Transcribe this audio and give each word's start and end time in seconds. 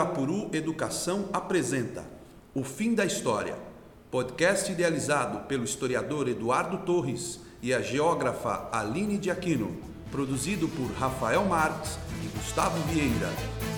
Irapuru 0.00 0.48
Educação 0.54 1.28
apresenta 1.30 2.02
O 2.54 2.64
Fim 2.64 2.94
da 2.94 3.04
História, 3.04 3.54
podcast 4.10 4.72
idealizado 4.72 5.40
pelo 5.40 5.62
historiador 5.62 6.26
Eduardo 6.26 6.78
Torres 6.78 7.38
e 7.60 7.74
a 7.74 7.82
geógrafa 7.82 8.70
Aline 8.72 9.18
de 9.18 9.30
Aquino, 9.30 9.76
produzido 10.10 10.68
por 10.68 10.90
Rafael 10.92 11.44
Marques 11.44 11.98
e 12.24 12.38
Gustavo 12.38 12.78
Vieira. 12.88 13.69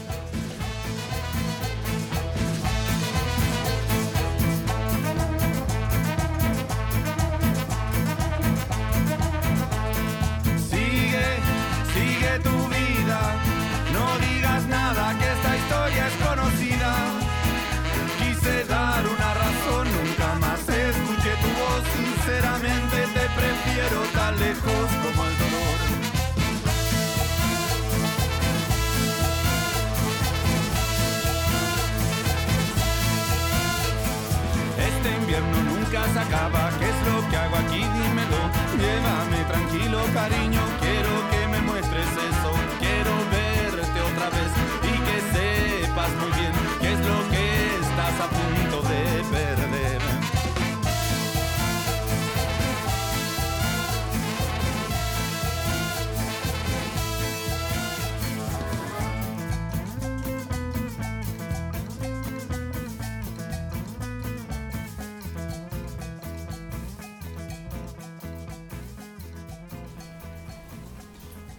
Tranquilo 40.28 40.71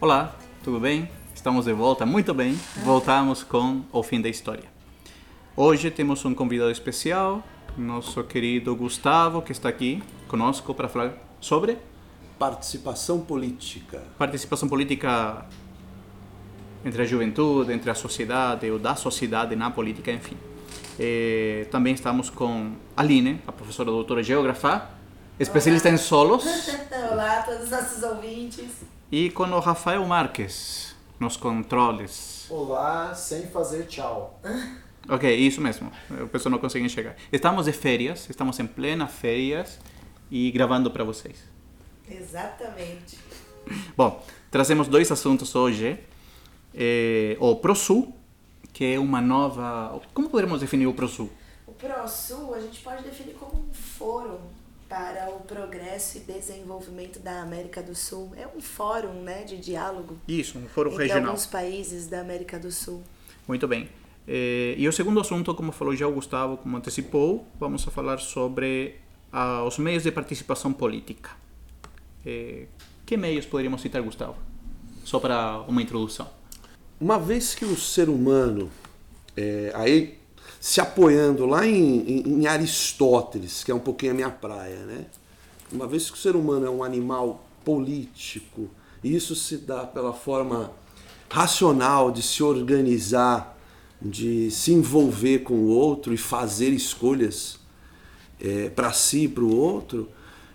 Olá, 0.04 0.36
tudo 0.62 0.82
bem? 0.82 1.10
Estamos 1.34 1.64
de 1.64 1.72
volta, 1.72 2.06
muito 2.06 2.34
bem. 2.34 2.60
Voltamos 2.84 3.42
com 3.42 3.84
o 3.90 4.04
fim 4.04 4.20
da 4.20 4.28
história. 4.28 4.66
Hoje 5.56 5.90
temos 5.90 6.26
um 6.26 6.36
convidado 6.36 6.72
especial, 6.72 7.42
nosso 7.78 8.22
querido 8.26 8.76
Gustavo, 8.76 9.42
que 9.42 9.54
está 9.54 9.70
aqui 9.70 10.04
conosco 10.28 10.74
para 10.74 10.90
falar 10.90 11.14
sobre 11.40 11.78
Participação 12.38 13.22
política. 13.22 14.04
participação 14.18 14.68
política 14.68 15.46
entre 16.84 17.02
a 17.02 17.06
juventude, 17.06 17.72
entre 17.72 17.90
a 17.90 17.96
sociedade 17.96 18.70
ou 18.70 18.78
da 18.78 18.98
sociedade 18.98 19.56
na 19.56 19.72
política, 19.72 20.12
enfim. 20.12 20.36
Eh, 21.00 21.66
também 21.72 21.94
estamos 21.94 22.30
com 22.30 22.74
Aline, 22.98 23.42
a 23.48 23.54
professora 23.54 23.90
doutora 23.90 24.22
geógrafa, 24.22 24.86
especialista 25.40 25.88
em 25.88 25.96
solos. 25.96 26.44
Olá 27.10 27.40
a 27.40 27.44
todos 27.44 27.64
os 27.64 27.70
nossos 27.70 28.04
ouvintes. 28.04 28.93
E 29.16 29.30
com 29.30 29.44
o 29.44 29.60
Rafael 29.60 30.04
Marques, 30.08 30.96
nos 31.20 31.38
controles. 31.38 32.48
Olá, 32.50 33.14
sem 33.14 33.46
fazer 33.46 33.86
tchau. 33.86 34.42
Ok, 35.08 35.32
isso 35.32 35.62
mesmo. 35.62 35.92
O 36.10 36.28
pessoal 36.30 36.50
não 36.50 36.58
consegue 36.58 36.84
enxergar. 36.84 37.16
Estamos 37.32 37.66
de 37.66 37.74
férias, 37.74 38.28
estamos 38.28 38.60
em 38.60 38.66
plena 38.66 39.06
férias 39.06 39.80
e 40.32 40.50
gravando 40.50 40.90
para 40.90 41.04
vocês. 41.04 41.44
Exatamente. 42.10 43.20
Bom, 43.96 44.26
trazemos 44.50 44.88
dois 44.88 45.12
assuntos 45.12 45.54
hoje. 45.54 46.00
Eh, 46.74 47.38
o 47.40 47.58
ProSul, 47.58 48.12
que 48.74 48.96
é 48.96 49.00
uma 49.00 49.22
nova... 49.22 50.02
Como 50.12 50.28
poderíamos 50.28 50.60
definir 50.60 50.88
o 50.88 50.94
ProSul? 50.96 51.30
O 51.68 51.72
ProSul 51.74 52.56
a 52.56 52.60
gente 52.60 52.82
pode 52.82 53.04
definir 53.04 53.36
como 53.36 53.62
um 53.62 53.74
fórum 53.74 54.40
para 54.94 55.28
o 55.32 55.40
progresso 55.40 56.20
e 56.20 56.20
desenvolvimento 56.20 57.18
da 57.18 57.42
América 57.42 57.82
do 57.82 57.96
Sul. 57.96 58.32
É 58.38 58.48
um 58.56 58.62
fórum 58.62 59.24
né, 59.24 59.44
de 59.44 59.58
diálogo 59.58 60.20
Isso, 60.28 60.60
um 60.60 60.68
fórum 60.68 60.92
entre 60.92 61.06
regional. 61.06 61.30
alguns 61.30 61.48
países 61.48 62.06
da 62.06 62.22
América 62.22 62.60
do 62.60 62.72
Sul. 62.72 63.02
Muito 63.48 63.68
bem. 63.68 63.90
Eh, 64.28 64.76
e 64.78 64.88
o 64.88 64.94
segundo 64.94 65.20
assunto, 65.20 65.56
como 65.56 65.72
falou 65.72 65.96
já 65.96 66.08
o 66.08 66.12
Gustavo, 66.12 66.58
como 66.58 66.78
antecipou, 66.78 67.44
vamos 67.60 67.88
a 67.88 67.90
falar 67.90 68.20
sobre 68.20 68.98
ah, 69.32 69.64
os 69.64 69.80
meios 69.80 70.04
de 70.04 70.12
participação 70.12 70.72
política. 70.72 71.32
Eh, 72.24 72.68
que 73.04 73.18
meios 73.18 73.48
poderíamos 73.48 73.82
citar, 73.82 74.00
Gustavo? 74.04 74.36
Só 75.04 75.20
para 75.20 75.62
uma 75.68 75.82
introdução. 75.82 76.30
Uma 77.02 77.18
vez 77.18 77.56
que 77.56 77.66
o 77.66 77.76
ser 77.76 78.10
humano, 78.10 78.70
é, 79.36 79.72
aí 79.74 80.20
se 80.66 80.80
apoiando 80.80 81.46
lá 81.46 81.68
em, 81.68 82.00
em- 82.10 82.40
em 82.40 82.48
Aristóteles, 82.48 83.66
que 83.66 83.70
é 83.70 83.76
um 83.76 83.82
pouquinho 83.82 84.14
a 84.14 84.16
minha 84.16 84.30
praia, 84.30 84.78
né? 84.86 85.08
Uma 85.70 85.86
vez 85.86 86.10
que 86.10 86.16
o 86.16 86.18
ser 86.18 86.38
humano 86.38 86.66
é 86.66 86.70
um 86.70 86.82
animal 86.82 87.46
político, 87.66 88.70
e 89.04 89.14
isso 89.14 89.36
se 89.36 89.58
dá 89.58 89.86
pela 89.86 90.14
forma 90.14 90.72
racional 91.30 92.12
de 92.12 92.22
se 92.22 92.42
organizar, 92.42 93.60
de 94.02 94.50
se 94.52 94.72
envolver 94.72 95.40
com 95.40 95.54
o 95.54 95.68
outro 95.68 96.14
e 96.14 96.18
fazer 96.18 96.70
escolhas 96.70 97.60
para 98.74 98.94
si 98.94 99.26
e 99.26 99.28
para 99.28 99.44
o 99.44 99.54
outro, 99.54 100.08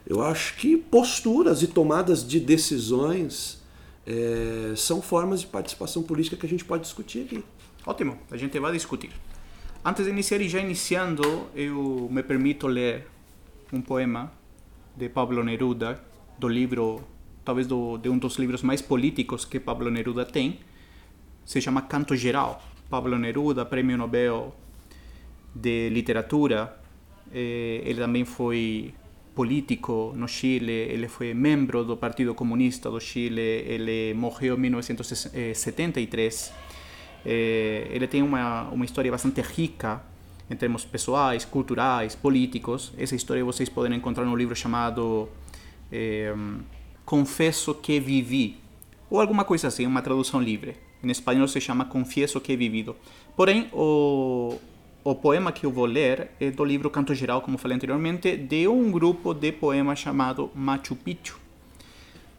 eu 0.06 0.22
acho 0.22 0.56
que 0.56 0.74
posturas 0.74 1.62
e 1.62 1.66
tomadas 1.66 2.26
de 2.26 2.40
decisões 2.40 3.58
é, 4.06 4.72
são 4.74 5.02
formas 5.02 5.42
de 5.42 5.46
participação 5.48 6.02
política 6.02 6.34
que 6.34 6.46
a 6.46 6.48
gente 6.48 6.64
pode 6.64 6.84
discutir 6.84 7.24
aqui. 7.26 7.44
Ótimo, 7.84 8.16
a 8.30 8.38
gente 8.38 8.58
vai 8.58 8.72
discutir. 8.72 9.10
Antes 9.84 10.04
de 10.04 10.10
iniciar 10.10 10.40
e 10.40 10.48
já 10.48 10.58
iniciando, 10.60 11.48
eu 11.54 12.08
me 12.10 12.22
permito 12.22 12.66
ler 12.66 13.06
um 13.72 13.80
poema 13.80 14.32
de 14.96 15.08
Pablo 15.08 15.42
Neruda, 15.44 16.02
do 16.38 16.48
livro, 16.48 17.00
talvez 17.44 17.66
do, 17.66 17.96
de 17.96 18.08
um 18.08 18.18
dos 18.18 18.36
livros 18.36 18.62
mais 18.62 18.82
políticos 18.82 19.44
que 19.44 19.60
Pablo 19.60 19.90
Neruda 19.90 20.24
tem. 20.24 20.58
Se 21.44 21.60
chama 21.60 21.82
Canto 21.82 22.16
Geral. 22.16 22.62
Pablo 22.90 23.18
Neruda, 23.18 23.64
Prêmio 23.64 23.96
Nobel 23.96 24.54
de 25.54 25.88
Literatura. 25.90 26.76
Eh, 27.32 27.82
ele 27.84 28.00
também 28.00 28.24
foi 28.24 28.92
político 29.34 30.12
no 30.16 30.26
Chile, 30.26 30.72
ele 30.72 31.06
foi 31.06 31.32
membro 31.32 31.84
do 31.84 31.96
Partido 31.96 32.34
Comunista 32.34 32.90
do 32.90 32.98
Chile, 32.98 33.40
ele 33.40 34.12
morreu 34.14 34.56
em 34.56 34.60
1973. 34.60 36.52
Eh, 37.24 37.88
ele 37.90 38.06
tem 38.06 38.22
uma, 38.22 38.68
uma 38.70 38.84
história 38.84 39.10
bastante 39.10 39.40
rica 39.40 40.02
em 40.50 40.56
termos 40.56 40.84
pessoais, 40.84 41.44
culturais, 41.44 42.14
políticos. 42.14 42.92
Essa 42.96 43.14
história 43.14 43.44
vocês 43.44 43.68
podem 43.68 43.96
encontrar 43.96 44.24
no 44.24 44.34
livro 44.34 44.56
chamado 44.56 45.28
eh, 45.92 46.34
Confesso 47.04 47.74
que 47.74 48.00
Vivi, 48.00 48.56
ou 49.10 49.20
alguma 49.20 49.44
coisa 49.44 49.68
assim, 49.68 49.86
uma 49.86 50.02
tradução 50.02 50.40
livre. 50.40 50.76
Em 51.02 51.10
espanhol 51.10 51.46
se 51.46 51.60
chama 51.60 51.84
Confieso 51.84 52.40
que 52.40 52.52
he 52.52 52.56
vivido. 52.56 52.96
Porém, 53.36 53.68
o, 53.72 54.58
o 55.04 55.14
poema 55.14 55.52
que 55.52 55.64
eu 55.64 55.70
vou 55.70 55.86
ler 55.86 56.30
é 56.40 56.50
do 56.50 56.64
livro 56.64 56.90
Canto 56.90 57.14
Geral, 57.14 57.40
como 57.40 57.56
falei 57.56 57.76
anteriormente, 57.76 58.36
de 58.36 58.66
um 58.66 58.90
grupo 58.90 59.32
de 59.32 59.52
poemas 59.52 59.98
chamado 59.98 60.50
Machu 60.54 60.96
Picchu. 60.96 61.38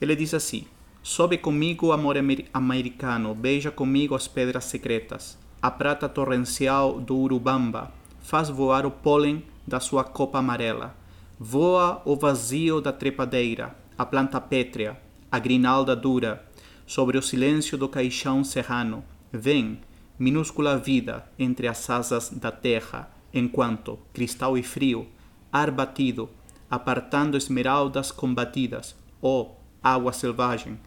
Ele 0.02 0.16
diz 0.16 0.34
assim: 0.34 0.66
Sobe 1.12 1.40
comigo, 1.40 1.92
amor 1.92 2.20
amer- 2.20 2.46
americano, 2.54 3.34
beija 3.34 3.72
comigo 3.72 4.14
as 4.14 4.28
pedras 4.28 4.66
secretas. 4.66 5.40
A 5.60 5.72
prata 5.72 6.08
torrencial 6.08 7.02
do 7.02 7.18
Urubamba. 7.18 7.92
Faz 8.22 8.48
voar 8.48 8.86
o 8.86 8.92
pólen 8.92 9.44
da 9.66 9.80
sua 9.80 10.04
copa 10.04 10.38
amarela. 10.38 10.96
Voa 11.40 12.00
o 12.06 12.16
vazio 12.16 12.80
da 12.80 12.94
trepadeira, 12.94 13.76
a 13.98 14.06
planta 14.06 14.40
pétrea, 14.40 15.02
a 15.32 15.40
grinalda 15.40 15.96
dura, 15.96 16.46
sobre 16.86 17.18
o 17.18 17.24
silêncio 17.24 17.76
do 17.76 17.90
caixão 17.90 18.44
serrano. 18.44 19.04
Vem, 19.34 19.80
minúscula 20.20 20.78
vida 20.78 21.28
entre 21.40 21.68
as 21.68 21.90
asas 21.90 22.30
da 22.30 22.52
terra, 22.52 23.10
enquanto, 23.34 23.98
cristal 24.14 24.56
e 24.56 24.62
frio, 24.62 25.08
ar 25.52 25.72
batido, 25.72 26.30
apartando 26.70 27.36
esmeraldas 27.36 28.12
combatidas, 28.12 28.96
ó 29.24 29.58
água 29.82 30.12
selvagem, 30.12 30.78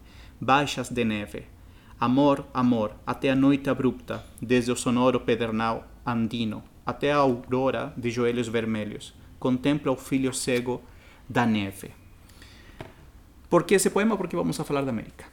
baixas 0.43 0.89
de 0.89 1.05
neve. 1.05 1.45
Amor, 2.01 2.45
amor, 2.53 2.97
até 3.07 3.31
a 3.31 3.37
noite 3.37 3.71
abrupta, 3.71 4.25
desde 4.41 4.73
o 4.73 4.77
sonoro 4.77 5.21
pedernal 5.21 5.87
andino, 6.05 6.65
até 6.85 7.13
a 7.13 7.19
aurora 7.19 7.93
de 7.97 8.11
joelhos 8.11 8.49
vermelhos, 8.49 9.15
contempla 9.39 9.93
o 9.93 9.97
filho 9.97 10.35
cego 10.35 10.83
da 11.29 11.47
neve. 11.47 11.93
Por 13.49 13.63
que 13.63 13.75
esse 13.75 13.89
poema? 13.89 14.17
Porque 14.17 14.35
vamos 14.35 14.59
a 14.59 14.65
falar 14.65 14.83
da 14.83 14.91
América. 14.91 15.27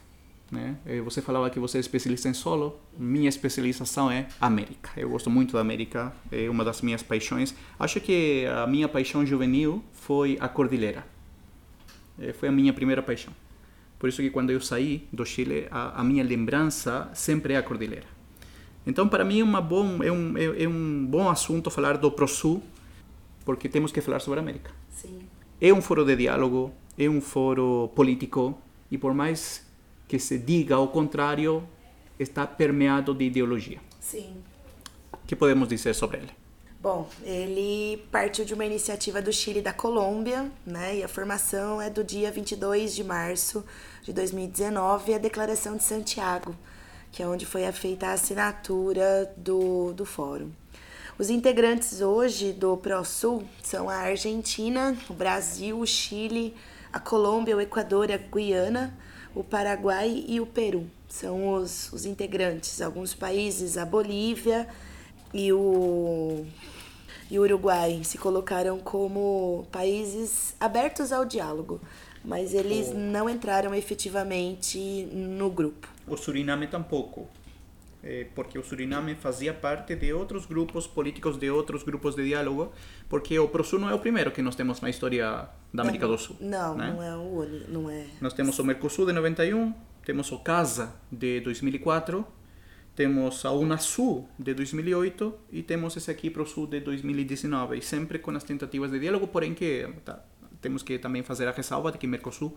Né? 0.48 0.76
Eh, 0.86 1.00
Você 1.00 1.20
falava 1.20 1.50
que 1.50 1.58
você 1.58 1.78
é 1.78 1.80
especialista 1.80 2.28
em 2.28 2.34
solo. 2.34 2.78
Minha 2.96 3.28
especialização 3.28 4.08
é 4.10 4.28
América. 4.40 4.90
Eu 4.96 5.10
gosto 5.10 5.28
muito 5.28 5.54
da 5.54 5.60
América, 5.60 6.12
é 6.30 6.48
uma 6.48 6.64
das 6.64 6.82
minhas 6.82 7.02
paixões. 7.02 7.52
Acho 7.80 8.00
que 8.00 8.46
a 8.46 8.64
minha 8.66 8.88
paixão 8.88 9.26
juvenil 9.26 9.82
foi 9.92 10.38
a 10.40 10.48
cordilheira. 10.48 11.04
Eh, 12.20 12.32
Foi 12.32 12.48
a 12.48 12.52
minha 12.52 12.72
primeira 12.72 13.02
paixão. 13.02 13.32
Por 14.00 14.08
isso 14.08 14.22
que 14.22 14.30
quando 14.30 14.48
eu 14.48 14.62
saí 14.62 15.06
do 15.12 15.26
Chile, 15.26 15.68
a, 15.70 16.00
a 16.00 16.02
minha 16.02 16.24
lembrança 16.24 17.10
sempre 17.12 17.52
é 17.52 17.58
a 17.58 17.62
cordilheira. 17.62 18.06
Então, 18.86 19.06
para 19.06 19.26
mim, 19.26 19.40
é, 19.40 19.44
uma 19.44 19.60
bom, 19.60 20.02
é, 20.02 20.10
um, 20.10 20.38
é, 20.38 20.64
é 20.64 20.66
um 20.66 21.06
bom 21.06 21.28
assunto 21.28 21.70
falar 21.70 21.98
do 21.98 22.10
ProSul, 22.10 22.62
porque 23.44 23.68
temos 23.68 23.92
que 23.92 24.00
falar 24.00 24.20
sobre 24.20 24.40
a 24.40 24.42
América. 24.42 24.70
Sim. 24.90 25.18
É 25.60 25.70
um 25.70 25.82
foro 25.82 26.02
de 26.02 26.16
diálogo, 26.16 26.72
é 26.98 27.10
um 27.10 27.20
foro 27.20 27.90
político, 27.94 28.58
e 28.90 28.96
por 28.96 29.12
mais 29.12 29.66
que 30.08 30.18
se 30.18 30.38
diga 30.38 30.78
o 30.78 30.88
contrário, 30.88 31.62
está 32.18 32.46
permeado 32.46 33.12
de 33.12 33.26
ideologia. 33.26 33.80
Sim. 34.00 34.34
O 35.12 35.26
que 35.26 35.36
podemos 35.36 35.68
dizer 35.68 35.94
sobre 35.94 36.16
ele? 36.20 36.30
Bom, 36.80 37.06
ele 37.22 38.02
partiu 38.10 38.46
de 38.46 38.54
uma 38.54 38.64
iniciativa 38.64 39.20
do 39.20 39.30
Chile 39.30 39.58
e 39.58 39.62
da 39.62 39.74
Colômbia, 39.74 40.50
né? 40.64 40.96
E 40.96 41.04
a 41.04 41.08
formação 41.08 41.82
é 41.82 41.90
do 41.90 42.02
dia 42.02 42.32
22 42.32 42.94
de 42.94 43.04
março 43.04 43.62
de 44.02 44.12
2019, 44.12 45.14
a 45.14 45.18
Declaração 45.18 45.76
de 45.76 45.84
Santiago, 45.84 46.54
que 47.12 47.22
é 47.22 47.26
onde 47.26 47.44
foi 47.44 47.70
feita 47.72 48.06
a 48.06 48.12
assinatura 48.12 49.32
do, 49.36 49.92
do 49.92 50.06
fórum. 50.06 50.50
Os 51.18 51.28
integrantes 51.28 52.00
hoje 52.00 52.52
do 52.52 52.76
ProSul 52.78 53.44
são 53.62 53.90
a 53.90 53.96
Argentina, 53.96 54.96
o 55.08 55.12
Brasil, 55.12 55.78
o 55.78 55.86
Chile, 55.86 56.54
a 56.92 56.98
Colômbia, 56.98 57.56
o 57.56 57.60
Equador, 57.60 58.10
a 58.10 58.16
Guiana, 58.16 58.96
o 59.34 59.44
Paraguai 59.44 60.24
e 60.26 60.40
o 60.40 60.46
Peru. 60.46 60.86
São 61.08 61.52
os, 61.52 61.92
os 61.92 62.06
integrantes. 62.06 62.80
Alguns 62.80 63.12
países, 63.12 63.76
a 63.76 63.84
Bolívia 63.84 64.66
e 65.34 65.52
o, 65.52 66.46
e 67.30 67.38
o 67.38 67.42
Uruguai 67.42 68.00
se 68.02 68.16
colocaram 68.16 68.78
como 68.78 69.66
países 69.70 70.54
abertos 70.58 71.12
ao 71.12 71.24
diálogo, 71.24 71.80
mas 72.24 72.54
eles 72.54 72.92
não 72.94 73.28
entraram 73.28 73.74
efetivamente 73.74 75.08
no 75.12 75.50
grupo. 75.50 75.88
O 76.06 76.16
Suriname 76.16 76.66
tampouco, 76.66 77.28
eh, 78.02 78.26
porque 78.34 78.58
o 78.58 78.64
Suriname 78.64 79.14
fazia 79.14 79.54
parte 79.54 79.94
de 79.94 80.12
outros 80.12 80.46
grupos 80.46 80.86
políticos, 80.86 81.38
de 81.38 81.50
outros 81.50 81.82
grupos 81.82 82.14
de 82.14 82.24
diálogo, 82.24 82.72
porque 83.08 83.38
o 83.38 83.48
ProSul 83.48 83.78
não 83.78 83.90
é 83.90 83.94
o 83.94 83.98
primeiro 83.98 84.30
que 84.30 84.42
nós 84.42 84.54
temos 84.54 84.80
na 84.80 84.90
história 84.90 85.48
da 85.72 85.82
América 85.82 86.06
do 86.06 86.18
Sul. 86.18 86.36
Não, 86.40 86.76
né? 86.76 86.92
não 86.92 87.02
é 87.02 87.16
o 87.16 87.20
único, 87.20 87.70
não 87.70 87.90
é. 87.90 88.06
Nós 88.20 88.32
temos 88.32 88.58
o 88.58 88.64
Mercosul 88.64 89.06
de 89.06 89.12
91, 89.12 89.72
temos 90.04 90.30
o 90.32 90.38
CASA 90.38 90.94
de 91.10 91.40
2004, 91.40 92.26
temos 92.94 93.44
a 93.44 93.52
Unasul 93.52 94.28
de 94.38 94.52
2008 94.52 95.34
e 95.52 95.62
temos 95.62 95.96
esse 95.96 96.10
aqui 96.10 96.28
ProSul 96.28 96.66
de 96.66 96.80
2019, 96.80 97.78
e 97.78 97.82
sempre 97.82 98.18
com 98.18 98.30
as 98.32 98.44
tentativas 98.44 98.90
de 98.90 98.98
diálogo, 98.98 99.28
porém 99.28 99.54
que 99.54 99.88
tá, 100.04 100.22
temos 100.60 100.82
que 100.82 100.98
também 100.98 101.22
fazer 101.22 101.46
a 101.48 101.52
ressalva 101.52 101.90
de 101.92 101.98
que 101.98 102.06
Mercosul 102.06 102.56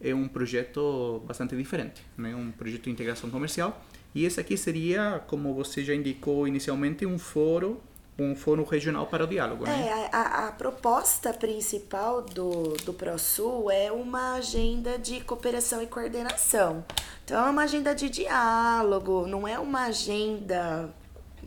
é 0.00 0.14
um 0.14 0.28
projeto 0.28 1.22
bastante 1.26 1.56
diferente, 1.56 2.04
né? 2.16 2.34
um 2.34 2.50
projeto 2.52 2.84
de 2.84 2.90
integração 2.90 3.30
comercial, 3.30 3.82
e 4.14 4.24
esse 4.24 4.40
aqui 4.40 4.56
seria, 4.56 5.22
como 5.26 5.52
você 5.54 5.84
já 5.84 5.94
indicou 5.94 6.46
inicialmente, 6.46 7.04
um 7.04 7.18
foro, 7.18 7.80
um 8.18 8.34
foro 8.34 8.64
regional 8.64 9.06
para 9.06 9.24
o 9.24 9.26
diálogo, 9.26 9.64
né? 9.64 9.86
É, 9.88 10.08
a, 10.12 10.20
a- 10.20 10.48
a 10.48 10.52
proposta 10.52 11.32
principal 11.32 12.22
do, 12.22 12.74
do 12.84 12.92
ProSul 12.92 13.70
é 13.70 13.92
uma 13.92 14.34
agenda 14.34 14.98
de 14.98 15.20
cooperação 15.20 15.80
e 15.82 15.86
coordenação. 15.86 16.84
Então, 17.24 17.46
é 17.46 17.50
uma 17.50 17.62
agenda 17.62 17.94
de 17.94 18.08
diálogo, 18.08 19.26
não 19.26 19.46
é 19.46 19.58
uma 19.58 19.84
agenda. 19.86 20.92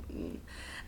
hum, 0.09 0.35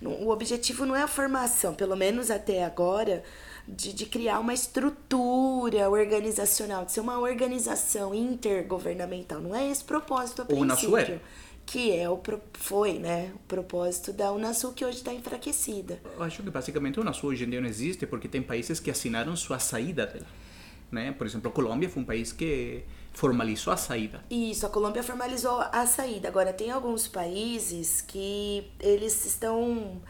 O 0.01 0.29
objetivo 0.29 0.85
não 0.85 0.95
é 0.95 1.01
a 1.03 1.07
formação, 1.07 1.73
pelo 1.73 1.95
menos 1.95 2.29
até 2.29 2.63
agora, 2.63 3.23
de, 3.67 3.93
de 3.93 4.05
criar 4.05 4.39
uma 4.39 4.53
estrutura 4.53 5.89
organizacional, 5.89 6.85
de 6.85 6.91
ser 6.91 6.99
uma 6.99 7.19
organização 7.19 8.13
intergovernamental. 8.13 9.39
Não 9.39 9.55
é 9.55 9.69
esse 9.69 9.83
propósito 9.83 10.41
a 10.41 10.45
é? 10.45 10.47
princípio. 10.47 11.21
Que 11.65 11.95
é 11.95 12.09
o, 12.09 12.17
pro- 12.17 12.41
foi, 12.53 12.99
né, 12.99 13.31
o 13.35 13.39
propósito 13.47 14.11
da 14.11 14.33
Unasul, 14.33 14.73
que 14.73 14.83
hoje 14.83 14.97
está 14.97 15.13
enfraquecida. 15.13 15.97
Eu 16.17 16.21
acho 16.21 16.43
que 16.43 16.49
basicamente 16.49 16.99
o 16.99 17.01
Unasul 17.01 17.29
hoje 17.29 17.45
em 17.45 17.49
dia 17.49 17.61
não 17.61 17.69
existe 17.69 18.05
porque 18.05 18.27
tem 18.27 18.41
países 18.41 18.81
que 18.81 18.91
assinaram 18.91 19.33
sua 19.37 19.59
saída 19.59 20.05
dela. 20.05 20.27
Né? 20.91 21.13
Por 21.13 21.25
exemplo, 21.25 21.49
a 21.49 21.53
Colômbia 21.53 21.89
foi 21.89 22.03
um 22.03 22.05
país 22.05 22.33
que 22.33 22.83
formalizou 23.13 23.71
a 23.71 23.77
saída. 23.77 24.23
Isso, 24.29 24.65
a 24.65 24.69
Colômbia 24.69 25.01
formalizou 25.01 25.61
a 25.71 25.87
saída. 25.87 26.27
Agora, 26.27 26.51
tem 26.51 26.69
alguns 26.69 27.07
países 27.07 28.01
que 28.01 28.69
eles 28.79 29.25
estão. 29.25 30.01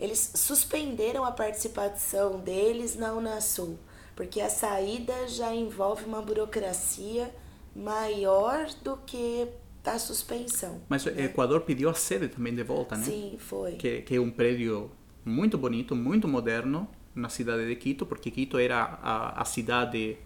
Eles 0.00 0.32
suspenderam 0.34 1.26
a 1.26 1.30
participação 1.30 2.40
deles 2.40 2.96
na 2.96 3.12
Unasul, 3.12 3.78
porque 4.16 4.40
a 4.40 4.48
saída 4.48 5.28
já 5.28 5.54
envolve 5.54 6.06
uma 6.06 6.22
burocracia 6.22 7.30
maior 7.76 8.66
do 8.82 8.96
que 8.96 9.46
a 9.84 9.98
suspensão. 9.98 10.80
Mas 10.88 11.04
o 11.04 11.10
Equador 11.10 11.60
pediu 11.62 11.90
a 11.90 11.94
sede 11.94 12.28
também 12.28 12.54
de 12.54 12.62
volta, 12.62 12.96
né? 12.96 13.04
Sim, 13.04 13.36
foi. 13.38 13.72
Que, 13.72 14.00
que 14.00 14.16
é 14.16 14.20
um 14.20 14.30
prédio 14.30 14.90
muito 15.22 15.58
bonito, 15.58 15.94
muito 15.94 16.26
moderno 16.26 16.88
na 17.14 17.28
cidade 17.28 17.66
de 17.66 17.76
Quito, 17.76 18.06
porque 18.06 18.30
Quito 18.30 18.58
era 18.58 18.98
a, 19.02 19.42
a 19.42 19.44
cidade, 19.44 20.16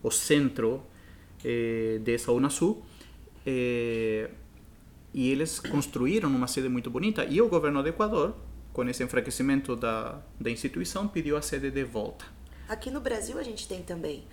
o 0.00 0.12
centro 0.12 0.80
eh, 1.44 1.98
dessa 2.02 2.30
Unasul. 2.30 2.84
Eh, 3.44 4.30
e 5.12 5.30
eles 5.30 5.58
construíram 5.58 6.28
uma 6.28 6.46
sede 6.46 6.68
muito 6.68 6.88
bonita. 6.88 7.24
E 7.24 7.40
o 7.40 7.48
governo 7.48 7.82
do 7.82 7.88
Equador, 7.88 8.34
com 8.74 8.86
esse 8.88 9.02
enfraquecimento 9.02 9.76
da, 9.76 10.20
da 10.38 10.50
instituição, 10.50 11.06
pediu 11.06 11.36
a 11.36 11.42
sede 11.42 11.70
de 11.70 11.84
volta. 11.84 12.26
Aqui 12.68 12.90
no 12.90 13.00
Brasil 13.00 13.38
a 13.38 13.42
gente 13.42 13.66
tem 13.68 13.82
também. 13.82 14.24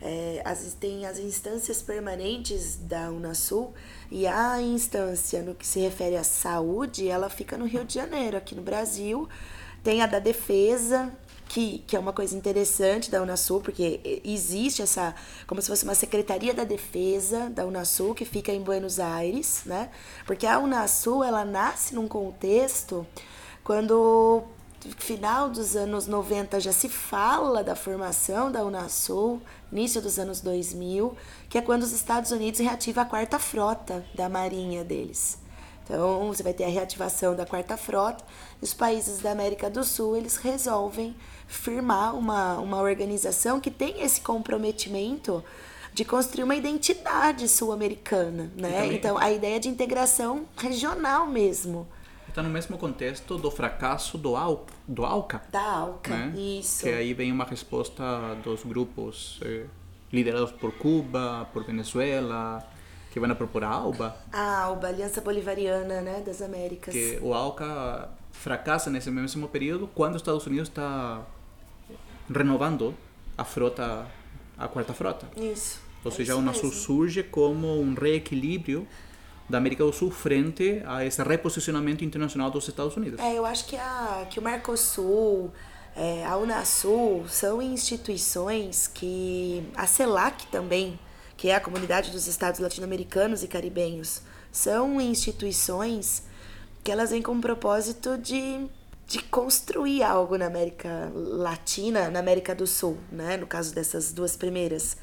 É, 0.00 0.40
as, 0.44 0.72
tem 0.74 1.04
as 1.04 1.18
instâncias 1.18 1.82
permanentes 1.82 2.76
da 2.76 3.10
Unasul 3.10 3.74
e 4.08 4.28
a 4.28 4.62
instância 4.62 5.42
no 5.42 5.56
que 5.56 5.66
se 5.66 5.80
refere 5.80 6.16
à 6.16 6.22
saúde, 6.22 7.08
ela 7.08 7.28
fica 7.28 7.58
no 7.58 7.66
Rio 7.66 7.84
de 7.84 7.94
Janeiro, 7.94 8.36
aqui 8.36 8.54
no 8.54 8.62
Brasil. 8.62 9.28
Tem 9.82 10.00
a 10.00 10.06
da 10.06 10.20
defesa, 10.20 11.12
que, 11.48 11.78
que 11.84 11.96
é 11.96 11.98
uma 11.98 12.12
coisa 12.12 12.36
interessante 12.36 13.10
da 13.10 13.20
Unasul, 13.20 13.60
porque 13.60 14.20
existe 14.24 14.80
essa, 14.80 15.12
como 15.44 15.60
se 15.60 15.66
fosse 15.66 15.82
uma 15.82 15.96
secretaria 15.96 16.54
da 16.54 16.62
defesa 16.62 17.50
da 17.50 17.66
Unasul, 17.66 18.14
que 18.14 18.24
fica 18.24 18.52
em 18.52 18.62
Buenos 18.62 19.00
Aires, 19.00 19.62
né? 19.66 19.90
Porque 20.24 20.46
a 20.46 20.60
Unasul, 20.60 21.24
ela 21.24 21.44
nasce 21.44 21.96
num 21.96 22.06
contexto 22.06 23.04
quando 23.68 24.44
final 24.96 25.50
dos 25.50 25.76
anos 25.76 26.06
90 26.06 26.58
já 26.58 26.72
se 26.72 26.88
fala 26.88 27.62
da 27.62 27.76
formação 27.76 28.50
da 28.50 28.64
Unasul, 28.64 29.42
início 29.70 30.00
dos 30.00 30.18
anos 30.18 30.40
2000, 30.40 31.14
que 31.50 31.58
é 31.58 31.60
quando 31.60 31.82
os 31.82 31.92
Estados 31.92 32.30
Unidos 32.30 32.60
reativam 32.60 33.02
a 33.02 33.06
quarta 33.06 33.38
frota 33.38 34.02
da 34.14 34.26
marinha 34.26 34.82
deles. 34.82 35.36
Então, 35.84 36.28
você 36.28 36.42
vai 36.42 36.54
ter 36.54 36.64
a 36.64 36.68
reativação 36.68 37.36
da 37.36 37.44
quarta 37.44 37.76
frota, 37.76 38.24
e 38.62 38.64
os 38.64 38.72
países 38.72 39.18
da 39.18 39.32
América 39.32 39.68
do 39.68 39.84
Sul, 39.84 40.16
eles 40.16 40.36
resolvem 40.36 41.14
firmar 41.46 42.16
uma, 42.16 42.58
uma 42.58 42.80
organização 42.80 43.60
que 43.60 43.70
tem 43.70 44.00
esse 44.00 44.22
comprometimento 44.22 45.44
de 45.92 46.06
construir 46.06 46.44
uma 46.44 46.56
identidade 46.56 47.46
sul-americana, 47.46 48.50
né? 48.56 48.86
Então, 48.94 49.18
a 49.18 49.30
ideia 49.30 49.60
de 49.60 49.68
integração 49.68 50.46
regional 50.56 51.26
mesmo, 51.26 51.86
Está 52.28 52.42
no 52.42 52.50
mesmo 52.50 52.76
contexto 52.78 53.36
do 53.38 53.50
fracasso 53.50 54.16
do, 54.18 54.36
Al, 54.36 54.66
do 54.86 55.04
ALCA. 55.04 55.42
da 55.50 55.60
ALCA. 55.60 56.10
né? 56.10 56.34
Isso. 56.36 56.84
Que 56.84 56.90
aí 56.90 57.14
vem 57.14 57.32
uma 57.32 57.44
resposta 57.44 58.34
dos 58.44 58.62
grupos 58.64 59.40
eh, 59.42 59.64
liderados 60.12 60.52
por 60.52 60.72
Cuba, 60.72 61.48
por 61.52 61.64
Venezuela, 61.64 62.62
que 63.10 63.18
vão 63.18 63.34
propor 63.34 63.64
a 63.64 63.68
ALBA, 63.70 64.14
A 64.32 64.62
ALBA, 64.64 64.88
Aliança 64.88 65.20
Bolivariana, 65.20 66.00
né, 66.02 66.22
das 66.24 66.40
Américas. 66.42 66.92
que 66.94 67.18
o 67.22 67.32
ALCA 67.34 68.08
fracassa 68.30 68.90
nesse 68.90 69.10
mesmo 69.10 69.48
período 69.48 69.88
quando 69.94 70.14
os 70.14 70.20
Estados 70.20 70.46
Unidos 70.46 70.68
está 70.68 71.22
renovando 72.32 72.94
a 73.36 73.44
frota, 73.44 74.06
a 74.56 74.68
quarta 74.68 74.92
frota. 74.92 75.26
Isso. 75.36 75.80
Ou 76.04 76.12
é 76.12 76.14
seja, 76.14 76.32
isso 76.32 76.40
o 76.40 76.44
mesmo. 76.44 76.70
surge 76.72 77.22
como 77.22 77.80
um 77.80 77.94
reequilíbrio 77.94 78.86
da 79.48 79.58
América 79.58 79.84
do 79.84 79.92
Sul 79.92 80.10
frente 80.10 80.82
a 80.86 81.04
esse 81.04 81.22
reposicionamento 81.22 82.04
internacional 82.04 82.50
dos 82.50 82.68
Estados 82.68 82.96
Unidos. 82.96 83.18
É, 83.18 83.34
eu 83.34 83.46
acho 83.46 83.66
que, 83.66 83.76
a, 83.76 84.26
que 84.28 84.38
o 84.38 84.42
Mercosul, 84.42 85.50
é, 85.96 86.24
a 86.26 86.36
Unasul 86.36 87.26
são 87.28 87.62
instituições 87.62 88.86
que. 88.86 89.64
A 89.74 89.86
CELAC 89.86 90.46
também, 90.48 90.98
que 91.36 91.48
é 91.48 91.54
a 91.54 91.60
Comunidade 91.60 92.10
dos 92.10 92.26
Estados 92.26 92.60
Latino-Americanos 92.60 93.42
e 93.42 93.48
Caribenhos, 93.48 94.20
são 94.52 95.00
instituições 95.00 96.22
que 96.84 96.92
elas 96.92 97.10
vêm 97.10 97.22
com 97.22 97.32
o 97.32 97.40
propósito 97.40 98.18
de, 98.18 98.66
de 99.06 99.22
construir 99.24 100.02
algo 100.02 100.36
na 100.36 100.46
América 100.46 101.10
Latina, 101.14 102.10
na 102.10 102.18
América 102.18 102.54
do 102.54 102.66
Sul, 102.66 102.98
né? 103.10 103.36
No 103.36 103.46
caso 103.46 103.74
dessas 103.74 104.12
duas 104.12 104.36
primeiras. 104.36 104.96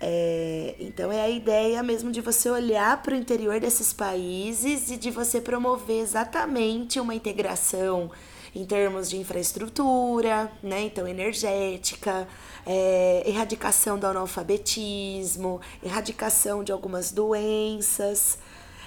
É, 0.00 0.76
então 0.78 1.10
é 1.10 1.20
a 1.20 1.28
ideia 1.28 1.82
mesmo 1.82 2.12
de 2.12 2.20
você 2.20 2.48
olhar 2.48 3.02
para 3.02 3.14
o 3.14 3.16
interior 3.16 3.58
desses 3.58 3.92
países 3.92 4.90
e 4.90 4.96
de 4.96 5.10
você 5.10 5.40
promover 5.40 6.00
exatamente 6.00 7.00
uma 7.00 7.14
integração 7.14 8.10
em 8.54 8.64
termos 8.64 9.10
de 9.10 9.16
infraestrutura, 9.16 10.50
né? 10.62 10.82
Então 10.82 11.06
energética, 11.06 12.28
é, 12.64 13.24
erradicação 13.26 13.98
do 13.98 14.06
analfabetismo, 14.06 15.60
erradicação 15.82 16.62
de 16.62 16.70
algumas 16.72 17.10
doenças, 17.10 18.38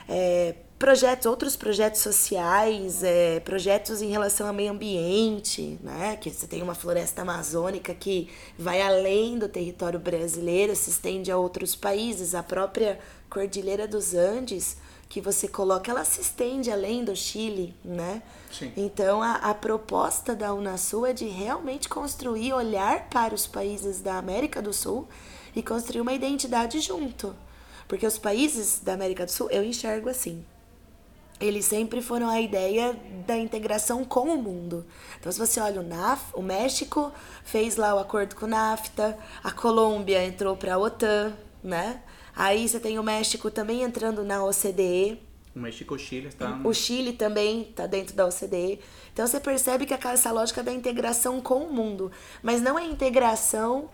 é, 0.07 0.55
projetos, 0.81 1.27
outros 1.27 1.55
projetos 1.55 2.01
sociais, 2.01 3.03
é, 3.03 3.39
projetos 3.41 4.01
em 4.01 4.09
relação 4.09 4.47
ao 4.47 4.53
meio 4.53 4.71
ambiente, 4.71 5.77
né? 5.83 6.17
Que 6.19 6.31
você 6.31 6.47
tem 6.47 6.63
uma 6.63 6.73
floresta 6.73 7.21
amazônica 7.21 7.93
que 7.93 8.31
vai 8.57 8.81
além 8.81 9.37
do 9.37 9.47
território 9.47 9.99
brasileiro, 9.99 10.75
se 10.75 10.89
estende 10.89 11.31
a 11.31 11.37
outros 11.37 11.75
países, 11.75 12.33
a 12.33 12.41
própria 12.41 12.97
Cordilheira 13.29 13.87
dos 13.87 14.15
Andes, 14.15 14.75
que 15.07 15.21
você 15.21 15.47
coloca, 15.47 15.91
ela 15.91 16.03
se 16.03 16.19
estende 16.19 16.71
além 16.71 17.05
do 17.05 17.15
Chile, 17.15 17.75
né? 17.85 18.23
Sim. 18.51 18.73
Então 18.75 19.21
a, 19.21 19.35
a 19.35 19.53
proposta 19.53 20.33
da 20.33 20.51
Unasul 20.51 21.05
é 21.05 21.13
de 21.13 21.27
realmente 21.27 21.87
construir, 21.87 22.53
olhar 22.53 23.07
para 23.07 23.35
os 23.35 23.45
países 23.45 24.01
da 24.01 24.17
América 24.17 24.59
do 24.63 24.73
Sul 24.73 25.07
e 25.55 25.61
construir 25.61 26.01
uma 26.01 26.13
identidade 26.13 26.79
junto. 26.79 27.35
Porque 27.87 28.07
os 28.07 28.17
países 28.17 28.79
da 28.79 28.93
América 28.93 29.27
do 29.27 29.31
Sul, 29.31 29.47
eu 29.51 29.63
enxergo 29.63 30.09
assim, 30.09 30.43
eles 31.41 31.65
sempre 31.65 32.01
foram 32.01 32.29
a 32.29 32.39
ideia 32.39 32.95
da 33.27 33.35
integração 33.37 34.05
com 34.05 34.29
o 34.29 34.37
mundo. 34.37 34.85
Então, 35.19 35.31
se 35.31 35.39
você 35.39 35.59
olha 35.59 35.81
o 35.81 35.83
NAF, 35.83 36.23
o 36.33 36.41
México 36.41 37.11
fez 37.43 37.75
lá 37.75 37.95
o 37.95 37.99
acordo 37.99 38.35
com 38.35 38.45
o 38.45 38.49
NAFTA, 38.49 39.17
a 39.43 39.51
Colômbia 39.51 40.23
entrou 40.23 40.55
para 40.55 40.75
a 40.75 40.77
OTAN, 40.77 41.33
né? 41.63 42.01
Aí 42.35 42.67
você 42.69 42.79
tem 42.79 42.97
o 42.99 43.03
México 43.03 43.49
também 43.51 43.81
entrando 43.83 44.23
na 44.23 44.43
OCDE, 44.43 45.19
O 45.53 45.59
México 45.59 45.93
e 45.93 45.97
o 45.97 45.99
Chile 45.99 46.27
estão... 46.27 46.61
o 46.65 46.73
Chile 46.73 47.11
também 47.11 47.63
está 47.63 47.85
dentro 47.85 48.15
da 48.15 48.25
OCDE. 48.25 48.79
Então 49.11 49.27
você 49.27 49.37
percebe 49.39 49.85
que 49.85 49.93
aquela- 49.93 50.13
essa 50.13 50.31
lógica 50.31 50.63
da 50.63 50.71
integração 50.71 51.41
com 51.41 51.55
o 51.65 51.73
mundo, 51.73 52.09
mas 52.41 52.61
não 52.61 52.79
é 52.79 52.85
integração 52.85 53.89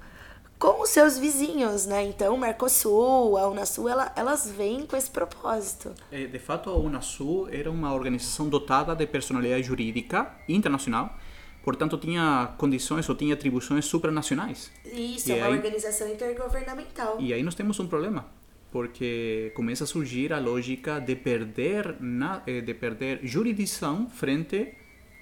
com 0.60 0.82
os 0.82 0.90
seus 0.90 1.18
vizinhos, 1.20 1.86
né? 1.86 2.04
Então, 2.06 2.34
o 2.34 2.40
Mercosul, 2.40 3.38
a 3.38 3.48
Unasul, 3.48 3.88
ela, 3.90 4.12
elas 4.16 4.50
vêm 4.50 4.86
com 4.88 4.96
esse 4.98 5.10
propósito. 5.10 5.94
Eh, 6.12 6.26
De 6.26 6.40
fato, 6.40 6.70
a 6.70 6.78
Unasul 6.78 7.48
era 7.52 7.70
uma 7.70 7.94
organização 7.94 8.50
dotada 8.50 8.96
de 8.96 9.06
personalidade 9.06 9.64
jurídica 9.64 10.34
internacional, 10.50 11.16
portanto 11.64 11.98
tinha 11.98 12.54
condições 12.58 13.08
ou 13.08 13.16
tinha 13.16 13.36
atribuições 13.36 13.86
supranacionais. 13.86 14.72
Isso, 14.86 15.30
E 15.30 15.34
é 15.34 15.36
uma 15.38 15.48
aí- 15.48 15.54
organização 15.58 16.08
intergovernamental. 16.12 17.18
E 17.20 17.34
aí 17.34 17.44
nós 17.44 17.54
temos 17.54 17.80
um 17.80 17.88
problema, 17.88 18.26
porque 18.72 19.52
começa 19.56 19.84
a 19.84 19.88
surgir 19.88 20.34
a 20.34 20.40
lógica 20.40 21.00
de 21.00 21.16
perder, 21.16 21.98
na, 22.00 22.42
eh, 22.48 22.62
de 22.62 22.74
perder 22.74 23.20
jurisdição 23.24 24.10
frente 24.10 24.74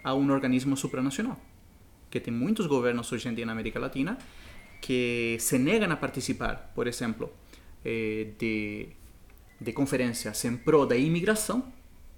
a 0.01 0.13
um 0.13 0.31
organismo 0.31 0.77
supranacional. 0.77 1.37
Que 2.09 2.21
tem 2.21 2.33
muitos 2.33 2.67
governos 2.67 3.11
hoje 3.11 3.27
em 3.27 3.33
dia 3.33 3.45
na 3.45 3.51
América 3.51 3.79
Latina 3.79 4.17
que 4.85 5.37
se 5.39 5.57
negam 5.57 5.91
a 5.91 5.97
participar, 6.05 6.55
por 6.77 6.85
exemplo, 6.91 7.25
eh, 7.83 8.27
de, 8.41 8.53
de 9.65 9.71
conferências 9.79 10.45
em 10.45 10.55
prol 10.67 10.85
da 10.85 10.95
imigração, 10.95 11.57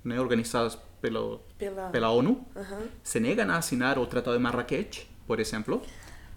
né, 0.03 0.19
organizadas 0.19 0.73
pelo, 1.01 1.39
Pela- 1.57 1.89
pela 1.95 2.09
ONU, 2.11 2.33
Aham. 2.55 2.81
se 3.03 3.19
negam 3.19 3.49
a 3.51 3.57
assinar 3.57 3.95
o 3.97 4.05
Tratado 4.05 4.35
de 4.37 4.43
Marrakech, 4.43 5.07
por 5.25 5.39
exemplo, 5.39 5.81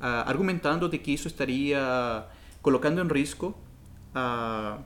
ah, 0.00 0.22
argumentando 0.32 0.88
de 0.88 0.98
que 0.98 1.10
isso 1.12 1.26
estaria 1.26 1.80
colocando 2.62 3.00
em 3.02 3.08
risco 3.20 3.46
a, 4.14 4.78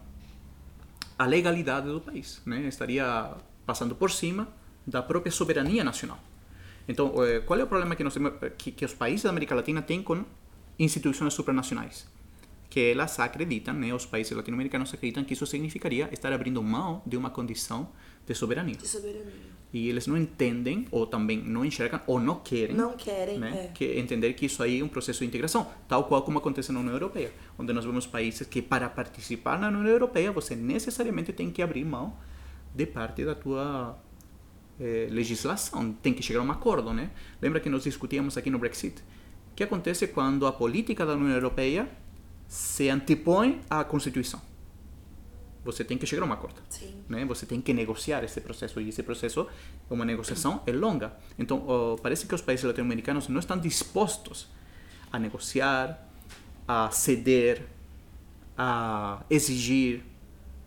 a 1.19 1.27
legalidade 1.27 1.89
do 1.89 2.01
país, 2.01 2.41
né? 2.47 2.59
estaria 2.75 3.07
passando 3.67 3.95
por 3.95 4.11
cima 4.11 4.49
da 4.87 5.03
própria 5.03 5.31
soberania 5.33 5.85
nacional. 5.85 6.19
Então, 6.89 7.13
qual 7.47 7.59
é 7.61 7.65
o 7.65 7.67
problema 7.67 7.95
que, 7.97 8.05
nós 8.05 8.15
que, 8.59 8.71
que 8.71 8.85
os 8.85 8.93
países 8.95 9.23
da 9.25 9.31
América 9.31 9.55
Latina 9.55 9.81
têm 9.83 10.03
com 10.03 10.23
instituições 10.79 11.35
supranacionais? 11.35 12.07
Que 12.69 12.93
elas 12.93 13.19
acreditam, 13.21 13.75
né, 13.75 13.95
os 13.95 14.05
países 14.05 14.37
latino-americanos 14.37 14.93
acreditam 14.93 15.25
que 15.25 15.33
isso 15.33 15.47
significaria 15.47 16.09
estar 16.13 16.33
abrindo 16.33 16.63
mão 16.63 17.03
de 17.07 17.17
uma 17.17 17.31
condição 17.31 17.89
de 18.27 18.35
soberania. 18.35 18.77
De 18.77 18.89
soberania. 18.89 19.55
E 19.73 19.89
eles 19.89 20.07
não 20.07 20.17
entendem, 20.17 20.87
ou 20.91 21.05
também 21.05 21.43
não 21.43 21.65
enxergam, 21.65 22.01
ou 22.07 22.21
não 22.21 22.37
querem, 22.37 22.77
Não 22.77 22.97
querem, 22.97 23.39
né, 23.39 23.67
é. 23.67 23.73
que 23.73 23.99
entender 23.99 24.33
que 24.35 24.47
isso 24.47 24.63
aí 24.63 24.81
é 24.81 24.85
um 24.85 24.89
processo 24.89 25.21
de 25.21 25.27
integração, 25.27 25.69
tal 25.89 26.05
qual 26.05 26.23
como 26.23 26.39
acontece 26.39 26.71
na 26.71 26.79
União 26.79 26.95
Europeia, 26.95 27.33
onde 27.59 27.73
nós 27.73 27.85
vemos 27.85 28.07
países 28.07 28.47
que 28.47 28.63
para 28.63 28.89
participar 28.89 29.59
na 29.59 29.69
União 29.69 29.87
Europeia 29.87 30.31
você 30.31 30.55
necessariamente 30.55 31.33
tem 31.33 31.51
que 31.51 31.61
abrir 31.61 31.85
mão 31.85 32.17
de 32.73 32.87
parte 32.87 33.25
da 33.25 33.35
tua 33.35 33.99
eh, 34.81 35.09
legislação, 35.11 35.93
tem 35.93 36.13
que 36.13 36.23
chegar 36.23 36.41
a 36.41 36.43
um 36.43 36.51
acordo, 36.51 36.93
né? 36.93 37.11
Lembra 37.41 37.61
que 37.61 37.69
nós 37.69 37.85
discutíamos 37.85 38.37
aqui 38.37 38.51
no 38.51 38.59
Brexit? 38.59 39.03
O 39.55 39.57
que 39.57 39.63
acontece 39.63 40.09
quando 40.09 40.49
a 40.49 40.53
política 40.53 41.07
da 41.07 41.15
União 41.15 41.31
Europeia 41.31 41.89
se 42.49 42.89
antepõe 42.89 43.61
à 43.71 43.85
Constituição? 43.85 44.43
Você 45.65 45.85
tem 45.85 45.97
que 45.97 46.05
chegar 46.07 46.25
a 46.25 46.27
um 46.27 46.33
acordo 46.33 46.61
Sim. 46.69 47.05
né? 47.09 47.25
Você 47.25 47.47
tem 47.47 47.61
que 47.61 47.73
negociar 47.73 48.25
esse 48.25 48.41
processo 48.41 48.81
e 48.81 48.89
esse 48.89 49.01
processo 49.05 49.47
uma 49.89 50.05
negociação 50.05 50.61
é 50.67 50.73
longa. 50.73 51.17
Então, 51.39 51.97
parece 52.03 52.27
que 52.27 52.35
os 52.35 52.43
países 52.43 52.65
latino-americanos 52.65 53.29
não 53.29 53.39
estão 53.39 53.57
dispostos 53.57 54.49
a 55.13 55.21
negociar, 55.21 56.05
a 56.67 56.91
ceder, 56.91 57.63
a 58.59 59.23
exigir, 59.31 60.03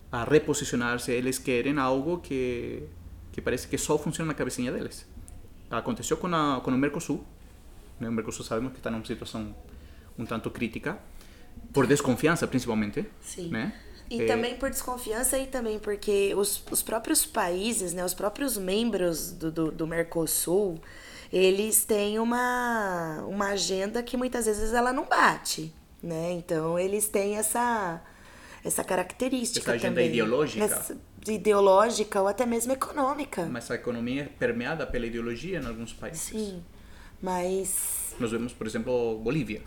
a 0.10 0.24
reposicionar-se. 0.24 1.12
Eles 1.12 1.38
querem 1.38 1.77
algo 1.77 2.20
que 2.20 2.84
que 3.34 3.41
parece 3.41 3.67
que 3.67 3.77
só 3.77 3.98
funciona 3.98 4.29
na 4.29 4.34
cabecinha 4.34 4.72
deles. 4.72 5.06
Aconteceu 5.70 6.15
com 6.15 6.34
a 6.34 6.62
com 6.62 6.72
o 6.72 6.77
Mercosul. 6.77 7.25
Né? 8.00 8.10
O 8.10 8.12
Mercosul 8.12 8.44
sabemos 8.46 8.74
que 8.74 8.80
está 8.80 8.89
numa 8.92 9.06
situação 9.06 9.56
um 10.18 10.25
tanto 10.25 10.50
crítica 10.50 10.98
por 11.74 11.86
desconfiança, 11.88 12.48
principalmente. 12.48 13.06
Sim. 13.22 13.50
Né? 13.50 13.74
E 14.10 14.22
Eh, 14.22 14.25
também 14.25 14.56
por 14.56 14.70
desconfiança 14.70 15.38
e 15.38 15.48
também 15.48 15.80
porque 15.80 16.34
os, 16.36 16.63
os 16.72 16.82
próprios 16.82 17.25
países, 17.25 17.94
né, 17.94 18.06
os 18.06 18.13
próprios 18.13 18.58
membros 18.58 19.32
do, 19.32 19.51
do, 19.51 19.72
do 19.72 19.86
Mercosul, 19.88 20.80
eles 21.32 21.84
têm 21.84 22.18
uma, 22.20 23.22
uma 23.27 23.48
agenda 23.50 24.01
que 24.01 24.16
muitas 24.16 24.46
vezes 24.46 24.72
ela 24.72 24.94
não 24.94 25.06
bate, 25.06 25.74
né? 26.01 26.32
Então 26.32 26.80
eles 26.80 27.10
têm 27.10 27.36
essa, 27.36 28.01
essa 28.63 28.82
característica 28.82 29.60
Essa 29.72 29.72
agenda 29.74 29.96
também. 29.96 30.08
ideológica. 30.10 30.63
Essa- 30.63 30.98
ideológica 31.27 32.22
ou 32.22 32.27
até 32.30 32.46
mesmo 32.46 32.72
econômica. 32.72 33.46
Mas 33.48 33.70
a 33.70 33.75
economia 33.75 34.22
é 34.24 34.25
permeada 34.25 34.88
pela 34.88 35.06
ideologia 35.06 35.60
em 35.60 35.66
alguns 35.66 35.92
países. 35.92 36.22
Sim, 36.22 36.63
mas... 37.22 38.16
Nós 38.20 38.32
vemos, 38.32 38.54
por 38.54 38.66
exemplo, 38.68 39.20
Bolívia. 39.20 39.62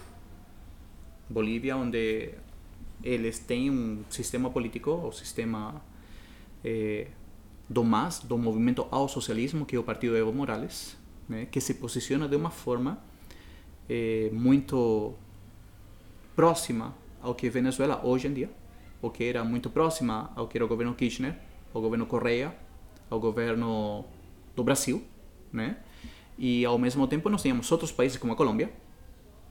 Bolívia, 1.28 1.76
onde 1.76 2.35
eles 3.02 3.38
têm 3.38 3.71
um 3.71 4.04
sistema 4.11 4.50
político, 4.50 4.90
o 4.90 5.12
sistema 5.12 5.80
eh, 6.64 7.07
do 7.69 7.85
MAS, 7.85 8.21
do 8.21 8.37
movimento 8.37 8.87
ao 8.90 9.09
socialismo, 9.09 9.64
que 9.64 9.76
é 9.76 9.78
o 9.78 9.83
partido 9.83 10.16
Evo 10.16 10.33
Morales, 10.33 10.97
né, 11.28 11.47
que 11.47 11.61
se 11.61 11.75
posiciona 11.75 12.28
de 12.28 12.37
uma 12.37 12.50
forma 12.50 12.99
eh, 13.88 14.28
muito 14.33 15.14
próxima 16.35 16.95
ao 17.23 17.35
que 17.35 17.47
é 17.47 17.50
Venezuela 17.50 18.00
hoje 18.04 18.26
em 18.26 18.33
dia, 18.33 18.50
ou 19.00 19.11
que 19.11 19.25
era 19.25 19.45
muito 19.45 19.71
próxima 19.71 20.33
ao 20.35 20.49
que 20.49 20.59
era 20.59 20.64
o 20.64 20.69
governo 20.69 20.95
Kirchner, 20.95 21.37
ao 21.73 21.80
governo 21.80 22.07
Correa, 22.07 22.54
ao 23.09 23.21
governo 23.21 24.04
do 24.57 24.64
Brasil, 24.64 25.02
né? 25.52 25.76
E 26.40 26.64
ao 26.64 26.78
mesmo 26.78 27.06
tempo 27.06 27.28
nós 27.28 27.42
tínhamos 27.42 27.70
outros 27.70 27.92
países 27.92 28.16
como 28.18 28.32
a 28.32 28.37
Colômbia, 28.37 28.73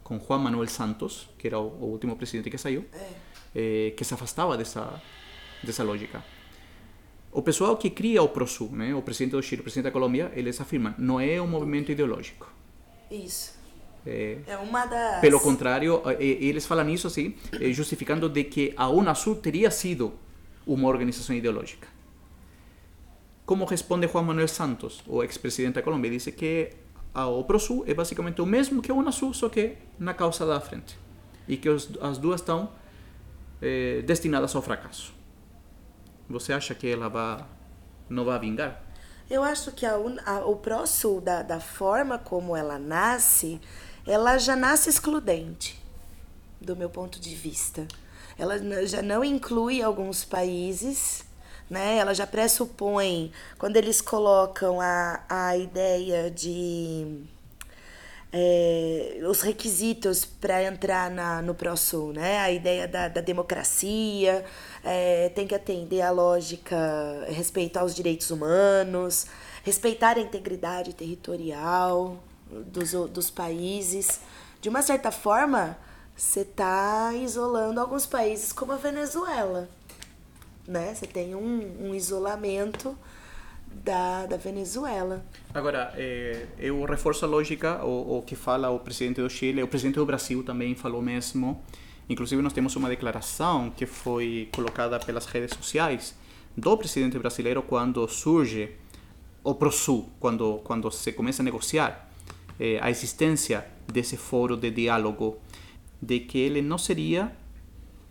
com 0.03 0.19
Juan 0.19 0.39
Manuel 0.39 0.67
Santos, 0.67 1.29
que 1.37 1.47
era 1.47 1.59
o 1.59 1.85
último 1.85 2.15
presidente 2.15 2.49
que 2.49 2.57
saiu, 2.57 2.83
eh, 3.55 3.93
que 3.95 4.03
se 4.03 4.13
afastava 4.13 4.57
dessa 4.57 4.99
dessa 5.63 5.83
lógica. 5.83 6.23
O 7.31 7.41
pessoal 7.41 7.77
que 7.77 7.89
cria 7.89 8.23
o 8.23 8.29
PROSUR, 8.29 8.71
né, 8.71 8.95
o 8.95 9.01
presidente 9.01 9.33
do 9.33 9.41
Chile, 9.43 9.59
o 9.61 9.63
presidente 9.63 9.85
da 9.85 9.91
Colômbia, 9.91 10.31
eles 10.35 10.59
afirmam, 10.59 10.95
não 10.97 11.19
é 11.19 11.39
um 11.39 11.47
movimento 11.47 11.91
ideológico. 11.91 12.51
Isso. 13.11 13.59
É, 14.05 14.37
É 14.47 14.57
uma 14.57 14.85
das... 14.85 15.19
pelo 15.21 15.39
contrário, 15.39 16.01
eh, 16.05 16.17
eh, 16.19 16.45
eles 16.45 16.65
falam 16.65 16.89
isso 16.89 17.05
assim, 17.05 17.35
eh, 17.53 17.71
justificando 17.71 18.27
de 18.29 18.45
que 18.45 18.73
a 18.75 18.89
Unasul 18.89 19.35
teria 19.35 19.69
sido 19.69 20.13
uma 20.65 20.87
organização 20.87 21.35
ideológica. 21.35 21.87
Como 23.49 23.65
responde 23.65 24.05
Juan 24.07 24.21
Manuel 24.29 24.47
Santos, 24.47 25.01
o 25.07 25.23
ex-presidente 25.23 25.73
da 25.73 25.81
Colômbia? 25.81 26.11
Diz 26.11 26.25
que 26.39 26.69
o 27.15 27.43
PROSUR 27.43 27.83
é 27.89 27.95
basicamente 27.95 28.39
o 28.43 28.45
mesmo 28.45 28.79
que 28.79 28.91
a 28.91 28.93
Unasul, 28.93 29.33
só 29.33 29.49
que 29.49 29.75
na 29.97 30.13
causa 30.13 30.45
da 30.45 30.59
frente. 30.61 30.95
E 31.47 31.57
que 31.57 31.67
os, 31.67 31.89
as 31.99 32.19
duas 32.19 32.41
estão 32.41 32.69
eh, 33.59 34.03
destinadas 34.05 34.55
ao 34.55 34.61
fracasso. 34.61 35.11
Você 36.29 36.53
acha 36.53 36.75
que 36.75 36.85
ela 36.87 37.09
não 38.07 38.23
vai 38.23 38.37
vingar? 38.37 38.83
Eu 39.27 39.41
acho 39.43 39.71
que 39.71 39.83
a, 39.83 39.95
a- 40.27 40.45
o 40.45 40.55
ProSul, 40.57 41.19
da, 41.19 41.41
da 41.41 41.59
forma 41.59 42.19
como 42.19 42.55
ela 42.55 42.77
nasce, 42.77 43.59
ela 44.05 44.37
já 44.37 44.55
nasce 44.55 44.91
excludente, 44.91 45.75
do 46.61 46.75
meu 46.75 46.91
ponto 46.91 47.19
de 47.19 47.33
vista. 47.33 47.87
ela 48.37 48.59
já 48.85 49.01
não 49.01 49.23
inclui 49.23 49.81
alguns 49.81 50.23
países, 50.23 51.23
né? 51.69 51.97
Ela 51.97 52.13
já 52.13 52.25
pressupõe, 52.25 53.31
quando 53.57 53.77
eles 53.77 54.01
colocam 54.01 54.81
a, 54.81 55.23
a 55.29 55.57
ideia 55.57 56.31
de 56.31 57.23
é, 58.31 59.19
os 59.27 59.41
requisitos 59.41 60.23
para 60.23 60.63
entrar 60.63 61.09
na, 61.09 61.41
no 61.41 61.55
ProSul, 61.55 62.13
né? 62.13 62.39
A 62.39 62.51
ideia 62.51 62.87
da, 62.87 63.07
da 63.07 63.21
democracia, 63.21 64.45
é, 64.83 65.29
tem 65.29 65.47
que 65.47 65.55
atender 65.55 66.01
à 66.01 66.11
lógica 66.11 66.77
respeito 67.27 67.77
aos 67.77 67.95
direitos 67.95 68.29
humanos, 68.31 69.25
respeitar 69.63 70.17
a 70.17 70.21
integridade 70.21 70.93
territorial 70.93 72.17
dos, 72.49 72.91
dos 73.09 73.29
países. 73.29 74.19
De 74.61 74.69
uma 74.69 74.81
certa 74.81 75.11
forma, 75.11 75.77
você 76.15 76.41
está 76.41 77.13
isolando 77.13 77.79
alguns 77.79 78.05
países 78.05 78.51
como 78.51 78.73
a 78.73 78.77
Venezuela, 78.77 79.69
né? 80.69 80.93
Você 80.93 81.07
tem 81.07 81.35
um, 81.35 81.89
um 81.89 81.95
isolamento 81.95 82.95
da, 83.67 84.25
da 84.25 84.37
Venezuela. 84.37 85.25
Agora, 85.53 85.93
eh, 85.97 86.45
eu 86.59 86.83
reforço 86.85 87.25
a 87.25 87.27
lógica, 87.27 87.83
o, 87.83 88.19
o 88.19 88.21
que 88.21 88.35
fala 88.35 88.69
o 88.69 88.79
presidente 88.79 89.21
do 89.21 89.29
Chile, 89.29 89.63
o 89.63 89.67
presidente 89.67 89.95
do 89.95 90.05
Brasil 90.05 90.43
também 90.43 90.75
falou 90.75 91.01
mesmo. 91.01 91.61
Inclusive, 92.07 92.41
nós 92.41 92.53
temos 92.53 92.75
uma 92.75 92.89
declaração 92.89 93.71
que 93.75 93.85
foi 93.85 94.49
colocada 94.53 94.99
pelas 94.99 95.25
redes 95.25 95.55
sociais 95.55 96.15
do 96.55 96.77
presidente 96.77 97.17
brasileiro 97.19 97.61
quando 97.61 98.07
surge 98.07 98.71
o 99.43 99.53
ProSul, 99.55 100.09
quando, 100.19 100.59
quando 100.63 100.91
se 100.91 101.13
começa 101.13 101.41
a 101.41 101.45
negociar 101.45 102.09
eh, 102.59 102.79
a 102.81 102.89
existência 102.89 103.65
desse 103.87 104.17
foro 104.17 104.55
de 104.55 104.69
diálogo, 104.69 105.37
de 106.01 106.19
que 106.19 106.37
ele 106.37 106.61
não 106.61 106.77
seria 106.77 107.31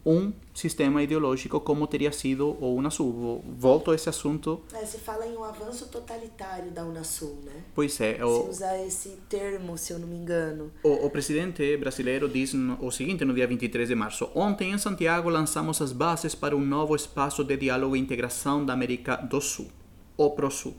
um 0.04 0.32
sistema 0.54 1.02
ideológico 1.02 1.60
como 1.60 1.86
teria 1.86 2.10
sido 2.12 2.56
o 2.60 2.74
Unasul. 2.74 3.44
Volto 3.58 3.90
a 3.90 3.94
esse 3.94 4.08
assunto, 4.08 4.60
É, 4.72 4.84
se 4.84 4.98
fala 4.98 5.26
em 5.26 5.36
um 5.36 5.44
avanço 5.44 5.86
totalitário 5.88 6.70
da 6.70 6.84
Unasul, 6.84 7.38
né? 7.44 7.62
pois 7.74 8.00
é, 8.00 8.16
Se 8.16 8.22
o, 8.22 8.48
usar 8.48 8.78
esse 8.84 9.10
termo, 9.28 9.76
se 9.76 9.92
eu 9.92 9.98
não 9.98 10.08
me 10.08 10.16
engano. 10.16 10.70
O, 10.82 11.06
o 11.06 11.10
presidente 11.10 11.76
brasileiro 11.76 12.28
diz 12.28 12.54
o 12.80 12.90
seguinte 12.90 13.24
no 13.24 13.34
dia 13.34 13.46
23 13.46 13.88
de 13.88 13.94
março: 13.94 14.30
Ontem 14.34 14.72
em 14.72 14.78
Santiago 14.78 15.28
lançamos 15.28 15.80
as 15.82 15.92
bases 15.92 16.34
para 16.34 16.56
um 16.56 16.64
novo 16.64 16.94
espaço 16.96 17.44
de 17.44 17.56
diálogo 17.56 17.94
e 17.96 18.00
integração 18.00 18.64
da 18.64 18.72
América 18.72 19.16
do 19.16 19.40
Sul, 19.40 19.68
o 20.16 20.30
ProSul. 20.30 20.74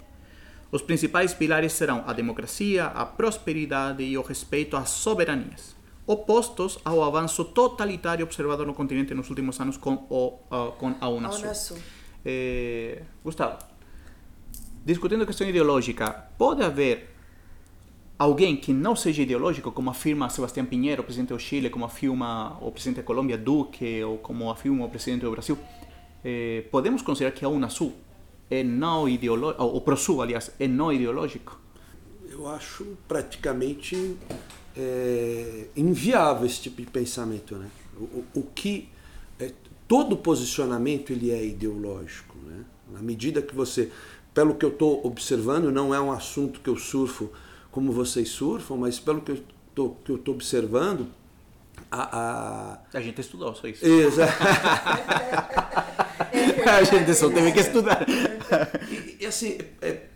Os 0.72 0.84
principais 0.84 1.34
pilares 1.34 1.74
serão 1.74 2.04
a 2.06 2.14
democracia, 2.14 2.86
a 2.86 3.04
prosperidade 3.06 4.04
e 4.04 4.16
o 4.18 4.22
respeito 4.22 4.78
às 4.78 4.90
soberanias, 4.90 5.76
opostos 6.10 6.80
ao 6.84 7.04
avanço 7.04 7.46
totalitário 7.46 8.26
observado 8.26 8.66
no 8.66 8.74
continente 8.74 9.14
nos 9.14 9.30
últimos 9.30 9.60
anos 9.60 9.78
com, 9.78 9.94
o, 10.10 10.40
ah, 10.50 10.72
com 10.76 10.88
a 10.88 10.96
A 11.02 11.08
Unasul. 11.08 11.44
Unasul. 11.44 11.78
Eh, 12.26 13.04
Gustavo, 13.24 13.60
discutindo 14.84 15.22
a 15.22 15.26
questão 15.28 15.48
ideológica, 15.48 16.10
pode 16.36 16.64
haver 16.64 17.16
alguém 18.18 18.58
que 18.58 18.74
não 18.74 18.96
seja 18.96 19.22
ideológico, 19.22 19.72
como 19.72 19.92
afirma 19.92 20.28
Sebastião 20.30 20.66
Pinheiro, 20.66 21.04
presidente 21.04 21.30
do 21.30 21.40
Chile, 21.40 21.70
como 21.70 21.86
afirma 21.86 22.58
o 22.60 22.72
presidente 22.72 22.98
da 22.98 23.04
Colômbia, 23.04 23.38
Duque, 23.38 24.04
ou 24.04 24.18
como 24.18 24.50
afirma 24.50 24.86
o 24.86 24.90
presidente 24.90 25.22
do 25.22 25.30
Brasil, 25.30 25.60
eh, 26.26 26.64
podemos 26.72 27.04
considerar 27.04 27.34
que 27.34 27.46
a 27.46 27.50
Unasul 27.50 27.94
é 28.50 28.64
não 28.64 29.08
ideológico, 29.08 29.64
o 29.64 29.80
ProSul, 29.80 30.24
aliás, 30.24 30.52
é 30.60 30.68
não 30.68 30.92
ideológico? 30.92 31.60
Eu 32.28 32.48
acho 32.48 32.98
praticamente 33.08 34.18
é, 34.80 35.66
inviável 35.76 36.46
esse 36.46 36.62
tipo 36.62 36.82
de 36.82 36.88
pensamento, 36.88 37.56
né? 37.58 37.68
O, 38.00 38.04
o- 38.04 38.26
o 38.36 38.44
que 38.56 38.88
é, 39.40 39.52
todo 39.88 40.16
posicionamento 40.16 41.12
ele 41.12 41.32
é 41.32 41.44
ideológico, 41.46 42.38
né? 42.48 42.64
Na 42.94 43.02
medida 43.02 43.42
que 43.42 43.54
você, 43.54 43.92
pelo 44.34 44.56
que 44.56 44.64
eu 44.66 44.70
estou 44.70 45.06
observando, 45.06 45.70
não 45.72 45.94
é 45.94 46.00
um 46.00 46.12
assunto 46.12 46.62
que 46.62 46.70
eu 46.70 46.78
surfo 46.78 47.30
como 47.72 47.92
vocês 47.92 48.30
surfam, 48.30 48.78
mas 48.78 49.00
pelo 49.00 49.22
que 49.22 49.32
eu 49.32 49.44
tô, 49.76 49.90
que 50.04 50.12
eu 50.12 50.16
estou 50.16 50.34
observando, 50.34 51.08
a, 51.92 52.78
a 52.94 52.98
A 52.98 53.02
gente 53.02 53.20
estudou 53.22 53.54
só 53.56 53.68
isso. 53.68 53.86
Exa- 53.86 54.28
a 56.66 56.84
gente 56.84 57.14
só 57.14 57.30
teve 57.30 57.52
que 57.52 57.60
estudar. 57.60 58.06
E, 58.90 59.24
e, 59.24 59.26
assim, 59.28 59.58
é, 59.82 60.08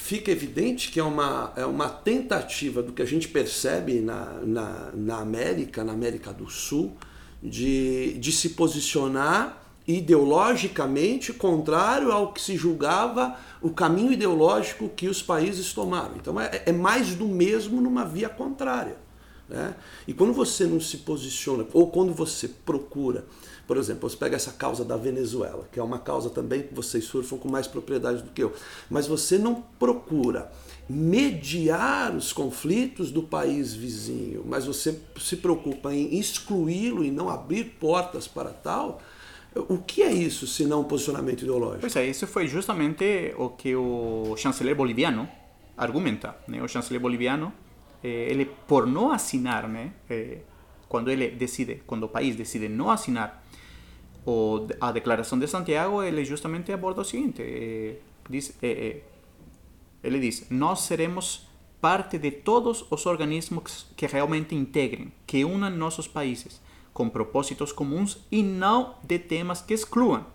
fica 0.00 0.30
evidente 0.30 0.90
que 0.90 0.98
é 0.98 1.04
uma, 1.04 1.52
é 1.56 1.64
uma 1.64 1.88
tentativa 1.88 2.82
do 2.82 2.92
que 2.92 3.02
a 3.02 3.06
gente 3.06 3.28
percebe 3.28 4.00
na, 4.00 4.40
na, 4.44 4.90
na 4.94 5.18
América, 5.18 5.84
na 5.84 5.92
América 5.92 6.32
do 6.32 6.48
Sul, 6.50 6.96
de, 7.42 8.18
de 8.18 8.32
se 8.32 8.50
posicionar 8.50 9.62
ideologicamente 9.86 11.32
contrário 11.32 12.12
ao 12.12 12.32
que 12.32 12.40
se 12.40 12.56
julgava 12.56 13.36
o 13.60 13.70
caminho 13.70 14.12
ideológico 14.12 14.88
que 14.88 15.08
os 15.08 15.22
países 15.22 15.72
tomaram. 15.72 16.16
Então 16.16 16.40
é, 16.40 16.62
é 16.66 16.72
mais 16.72 17.14
do 17.14 17.26
mesmo 17.26 17.80
numa 17.80 18.04
via 18.04 18.28
contrária. 18.28 18.96
Né? 19.48 19.74
E 20.06 20.14
quando 20.14 20.32
você 20.32 20.64
não 20.64 20.80
se 20.80 20.98
posiciona, 20.98 21.66
ou 21.72 21.90
quando 21.90 22.12
você 22.12 22.48
procura, 22.48 23.26
por 23.70 23.76
exemplo, 23.76 24.10
você 24.10 24.16
pega 24.16 24.34
essa 24.34 24.50
causa 24.50 24.84
da 24.84 24.96
Venezuela, 24.96 25.68
que 25.70 25.78
é 25.78 25.82
uma 25.82 26.00
causa 26.00 26.28
também 26.28 26.60
que 26.60 26.74
vocês 26.74 27.04
surfam 27.04 27.38
com 27.38 27.48
mais 27.48 27.68
propriedade 27.68 28.20
do 28.20 28.30
que 28.32 28.42
eu, 28.42 28.52
mas 28.90 29.06
você 29.06 29.38
não 29.38 29.62
procura 29.78 30.50
mediar 30.88 32.16
os 32.16 32.32
conflitos 32.32 33.12
do 33.12 33.22
país 33.22 33.72
vizinho, 33.72 34.42
mas 34.44 34.66
você 34.66 35.00
se 35.20 35.36
preocupa 35.36 35.94
em 35.94 36.18
excluí-lo 36.18 37.04
e 37.04 37.12
não 37.12 37.30
abrir 37.30 37.76
portas 37.78 38.26
para 38.26 38.50
tal, 38.50 39.00
o 39.54 39.78
que 39.78 40.02
é 40.02 40.12
isso 40.12 40.48
se 40.48 40.64
não 40.64 40.80
um 40.80 40.84
posicionamento 40.84 41.42
ideológico? 41.42 41.82
Pois 41.82 41.94
é, 41.94 42.04
isso 42.04 42.26
foi 42.26 42.48
justamente 42.48 43.32
o 43.38 43.50
que 43.50 43.76
o 43.76 44.34
chanceler 44.36 44.74
boliviano 44.74 45.28
argumenta. 45.76 46.36
Né? 46.48 46.60
O 46.60 46.66
chanceler 46.66 47.00
boliviano, 47.00 47.52
eh, 48.02 48.26
ele 48.30 48.46
por 48.66 48.84
não 48.84 49.12
assinar, 49.12 49.68
né? 49.68 49.92
eh, 50.10 50.38
quando 50.88 51.08
ele 51.08 51.30
decide, 51.30 51.84
quando 51.86 52.02
o 52.02 52.08
país 52.08 52.34
decide 52.34 52.68
não 52.68 52.90
assinar 52.90 53.40
o, 54.30 54.66
a 54.80 54.92
declaração 54.92 55.38
de 55.38 55.48
Santiago, 55.48 56.02
ele 56.02 56.24
justamente 56.24 56.72
aborda 56.72 57.00
o 57.00 57.04
seguinte: 57.04 57.42
eh, 57.42 57.96
diz, 58.28 58.56
eh, 58.62 58.68
eh, 58.86 59.02
ele 60.04 60.20
diz: 60.20 60.46
nós 60.50 60.80
seremos 60.82 61.48
parte 61.80 62.18
de 62.18 62.30
todos 62.30 62.84
os 62.90 63.06
organismos 63.06 63.86
que 63.96 64.06
realmente 64.06 64.54
integrem, 64.54 65.12
que 65.26 65.44
unam 65.44 65.70
nossos 65.70 66.06
países 66.06 66.60
com 66.92 67.08
propósitos 67.08 67.72
comuns 67.72 68.18
e 68.30 68.42
não 68.42 68.94
de 69.02 69.18
temas 69.18 69.62
que 69.62 69.74
excluam. 69.74 70.26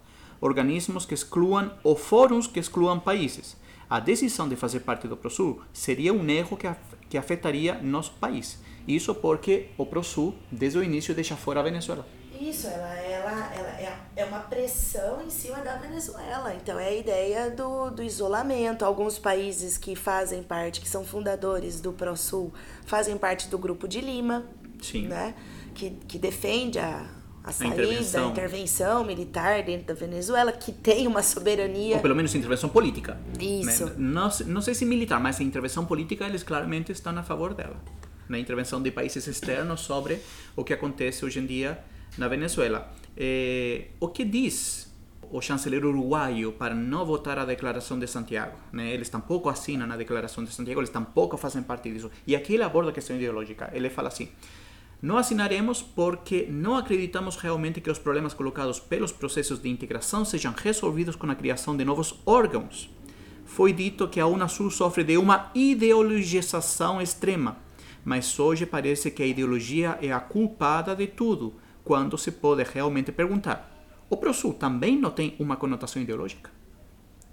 Organismos 0.41 1.05
que 1.05 1.13
excluam 1.13 1.71
ou 1.83 1.95
fóruns 1.95 2.47
que 2.47 2.59
excluam 2.59 2.99
países. 2.99 3.55
A 3.89 3.99
decisão 3.99 4.49
de 4.49 4.55
fazer 4.55 4.79
parte 4.79 5.07
do 5.07 5.15
ProSul 5.15 5.61
seria 5.71 6.13
um 6.13 6.27
erro 6.27 6.57
que, 6.57 6.67
que 7.09 7.17
afetaria 7.17 7.79
nosso 7.81 8.13
país. 8.13 8.59
Isso 8.87 9.13
porque 9.13 9.69
o 9.77 9.85
ProSul, 9.85 10.33
desde 10.51 10.79
o 10.79 10.83
início, 10.83 11.13
deixa 11.13 11.35
fora 11.35 11.59
a 11.59 11.63
Venezuela. 11.63 12.05
Isso, 12.39 12.67
ela, 12.67 12.93
ela, 12.95 13.53
ela 13.55 13.69
é, 13.79 13.97
é 14.15 14.25
uma 14.25 14.39
pressão 14.39 15.21
em 15.25 15.29
cima 15.29 15.57
da 15.59 15.77
Venezuela. 15.77 16.53
Então 16.55 16.79
é 16.79 16.87
a 16.89 16.93
ideia 16.93 17.49
do, 17.51 17.89
do 17.89 18.03
isolamento. 18.03 18.83
Alguns 18.83 19.17
países 19.17 19.77
que 19.77 19.95
fazem 19.95 20.43
parte, 20.43 20.81
que 20.81 20.89
são 20.89 21.03
fundadores 21.05 21.79
do 21.79 21.93
ProSul, 21.93 22.53
fazem 22.85 23.17
parte 23.17 23.47
do 23.47 23.57
grupo 23.57 23.87
de 23.87 24.01
Lima, 24.01 24.45
Sim. 24.81 25.07
né? 25.07 25.33
Que, 25.73 25.91
que 26.07 26.17
defende 26.17 26.79
a, 26.79 27.05
a 27.43 27.51
saída, 27.51 27.75
a 27.75 27.77
intervenção. 27.85 28.29
intervenção. 28.31 29.05
militar 29.05 29.63
dentro 29.63 29.87
da 29.87 29.93
Venezuela, 29.93 30.51
que 30.51 30.71
tem 30.71 31.07
uma 31.07 31.21
soberania. 31.23 31.95
Ou 31.95 32.01
pelo 32.01 32.15
menos 32.15 32.33
intervenção 32.35 32.69
política. 32.69 33.17
Isso. 33.39 33.85
Né? 33.85 33.93
Não, 33.97 34.29
se- 34.31 34.43
não 34.45 34.61
sei 34.61 34.73
se 34.73 34.85
militar, 34.85 35.19
mas 35.19 35.39
a 35.39 35.43
intervenção 35.43 35.85
política 35.85 36.25
eles 36.25 36.43
claramente 36.43 36.91
estão 36.91 37.17
a 37.17 37.23
favor 37.23 37.53
dela. 37.53 37.75
Na 38.27 38.39
intervenção 38.39 38.81
de 38.81 38.89
países 38.89 39.27
externos 39.27 39.81
sobre 39.81 40.19
o 40.55 40.63
que 40.63 40.73
acontece 40.73 41.23
hoje 41.23 41.39
em 41.39 41.45
dia 41.45 41.77
na 42.17 42.27
Venezuela. 42.27 42.91
Eh, 43.17 43.87
o 43.99 44.07
que 44.09 44.25
diz 44.25 44.93
o 45.31 45.41
chanceler 45.41 45.83
uruguaio 45.85 46.51
para 46.51 46.75
não 46.75 47.05
votar 47.05 47.37
a 47.39 47.45
declaração 47.45 47.97
de 47.97 48.07
Santiago? 48.07 48.57
Né? 48.71 48.91
Eles 48.93 49.09
tampouco 49.09 49.49
assinam 49.49 49.91
a 49.91 49.97
declaração 49.97 50.43
de 50.43 50.51
Santiago, 50.51 50.79
eles 50.79 50.89
tampouco 50.89 51.37
fazem 51.37 51.63
parte 51.63 51.91
disso. 51.91 52.11
E 52.25 52.35
aqui 52.35 52.53
ele 52.53 52.63
aborda 52.63 52.89
a 52.91 52.93
questão 52.93 53.15
ideológica. 53.15 53.69
Ele 53.73 53.89
fala 53.89 54.07
assim: 54.09 54.29
não 55.01 55.17
assinaremos 55.17 55.81
porque 55.81 56.47
não 56.49 56.75
acreditamos 56.75 57.35
realmente 57.35 57.81
que 57.81 57.91
os 57.91 57.99
problemas 57.99 58.33
colocados 58.33 58.79
pelos 58.79 59.11
processos 59.11 59.61
de 59.61 59.69
integração 59.69 60.25
sejam 60.25 60.53
resolvidos 60.55 61.15
com 61.15 61.29
a 61.29 61.35
criação 61.35 61.75
de 61.75 61.85
novos 61.85 62.19
órgãos. 62.25 62.89
Foi 63.45 63.71
dito 63.71 64.07
que 64.07 64.19
a 64.19 64.25
Unasul 64.25 64.71
sofre 64.71 65.03
de 65.03 65.17
uma 65.17 65.51
ideologização 65.53 66.99
extrema, 66.99 67.57
mas 68.03 68.39
hoje 68.39 68.65
parece 68.65 69.11
que 69.11 69.21
a 69.21 69.27
ideologia 69.27 69.99
é 70.01 70.11
a 70.11 70.19
culpada 70.19 70.95
de 70.95 71.05
tudo, 71.05 71.53
quando 71.85 72.17
se 72.17 72.31
pode 72.31 72.63
realmente 72.63 73.11
perguntar: 73.13 73.71
o 74.09 74.17
ProSul 74.17 74.55
também 74.55 74.97
não 74.99 75.11
tem 75.11 75.35
uma 75.39 75.55
conotação 75.55 76.01
ideológica? 76.01 76.51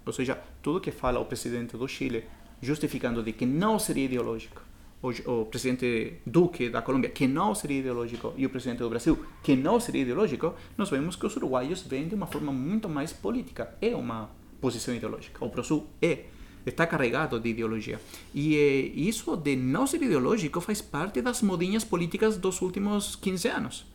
Ou 0.05 0.13
seja, 0.13 0.39
tudo 0.61 0.79
que 0.79 0.91
fala 0.91 1.19
o 1.19 1.25
presidente 1.25 1.75
do 1.75 1.87
Chile, 1.87 2.25
justificando 2.61 3.23
de 3.23 3.33
que 3.33 3.45
não 3.45 3.79
seria 3.79 4.05
ideológico, 4.05 4.61
o, 5.01 5.09
o 5.41 5.45
presidente 5.45 6.19
Duque 6.25 6.69
da 6.69 6.81
Colômbia, 6.81 7.09
que 7.09 7.27
não 7.27 7.55
seria 7.55 7.79
ideológico, 7.79 8.33
e 8.37 8.45
o 8.45 8.49
presidente 8.49 8.79
do 8.79 8.89
Brasil, 8.89 9.25
que 9.41 9.55
não 9.55 9.79
seria 9.79 10.03
ideológico, 10.03 10.53
nós 10.77 10.89
vemos 10.89 11.15
que 11.15 11.25
os 11.25 11.35
uruguaios 11.35 11.81
vêm 11.81 12.07
de 12.07 12.15
uma 12.15 12.27
forma 12.27 12.51
muito 12.51 12.87
mais 12.87 13.11
política. 13.11 13.75
É 13.81 13.95
uma 13.95 14.29
posição 14.61 14.93
ideológica. 14.93 15.43
O 15.43 15.49
ProSul 15.49 15.87
é 16.01 16.25
está 16.65 16.87
carregado 16.87 17.39
de 17.41 17.49
ideologia. 17.49 17.99
E 18.33 18.55
eh, 18.55 18.91
isso 18.95 19.35
de 19.35 19.55
não 19.55 19.85
ser 19.85 20.01
ideológico 20.01 20.61
faz 20.61 20.81
parte 20.81 21.21
das 21.21 21.41
modinhas 21.41 21.83
políticas 21.83 22.37
dos 22.37 22.61
últimos 22.61 23.17
15 23.17 23.47
anos. 23.49 23.92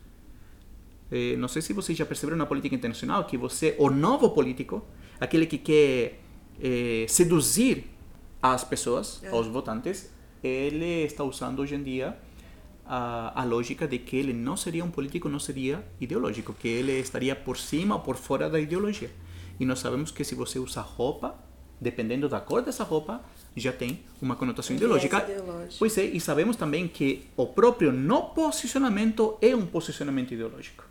Eh, 1.11 1.35
não 1.37 1.47
sei 1.47 1.61
se 1.61 1.73
vocês 1.73 1.97
já 1.97 2.05
perceberam 2.05 2.37
na 2.37 2.45
política 2.45 2.75
internacional 2.75 3.23
que 3.25 3.37
você, 3.37 3.75
o 3.77 3.89
novo 3.89 4.29
político, 4.29 4.83
aquele 5.19 5.45
que 5.45 5.57
quer 5.57 6.19
eh, 6.61 7.05
seduzir 7.07 7.85
as 8.41 8.63
pessoas, 8.63 9.21
os 9.31 9.47
votantes, 9.47 10.11
ele 10.43 11.03
está 11.03 11.23
usando 11.23 11.59
hoje 11.59 11.75
em 11.75 11.83
dia 11.83 12.17
a, 12.85 13.41
a 13.41 13.43
lógica 13.43 13.87
de 13.87 13.99
que 13.99 14.15
ele 14.15 14.33
não 14.33 14.55
seria 14.55 14.83
um 14.83 14.89
político, 14.89 15.29
não 15.29 15.39
seria 15.39 15.85
ideológico, 15.99 16.53
que 16.53 16.67
ele 16.67 16.93
estaria 16.93 17.35
por 17.35 17.57
cima 17.57 17.95
ou 17.95 18.01
por 18.01 18.15
fora 18.15 18.49
da 18.49 18.59
ideologia. 18.59 19.11
E 19.59 19.65
nós 19.65 19.79
sabemos 19.79 20.09
que 20.09 20.23
se 20.23 20.35
você 20.35 20.57
usa 20.57 20.81
roupa, 20.81 21.35
dependendo 21.79 22.29
da 22.29 22.39
cor 22.39 22.61
dessa 22.61 22.83
roupa, 22.83 23.21
já 23.55 23.71
tem 23.71 23.99
uma 24.21 24.35
conotação 24.35 24.75
ideológica. 24.75 25.23
ideológico. 25.23 25.75
Pois 25.77 25.97
é, 25.97 26.05
e 26.05 26.19
sabemos 26.19 26.55
também 26.55 26.87
que 26.87 27.25
o 27.35 27.45
próprio 27.45 27.91
não 27.91 28.29
posicionamento 28.29 29.37
é 29.41 29.55
um 29.55 29.65
posicionamento 29.65 30.33
ideológico. 30.33 30.85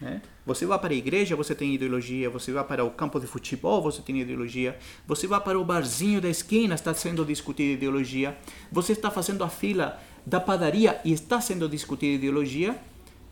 Né? 0.00 0.22
Você 0.46 0.64
vai 0.64 0.78
para 0.78 0.92
a 0.92 0.96
igreja, 0.96 1.34
você 1.34 1.54
tem 1.54 1.74
ideologia. 1.74 2.30
Você 2.30 2.52
vai 2.52 2.64
para 2.64 2.84
o 2.84 2.90
campo 2.90 3.18
de 3.18 3.26
futebol, 3.26 3.82
você 3.82 4.00
tem 4.00 4.20
ideologia. 4.20 4.78
Você 5.06 5.26
vai 5.26 5.40
para 5.40 5.58
o 5.58 5.64
barzinho 5.64 6.20
da 6.20 6.28
esquina, 6.28 6.74
está 6.74 6.94
sendo 6.94 7.24
discutida 7.24 7.72
ideologia. 7.74 8.36
Você 8.70 8.92
está 8.92 9.10
fazendo 9.10 9.42
a 9.44 9.48
fila 9.48 10.00
da 10.24 10.40
padaria 10.40 11.00
e 11.04 11.12
está 11.12 11.40
sendo 11.40 11.68
discutida 11.68 12.14
ideologia. 12.14 12.76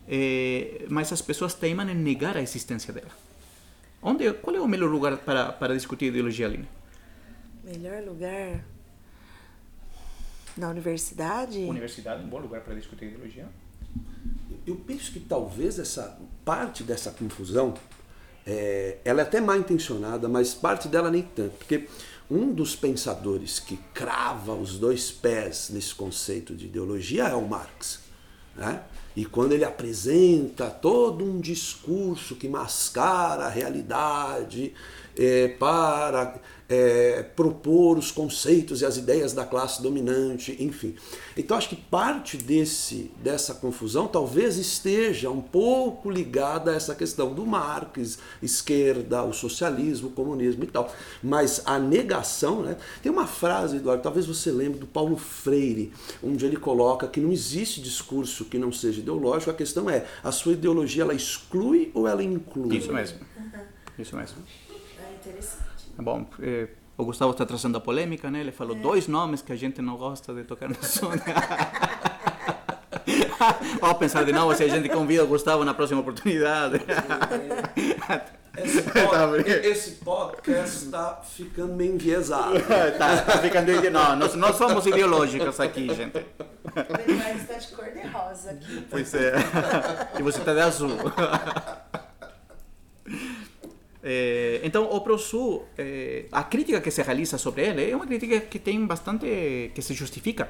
eh, 0.09 0.87
mas 0.89 1.13
as 1.13 1.21
pessoas 1.21 1.53
teimam 1.55 1.89
em 1.91 1.95
negar 1.95 2.37
a 2.37 2.43
existência 2.43 2.93
dela. 2.93 3.11
Onde, 4.01 4.33
qual 4.35 4.55
é 4.55 4.61
o 4.61 4.69
melhor 4.69 4.89
lugar 4.91 5.17
para, 5.17 5.53
para 5.53 5.75
discutir 5.75 6.07
ideologia, 6.07 6.47
Aline? 6.47 6.69
Melhor 7.65 8.05
lugar? 8.05 8.65
Na 10.57 10.71
universidade? 10.71 11.59
Universidade, 11.59 12.23
um 12.23 12.29
bom 12.29 12.39
lugar 12.39 12.61
para 12.61 12.75
discutir 12.75 13.07
ideologia. 13.07 13.49
Eu 14.67 14.75
penso 14.75 15.13
que 15.13 15.21
talvez 15.21 15.79
essa 15.79 16.19
parte 16.45 16.83
dessa 16.83 17.11
confusão, 17.13 17.75
é, 18.45 18.99
ela 19.05 19.21
é 19.21 19.23
até 19.23 19.41
mal 19.41 19.57
intencionada, 19.57 20.29
mas 20.29 20.55
parte 20.55 20.89
dela 20.89 21.11
nem 21.11 21.23
tanto, 21.23 21.57
porque 21.59 21.89
um 22.29 22.53
dos 22.53 22.75
pensadores 22.75 23.61
que 23.61 23.77
crava 23.95 24.53
os 24.53 24.79
dois 24.79 25.13
pés 25.13 25.71
nesse 25.71 25.95
conceito 25.95 26.55
de 26.55 26.67
ideologia 26.67 27.25
é 27.25 27.35
o 27.35 27.47
Marx, 27.47 28.01
né? 28.57 28.83
E 29.15 29.25
quando 29.25 29.53
ele 29.53 29.65
apresenta 29.65 30.69
todo 30.69 31.25
um 31.25 31.41
discurso 31.41 32.37
que 32.37 32.49
mascara 32.49 33.47
a 33.47 33.49
realidade 33.49 34.75
é, 35.17 35.49
para 35.49 36.39
é, 36.69 37.23
propor 37.23 37.97
os 37.97 38.11
conceitos 38.11 38.81
e 38.81 38.87
as 38.87 38.97
ideias 38.97 39.33
da 39.33 39.45
classe 39.45 39.83
dominante, 39.83 40.57
enfim. 40.59 40.95
Então 41.37 41.57
acho 41.57 41.69
que 41.69 41.77
parte 41.77 42.37
desse, 42.37 43.11
dessa 43.23 43.55
confusão 43.55 44.09
talvez 44.09 44.57
esteja 44.57 45.31
um 45.31 45.41
pouco 45.41 46.11
ligada 46.11 46.73
a 46.73 46.75
essa 46.75 46.95
questão 46.95 47.33
do 47.33 47.47
Marx, 47.47 48.19
esquerda, 48.43 49.23
o 49.23 49.33
socialismo, 49.33 50.09
o 50.09 50.13
comunismo 50.13 50.65
e 50.65 50.67
tal. 50.67 50.93
Mas 51.23 51.63
a 51.65 51.79
negação, 51.79 52.63
né? 52.63 52.77
Tem 53.03 53.13
uma 53.13 53.27
frase, 53.27 53.77
Eduardo, 53.77 54.03
talvez 54.03 54.27
você 54.27 54.51
lembre 54.51 54.79
do 54.79 54.87
Paulo 54.87 55.17
Freire, 55.17 55.93
onde 56.23 56.45
ele 56.45 56.57
coloca 56.57 57.07
que 57.07 57.21
não 57.21 57.33
existe 57.33 57.81
discurso 57.81 58.45
que 58.45 58.59
não 58.59 58.73
seja 58.73 59.01
ideológico, 59.01 59.51
a 59.51 59.55
questão 59.55 59.89
é, 59.89 60.07
a 60.23 60.33
sua 60.33 60.53
ideologia 60.53 61.03
ela 61.03 61.15
exclui 61.15 61.91
ou 61.95 62.09
ela 62.09 62.23
inclui? 62.23 62.77
Isso 62.77 62.93
mesmo. 62.93 63.19
Isso 63.99 64.17
mesmo. 64.17 64.39
É 64.99 65.15
interessante. 65.15 65.66
Bom, 65.99 66.27
eh, 66.41 66.69
o 66.97 67.05
Gustavo 67.05 67.33
está 67.33 67.45
trazendo 67.47 67.77
a 67.79 67.81
polêmica, 67.81 68.31
né? 68.31 68.41
Ele 68.41 68.53
falou 68.53 68.75
dois 68.77 69.07
nomes 69.09 69.43
que 69.43 69.53
a 69.53 69.57
gente 69.57 69.81
não 69.83 69.97
gosta 69.97 70.33
de 70.35 70.45
tocar 70.45 70.69
no 70.69 70.77
som. 70.83 71.11
Vamos 73.81 73.99
pensar 73.99 74.25
de 74.25 74.33
novo 74.33 74.55
se 74.55 74.65
a 74.65 74.69
gente 74.69 74.89
convida 74.89 75.23
o 75.25 75.27
Gustavo 75.27 75.65
na 75.65 75.75
próxima 75.75 76.01
oportunidade. 76.01 76.81
Esse, 78.57 78.83
Tá 78.91 79.29
pod- 79.29 79.47
esse 79.49 79.91
podcast 79.97 80.85
está 80.87 81.21
ficando 81.23 81.75
meio 81.75 81.95
enviesado. 81.95 82.55
tá, 82.99 83.23
tá 83.23 83.39
ficando 83.39 83.71
ide- 83.71 83.91
Não, 83.91 84.17
nós 84.17 84.35
não 84.35 84.53
somos 84.55 84.87
ideológicos 84.87 85.61
aqui, 85.61 85.95
gente. 85.95 86.17
O 86.19 86.81
Eduardo 87.11 87.39
está 87.41 87.55
de 87.55 87.69
cor 87.69 87.85
de 87.91 88.07
rosa 88.09 88.51
aqui. 88.53 88.87
Pois 88.91 89.15
é. 89.15 89.35
E 90.19 90.23
você 90.23 90.39
está 90.39 90.55
de 90.55 90.61
azul. 90.61 90.97
Eh, 94.09 94.61
então, 94.63 94.85
o 94.85 95.01
ProSul, 95.01 95.67
eh, 95.77 96.27
a 96.31 96.45
crítica 96.45 96.81
que 96.81 96.93
se 96.93 97.03
realiza 97.03 97.37
sobre 97.37 97.67
ele 97.67 97.91
é 97.91 97.97
uma 97.97 98.07
crítica 98.07 98.39
que 98.39 98.61
tem 98.61 98.87
bastante. 98.87 99.27
que 99.75 99.83
se 99.83 99.95
justifica. 99.95 100.49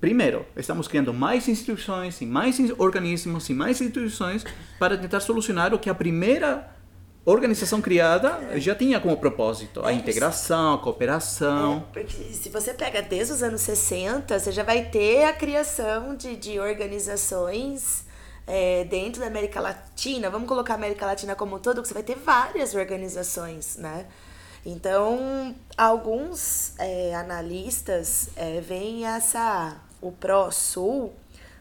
Primeiro, 0.00 0.44
estamos 0.54 0.86
criando 0.86 1.12
mais 1.14 1.48
instituições 1.48 2.20
e 2.20 2.26
mais 2.26 2.58
organismos 2.76 3.48
e 3.48 3.54
mais 3.54 3.80
instituições 3.80 4.44
para 4.78 4.98
tentar 4.98 5.20
solucionar 5.20 5.72
o 5.72 5.78
que 5.78 5.88
a 5.88 5.94
primeira 5.94 6.74
organização 7.24 7.80
criada 7.80 8.38
já 8.60 8.74
tinha 8.74 9.00
como 9.00 9.16
propósito: 9.16 9.82
a 9.82 9.90
É, 9.90 9.94
integração, 9.94 10.74
a 10.74 10.78
cooperação. 10.78 11.86
É, 11.90 11.92
porque 12.00 12.34
se 12.34 12.50
você 12.50 12.74
pega 12.74 13.00
desde 13.00 13.32
os 13.32 13.42
anos 13.42 13.62
60, 13.62 14.38
você 14.38 14.52
já 14.52 14.62
vai 14.62 14.84
ter 14.90 15.24
a 15.24 15.32
criação 15.32 16.14
de, 16.14 16.36
de 16.36 16.60
organizações 16.60 18.04
é, 18.46 18.84
dentro 18.84 19.20
da 19.20 19.26
América 19.26 19.60
Latina. 19.60 20.30
Vamos 20.30 20.48
colocar 20.48 20.74
a 20.74 20.76
América 20.76 21.06
Latina 21.06 21.34
como 21.34 21.56
um 21.56 21.58
todo, 21.58 21.82
que 21.82 21.88
você 21.88 21.94
vai 21.94 22.02
ter 22.02 22.16
várias 22.16 22.74
organizações, 22.74 23.76
né? 23.76 24.06
Então, 24.66 25.54
alguns 25.76 26.72
é, 26.78 27.14
analistas 27.14 28.30
é, 28.34 28.60
veem 28.60 29.06
essa, 29.06 29.76
o 30.00 30.10
Pró-Sul 30.10 31.12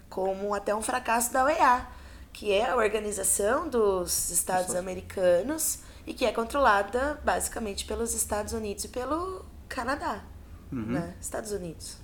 como 0.09 0.53
até 0.53 0.73
um 0.75 0.81
fracasso 0.81 1.33
da 1.33 1.43
OEA, 1.43 1.87
que 2.31 2.51
é 2.51 2.69
a 2.69 2.75
Organização 2.75 3.67
dos 3.67 4.29
Estados 4.29 4.75
Americanos 4.75 5.79
e 6.05 6.13
que 6.13 6.25
é 6.25 6.31
controlada 6.31 7.19
basicamente 7.23 7.85
pelos 7.85 8.13
Estados 8.13 8.53
Unidos 8.53 8.85
e 8.85 8.89
pelo 8.89 9.43
Canadá, 9.67 10.23
né? 10.71 11.15
Estados 11.19 11.51
Unidos. 11.51 12.02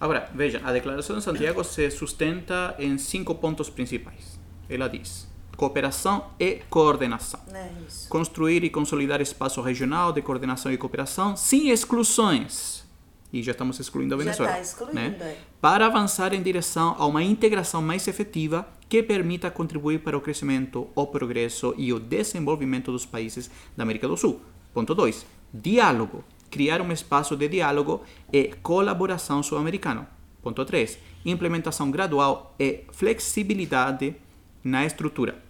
Agora, 0.00 0.28
veja, 0.34 0.60
a 0.64 0.72
Declaração 0.72 1.16
de 1.16 1.24
Santiago 1.24 1.64
se 1.64 1.90
sustenta 1.90 2.74
em 2.78 2.98
cinco 2.98 3.34
pontos 3.34 3.70
principais. 3.70 4.38
Ela 4.68 4.88
diz: 4.88 5.26
cooperação 5.56 6.26
e 6.38 6.60
coordenação. 6.68 7.40
É 7.52 7.70
isso. 7.86 8.08
Construir 8.08 8.62
e 8.62 8.70
consolidar 8.70 9.20
espaço 9.20 9.60
regional 9.60 10.12
de 10.12 10.22
coordenação 10.22 10.72
e 10.72 10.76
cooperação 10.76 11.36
sem 11.36 11.70
exclusões. 11.70 12.84
E 13.32 13.42
já 13.42 13.52
estamos 13.52 13.78
excluindo 13.80 14.14
a 14.14 14.18
Já 14.18 14.24
Venezuela. 14.24 14.52
tá 14.52 14.60
excluindo, 14.60 14.94
né? 14.94 15.16
é. 15.20 15.36
Para 15.60 15.86
avançar 15.86 16.32
em 16.32 16.42
direção 16.42 16.94
a 16.98 17.04
uma 17.06 17.22
integração 17.22 17.82
mais 17.82 18.06
efetiva 18.06 18.66
que 18.88 19.02
permita 19.02 19.50
contribuir 19.50 19.98
para 20.00 20.16
o 20.16 20.20
crescimento, 20.20 20.88
o 20.94 21.06
progresso 21.06 21.74
e 21.76 21.92
o 21.92 21.98
desenvolvimento 21.98 22.92
dos 22.92 23.04
países 23.04 23.50
da 23.76 23.82
América 23.82 24.06
do 24.06 24.16
Sul. 24.16 24.40
Ponto 24.72 24.94
2. 24.94 25.26
Diálogo. 25.52 26.24
Criar 26.56 26.80
um 26.80 26.90
espaço 26.90 27.36
de 27.36 27.48
diálogo 27.48 28.02
e 28.32 28.44
colaboração 28.62 29.42
sul-americano. 29.42 30.06
Ponto 30.42 30.64
3. 30.64 30.98
Implementação 31.26 31.90
gradual 31.90 32.54
e 32.58 32.84
flexibilidade 32.92 34.16
na 34.64 34.86
estrutura 34.86 35.44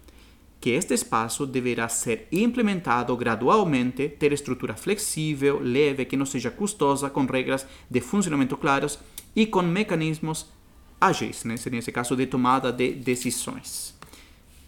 que 0.61 0.71
este 0.71 0.95
espaço 0.95 1.47
deverá 1.47 1.89
ser 1.89 2.27
implementado 2.33 3.17
gradualmente, 3.17 4.09
ter 4.09 4.33
estrutura 4.33 4.75
flexível, 4.75 5.61
leve, 5.63 6.05
que 6.05 6.17
não 6.17 6.27
seja 6.27 6.51
custosa, 6.51 7.09
com 7.09 7.25
regras 7.25 7.65
de 7.89 8.01
funcionamento 8.01 8.57
claras 8.57 8.99
e 9.37 9.47
com 9.47 9.63
mecanismos 9.63 10.51
ágeis, 11.01 11.45
né? 11.45 11.55
nesse 11.71 11.93
caso 11.93 12.17
de 12.17 12.27
tomada 12.27 12.73
de 12.73 12.91
decisões. 12.95 13.95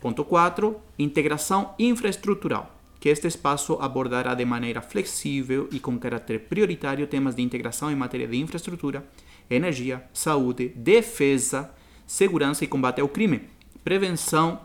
Ponto 0.00 0.24
4. 0.24 0.80
Integração 1.00 1.74
infraestrutural, 1.80 2.77
que 3.00 3.08
este 3.08 3.26
espaço 3.26 3.78
abordará 3.80 4.34
de 4.34 4.44
maneira 4.44 4.80
flexível 4.82 5.68
e 5.70 5.78
com 5.78 5.98
caráter 5.98 6.40
prioritário 6.48 7.06
temas 7.06 7.34
de 7.34 7.42
integração 7.42 7.90
em 7.90 7.96
matéria 7.96 8.26
de 8.26 8.36
infraestrutura, 8.36 9.04
energia, 9.48 10.04
saúde, 10.12 10.68
defesa, 10.70 11.70
segurança 12.06 12.64
e 12.64 12.68
combate 12.68 13.00
ao 13.00 13.08
crime, 13.08 13.48
prevenção 13.84 14.60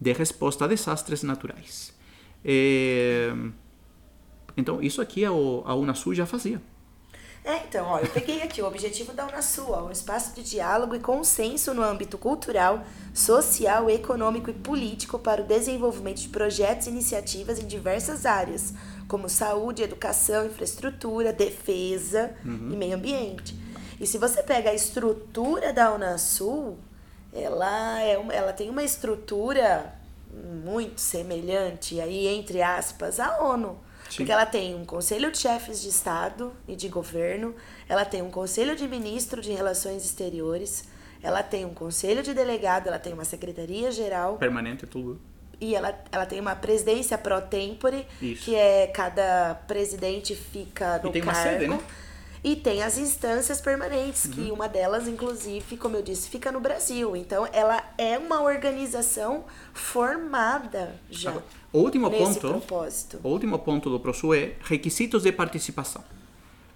de 0.00 0.12
resposta 0.12 0.64
a 0.64 0.68
desastres 0.68 1.22
naturais. 1.22 1.94
É, 2.44 3.32
Então, 4.56 4.82
isso 4.82 5.02
aqui 5.02 5.24
a 5.24 5.28
a 5.30 5.74
Unasul 5.74 6.14
já 6.14 6.26
fazia. 6.26 6.60
É, 7.46 7.58
então, 7.58 7.86
ó, 7.86 8.00
eu 8.00 8.08
peguei 8.08 8.42
aqui 8.42 8.60
o 8.60 8.66
objetivo 8.66 9.12
da 9.12 9.24
Unasul, 9.24 9.70
ó, 9.70 9.86
um 9.86 9.92
espaço 9.92 10.34
de 10.34 10.42
diálogo 10.42 10.96
e 10.96 10.98
consenso 10.98 11.72
no 11.72 11.80
âmbito 11.80 12.18
cultural, 12.18 12.82
social, 13.14 13.88
econômico 13.88 14.50
e 14.50 14.52
político 14.52 15.16
para 15.16 15.42
o 15.42 15.44
desenvolvimento 15.44 16.16
de 16.16 16.28
projetos 16.28 16.88
e 16.88 16.90
iniciativas 16.90 17.60
em 17.60 17.66
diversas 17.68 18.26
áreas, 18.26 18.74
como 19.06 19.28
saúde, 19.28 19.84
educação, 19.84 20.44
infraestrutura, 20.44 21.32
defesa 21.32 22.34
e 22.44 22.76
meio 22.76 22.96
ambiente. 22.96 23.56
E 24.00 24.08
se 24.08 24.18
você 24.18 24.42
pega 24.42 24.70
a 24.70 24.74
estrutura 24.74 25.72
da 25.72 25.94
Unasul, 25.94 26.76
ela, 27.32 28.00
é 28.00 28.18
uma, 28.18 28.34
ela 28.34 28.52
tem 28.52 28.68
uma 28.68 28.82
estrutura 28.82 29.94
muito 30.64 31.00
semelhante, 31.00 32.00
aí 32.00 32.26
entre 32.26 32.60
aspas, 32.60 33.20
à 33.20 33.40
ONU. 33.40 33.85
Sim. 34.08 34.16
Porque 34.18 34.32
ela 34.32 34.46
tem 34.46 34.74
um 34.74 34.84
conselho 34.84 35.30
de 35.30 35.38
chefes 35.38 35.80
de 35.82 35.88
Estado 35.88 36.52
e 36.68 36.76
de 36.76 36.88
governo, 36.88 37.54
ela 37.88 38.04
tem 38.04 38.22
um 38.22 38.30
conselho 38.30 38.76
de 38.76 38.86
ministro 38.86 39.40
de 39.42 39.52
relações 39.52 40.04
exteriores, 40.04 40.84
ela 41.22 41.42
tem 41.42 41.64
um 41.64 41.74
conselho 41.74 42.22
de 42.22 42.32
delegado, 42.34 42.86
ela 42.86 42.98
tem 42.98 43.12
uma 43.12 43.24
secretaria 43.24 43.90
geral 43.90 44.36
Permanente 44.36 44.86
tudo. 44.86 45.20
e 45.60 45.74
ela, 45.74 45.98
ela 46.12 46.24
tem 46.26 46.38
uma 46.40 46.54
presidência 46.54 47.16
pro 47.18 47.40
tempore, 47.40 48.06
Isso. 48.22 48.44
que 48.44 48.54
é 48.54 48.86
cada 48.86 49.54
presidente 49.66 50.34
fica 50.36 50.98
no 51.02 51.10
tem 51.10 51.22
uma 51.22 51.32
cargo. 51.32 51.50
sede, 51.50 51.68
né? 51.68 51.78
E 52.46 52.54
tem 52.54 52.80
as 52.80 52.96
instâncias 52.96 53.60
permanentes, 53.60 54.26
Uhum. 54.26 54.30
que 54.30 54.52
uma 54.52 54.68
delas, 54.68 55.08
inclusive, 55.08 55.76
como 55.76 55.96
eu 55.96 56.02
disse, 56.02 56.30
fica 56.30 56.52
no 56.52 56.60
Brasil. 56.60 57.16
Então, 57.16 57.44
ela 57.52 57.82
é 57.98 58.16
uma 58.16 58.40
organização 58.40 59.44
formada 59.74 60.94
já. 61.10 61.30
Agora, 61.30 61.44
último 61.72 62.08
nesse 62.08 62.38
ponto, 62.38 62.48
propósito. 62.60 63.20
último 63.24 63.58
ponto 63.58 63.90
do 63.90 63.98
PROSU 63.98 64.32
é 64.32 64.52
requisitos 64.62 65.24
de 65.24 65.32
participação. 65.32 66.04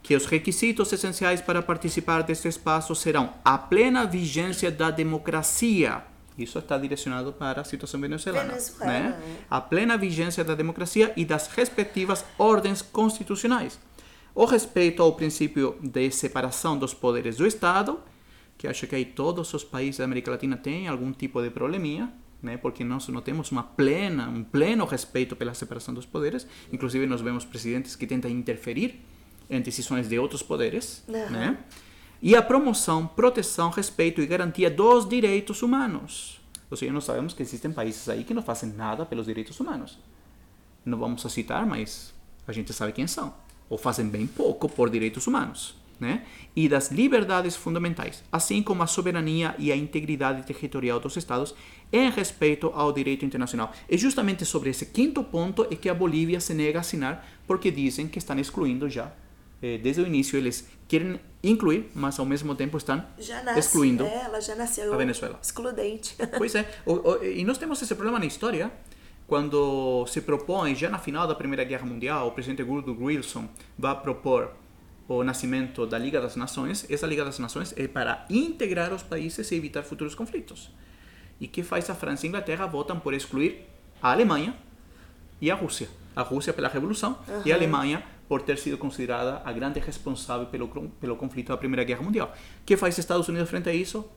Que 0.03 0.17
os 0.17 0.27
requisitos 0.27 0.93
essenciais 0.93 1.41
para 1.41 1.63
participar 1.63 2.23
deste 2.25 2.49
espaço 2.49 2.93
serão 2.97 3.33
a 3.45 3.57
plena 3.57 4.05
vigência 4.05 4.73
da 4.73 4.91
democracia. 4.91 6.03
Isso 6.37 6.59
está 6.59 6.79
direcionado 6.79 7.33
para 7.33 7.61
a 7.61 7.65
situação 7.65 8.01
venezuelana. 8.01 8.49
Venezuela, 8.49 8.93
né? 8.93 9.21
é. 9.23 9.45
A 9.49 9.61
plena 9.61 9.97
vigência 9.97 10.43
da 10.43 10.55
democracia 10.55 11.13
e 11.17 11.25
das 11.25 11.47
respectivas 11.49 12.25
ordens 12.39 12.83
constitucionais. 12.83 13.79
O 14.35 14.45
respeito 14.45 15.03
ao 15.03 15.13
princípio 15.15 15.77
de 15.83 16.11
separação 16.11 16.79
dos 16.79 16.95
poderes 16.95 17.37
do 17.37 17.47
Estado, 17.47 18.01
que 18.57 18.69
acho 18.69 18.87
que 18.87 18.95
aí 18.95 19.05
todos 19.05 19.53
os 19.53 19.65
países 19.65 19.99
da 19.99 20.05
América 20.05 20.31
Latina 20.31 20.57
têm 20.57 20.87
algum 20.87 21.13
tipo 21.13 21.43
de 21.43 21.51
probleminha, 21.51 22.13
né? 22.43 22.57
porque 22.57 22.85
nós 22.85 23.09
não 23.09 23.21
temos 23.21 23.51
uma 23.51 23.63
plena, 23.63 24.29
um 24.29 24.45
pleno 24.45 24.85
respeito 24.85 25.35
pela 25.35 25.55
separação 25.55 25.93
dos 25.93 26.07
poderes. 26.07 26.47
Inclusive, 26.73 27.07
nós 27.07 27.21
vemos 27.21 27.45
presidentes 27.45 27.97
que 27.97 28.07
tentam 28.07 28.31
interferir 28.31 29.01
em 29.49 29.61
decisões 29.61 30.09
de 30.09 30.19
outros 30.19 30.43
poderes. 30.43 31.03
Aham. 31.09 31.31
Né? 31.31 31.59
E 32.23 32.37
a 32.37 32.43
promoção, 32.43 33.07
proteção, 33.07 33.71
respeito 33.71 34.21
e 34.21 34.27
garantia 34.27 34.71
dos 34.71 35.09
direitos 35.09 35.63
humanos. 35.63 36.39
Ou 36.71 36.77
seja, 36.77 36.93
nós 36.93 37.05
sabemos 37.05 37.33
que 37.33 37.43
existem 37.43 37.73
países 37.73 38.09
aí 38.09 38.25
que 38.25 38.35
não 38.35 38.43
fazem 38.43 38.71
nada 38.71 39.05
pelos 39.05 39.27
direitos 39.27 39.59
humanos. 39.59 39.99
Não 40.85 40.99
vamos 40.99 41.25
a 41.25 41.29
citar, 41.29 41.67
mas 41.67 42.15
a 42.47 42.53
gente 42.53 42.73
sabe 42.73 42.93
quem 42.93 43.07
são. 43.07 43.35
Ou 43.71 43.79
fazem 43.79 44.07
bem 44.07 44.27
pouco 44.27 44.69
por 44.69 44.91
direitos 44.91 45.27
humanos. 45.27 45.79
Né? 45.99 46.25
E 46.57 46.67
das 46.67 46.91
liberdades 46.91 47.55
fundamentais, 47.55 48.25
assim 48.33 48.63
como 48.63 48.83
a 48.83 48.87
soberania 48.87 49.55
e 49.59 49.71
a 49.71 49.77
integridade 49.77 50.47
territorial 50.47 50.99
dos 50.99 51.15
Estados 51.17 51.55
em 51.93 52.11
respeito 52.11 52.69
ao 52.75 52.91
direito 52.91 53.25
internacional. 53.25 53.71
É 53.89 53.99
justamente 53.99 54.45
sobre 54.47 54.71
esse 54.71 54.87
quinto 54.87 55.23
ponto 55.23 55.67
é 55.71 55.77
que 55.77 55.91
a 55.91 55.95
Bolívia 55.95 56.41
se 56.41 56.55
nega 56.55 56.79
a 56.79 56.81
assinar, 56.81 57.29
porque 57.47 57.71
dizem 57.71 58.09
que 58.09 58.19
estão 58.19 58.39
excluindo 58.39 58.89
já. 58.89 59.13
Eh, 59.63 59.77
desde 59.77 60.01
o 60.01 60.07
início 60.07 60.39
eles 60.39 60.67
querem 60.89 61.21
incluir, 61.43 61.91
mas 61.95 62.19
ao 62.19 62.27
mesmo 62.27 62.55
tempo 62.55 62.77
estão 62.79 63.05
nasce, 63.45 63.59
excluindo. 63.59 64.05
é, 64.05 64.25
ela 64.25 64.41
já 64.41 64.55
nasceu 64.55 64.93
a 64.93 64.97
Venezuela. 64.97 65.39
excludente. 65.43 66.17
Pois 66.39 66.55
é, 66.55 66.67
e 67.35 67.45
nós 67.45 67.59
temos 67.59 67.81
esse 67.83 67.95
problema 67.95 68.19
na 68.19 68.27
história 68.27 68.73
quando 69.31 70.05
se 70.09 70.23
propõe, 70.23 70.75
já 70.75 70.91
na 70.91 70.99
final 70.99 71.25
da 71.25 71.37
Primeira 71.37 71.63
Guerra 71.63 71.87
Mundial, 71.87 72.27
o 72.27 72.33
presidente 72.33 72.65
Woodrow 72.65 72.97
Wilson 73.01 73.49
vai 73.79 73.95
propor 73.95 74.51
o 75.07 75.23
nascimento 75.23 75.87
da 75.87 75.97
Liga 75.97 76.21
das 76.21 76.35
Nações. 76.35 76.85
Essa 76.91 77.07
Liga 77.07 77.25
das 77.25 77.39
Nações 77.39 77.73
é 77.77 77.87
para 77.87 78.27
integrar 78.29 78.93
os 78.93 79.05
países 79.05 79.49
e 79.53 79.55
evitar 79.55 79.85
futuros 79.85 80.17
conflitos. 80.17 80.73
E 81.41 81.47
que 81.47 81.63
faz 81.63 81.89
a 81.89 81.95
França 81.95 82.27
e 82.27 82.27
a 82.27 82.29
Inglaterra 82.31 82.67
votam 82.67 82.99
por 82.99 83.15
excluir 83.15 83.69
a 84.03 84.11
Alemanha 84.11 84.53
e 85.41 85.49
a 85.49 85.55
Rússia. 85.55 85.89
A 86.17 86.23
Rússia 86.23 86.53
pela 86.53 86.69
Revolução 86.69 87.17
e 87.45 87.53
a 87.53 87.55
Alemanha 87.55 88.03
por 88.29 88.43
ter 88.43 88.59
sido 88.59 88.77
considerada 88.79 89.43
a 89.45 89.53
grande 89.53 89.79
responsável 89.79 90.49
pelo, 90.49 90.67
pelo 91.01 91.15
conflito 91.15 91.51
da 91.51 91.57
Primeira 91.57 91.85
Guerra 91.85 92.03
Mundial. 92.03 92.35
Que 92.67 92.77
faz 92.77 92.99
Estados 92.99 93.29
Unidos 93.29 93.49
frente 93.49 93.69
a 93.69 93.73
isso? 93.73 94.11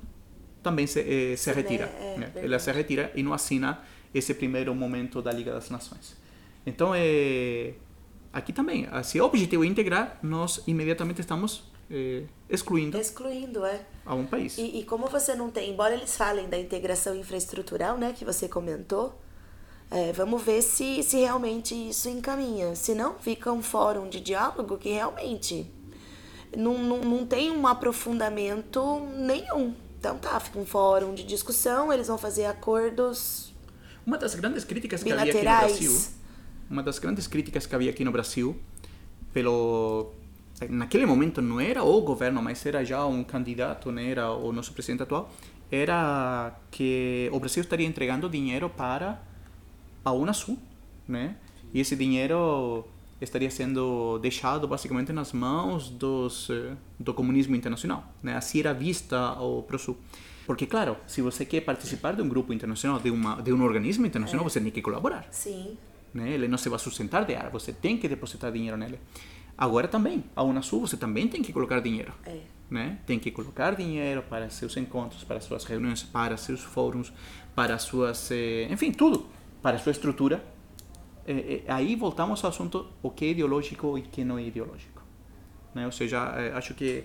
Também 0.63 0.87
se, 0.87 1.01
eh, 1.01 1.35
se 1.35 1.53
retira. 1.53 1.85
é, 1.85 2.17
né? 2.17 2.25
verdade. 2.25 2.45
Ela 2.47 2.57
se 2.57 2.71
retira 2.71 3.11
e 3.13 3.21
não 3.21 3.31
assina 3.31 3.79
esse 4.13 4.33
primeiro 4.33 4.73
momento 4.75 5.21
da 5.21 5.31
Liga 5.31 5.53
das 5.53 5.69
Nações. 5.69 6.15
Então, 6.65 6.93
é, 6.95 7.73
aqui 8.31 8.53
também, 8.53 8.87
ah, 8.91 9.03
se 9.03 9.19
o 9.19 9.25
objetivo 9.25 9.63
é 9.63 9.67
integrar, 9.67 10.19
nós 10.21 10.61
imediatamente 10.65 11.21
estamos 11.21 11.71
eh, 11.89 12.23
excluindo 12.49 12.97
Excluindo, 12.97 13.65
é. 13.65 13.85
a 14.05 14.15
um 14.15 14.25
país. 14.25 14.57
E, 14.57 14.79
e 14.79 14.83
como 14.85 15.07
você 15.07 15.35
não 15.35 15.49
tem, 15.49 15.69
embora 15.71 15.93
eles 15.93 16.15
falem 16.15 16.49
da 16.49 16.57
integração 16.57 17.15
infraestrutural, 17.15 17.97
né, 17.97 18.13
que 18.13 18.23
você 18.23 18.47
comentou, 18.47 19.19
é, 19.91 20.11
vamos 20.11 20.41
ver 20.41 20.61
se, 20.63 21.03
se 21.03 21.17
realmente 21.17 21.75
isso 21.75 22.09
encaminha. 22.09 22.75
Se 22.75 22.95
não, 22.95 23.15
fica 23.19 23.51
um 23.51 23.61
fórum 23.61 24.09
de 24.09 24.19
diálogo 24.19 24.77
que 24.77 24.89
realmente 24.89 25.71
não, 26.57 26.79
não, 26.79 26.97
não 26.99 27.25
tem 27.27 27.51
um 27.51 27.67
aprofundamento 27.67 29.01
nenhum. 29.15 29.75
Então 29.99 30.17
tá, 30.17 30.39
fica 30.39 30.57
um 30.57 30.65
fórum 30.65 31.13
de 31.13 31.23
discussão, 31.23 31.93
eles 31.93 32.07
vão 32.07 32.17
fazer 32.17 32.45
acordos 32.45 33.52
Uma 34.05 34.17
das 34.17 34.35
grandes 34.35 34.63
críticas 34.63 35.03
que 35.03 35.11
havia 35.11 35.31
aqui 35.31 35.37
no. 35.37 35.43
Brasil, 35.43 36.01
uma 36.69 36.83
das 36.83 36.99
grandes 36.99 37.27
críticas 37.27 37.65
que 37.65 37.75
havia 37.75 37.89
aqui 37.89 38.03
no 38.03 38.11
Brasil, 38.11 38.59
pelo 39.33 40.13
naquele 40.69 41.05
momento 41.05 41.41
não 41.41 41.59
era 41.59 41.83
o 41.83 42.01
governo, 42.01 42.41
mas 42.41 42.65
era 42.65 42.85
já 42.85 43.05
um 43.05 43.23
candidato, 43.23 43.91
né, 43.91 44.11
era 44.11 44.31
o 44.31 44.53
nosso 44.53 44.71
presidente 44.71 45.03
atual, 45.03 45.31
era 45.71 46.55
que 46.69 47.29
o 47.31 47.39
Brasil 47.39 47.61
estaria 47.61 47.87
entregando 47.87 48.29
dinheiro 48.29 48.69
para 48.69 49.21
a 50.05 50.11
Unasul, 50.11 50.57
né? 51.07 51.35
E 51.73 51.79
esse 51.79 51.95
dinheiro 51.95 52.85
estaria 53.19 53.49
sendo 53.49 54.19
deixado 54.19 54.67
basicamente 54.67 55.11
nas 55.11 55.31
mãos 55.31 55.89
dos 55.89 56.49
eh, 56.49 56.75
do 56.99 57.13
comunismo 57.13 57.55
internacional, 57.55 58.03
né? 58.21 58.35
Assim 58.35 58.59
era 58.59 58.73
vista 58.73 59.33
o 59.41 59.63
Prosul. 59.63 59.97
Porque 60.45 60.65
claro, 60.65 60.97
se 61.07 61.21
você 61.21 61.45
quer 61.45 61.61
participar 61.61 62.15
de 62.15 62.21
um 62.21 62.27
grupo 62.27 62.51
internacional, 62.53 62.99
de 62.99 63.09
uma 63.09 63.41
de 63.41 63.53
um 63.53 63.63
organismo 63.63 64.05
internacional, 64.05 64.43
você 64.43 64.59
tem 64.59 64.71
que 64.71 64.81
colaborar 64.81 65.25
Sim. 65.31 65.77
né? 66.13 66.31
Ele 66.31 66.47
não 66.47 66.57
se 66.57 66.69
vai 66.69 66.79
sustentar 66.79 67.25
de 67.25 67.33
ar, 67.35 67.49
você 67.49 67.71
tem 67.71 67.97
que 67.97 68.07
depositar 68.07 68.51
dinheiro 68.51 68.75
nele. 68.77 68.99
Agora 69.57 69.87
também, 69.87 70.23
a 70.35 70.43
Unasul 70.43 70.81
você 70.81 70.97
também 70.97 71.27
tem 71.27 71.41
que 71.41 71.53
colocar 71.53 71.79
dinheiro, 71.79 72.11
É. 72.25 72.39
né? 72.69 72.99
Tem 73.05 73.19
que 73.19 73.31
colocar 73.31 73.75
dinheiro 73.75 74.23
para 74.23 74.49
seus 74.49 74.75
encontros, 74.77 75.23
para 75.23 75.39
suas 75.39 75.63
reuniões, 75.63 76.03
para 76.03 76.35
seus 76.37 76.61
fóruns, 76.61 77.13
para 77.55 77.77
suas, 77.77 78.31
eh, 78.31 78.67
enfim, 78.71 78.91
tudo, 78.91 79.27
para 79.61 79.77
sua 79.77 79.91
estrutura. 79.91 80.43
Eh, 81.25 81.61
eh, 81.67 81.71
aí 81.71 81.95
voltamos 81.95 82.43
ao 82.43 82.49
assunto 82.49 82.87
o 83.01 83.09
que 83.11 83.25
é 83.25 83.29
ideológico 83.29 83.97
e 83.97 84.01
o 84.01 84.03
que 84.03 84.23
não 84.25 84.37
é 84.37 84.43
ideológico, 84.43 85.01
né? 85.73 85.85
Ou 85.85 85.91
seja, 85.91 86.19
acho 86.57 86.73
que 86.73 87.03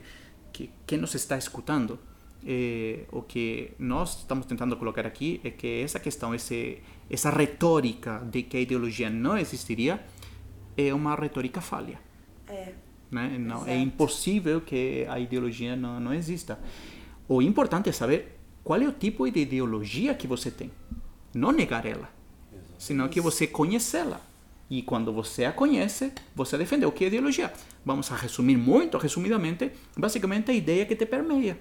que 0.52 0.70
quem 0.86 0.98
nos 0.98 1.14
está 1.14 1.36
escutando 1.36 1.98
eh, 2.46 3.04
o 3.10 3.22
que 3.22 3.72
nós 3.78 4.18
estamos 4.18 4.46
tentando 4.46 4.76
colocar 4.76 5.06
aqui 5.06 5.40
é 5.44 5.50
que 5.50 5.82
essa 5.82 5.98
questão, 5.98 6.34
esse, 6.34 6.78
essa 7.10 7.30
retórica 7.30 8.20
de 8.30 8.42
que 8.42 8.56
a 8.56 8.60
ideologia 8.60 9.10
não 9.10 9.36
existiria, 9.36 10.00
é 10.76 10.94
uma 10.94 11.14
retórica 11.14 11.60
falha. 11.60 11.98
É. 12.48 12.72
Né? 13.10 13.36
Não, 13.38 13.66
é 13.66 13.72
Exato. 13.72 13.86
impossível 13.86 14.60
que 14.60 15.06
a 15.08 15.18
ideologia 15.18 15.74
não, 15.74 15.98
não 15.98 16.14
exista. 16.14 16.58
O 17.28 17.42
importante 17.42 17.88
é 17.88 17.92
saber 17.92 18.38
qual 18.62 18.80
é 18.80 18.86
o 18.86 18.92
tipo 18.92 19.28
de 19.30 19.40
ideologia 19.40 20.14
que 20.14 20.26
você 20.26 20.50
tem. 20.50 20.70
Não 21.34 21.52
negar 21.52 21.84
ela, 21.86 22.08
senão 22.78 23.08
que 23.08 23.20
você 23.20 23.46
conhecê-la. 23.46 24.20
E 24.70 24.82
quando 24.82 25.12
você 25.12 25.46
a 25.46 25.52
conhece, 25.52 26.12
você 26.34 26.58
defende 26.58 26.84
o 26.84 26.92
que 26.92 27.04
é 27.04 27.06
ideologia. 27.06 27.52
Vamos 27.84 28.12
a 28.12 28.16
resumir 28.16 28.56
muito 28.56 28.98
resumidamente, 28.98 29.72
basicamente 29.96 30.50
a 30.50 30.54
ideia 30.54 30.84
que 30.84 30.94
te 30.94 31.06
permeia. 31.06 31.58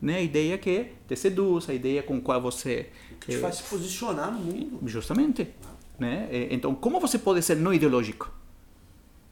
Né? 0.00 0.16
A 0.16 0.22
ideia 0.22 0.58
que 0.58 0.92
te 1.08 1.16
seduz, 1.16 1.68
a 1.68 1.74
ideia 1.74 2.02
com 2.02 2.20
qual 2.20 2.40
você... 2.40 2.90
Que 3.20 3.28
te 3.32 3.34
eh, 3.36 3.38
faz 3.40 3.56
se 3.56 3.62
posicionar 3.64 4.30
no 4.32 4.38
mundo. 4.40 4.80
Justamente. 4.86 5.48
Né? 5.98 6.28
Eh, 6.30 6.48
Então, 6.50 6.74
como 6.74 7.00
você 7.00 7.18
pode 7.18 7.40
ser 7.42 7.56
não 7.56 7.72
ideológico? 7.72 8.30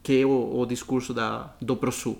Que 0.01 0.21
é 0.21 0.25
o, 0.25 0.59
o 0.59 0.65
discurso 0.65 1.13
da, 1.13 1.53
do 1.61 1.75
ProSul. 1.75 2.19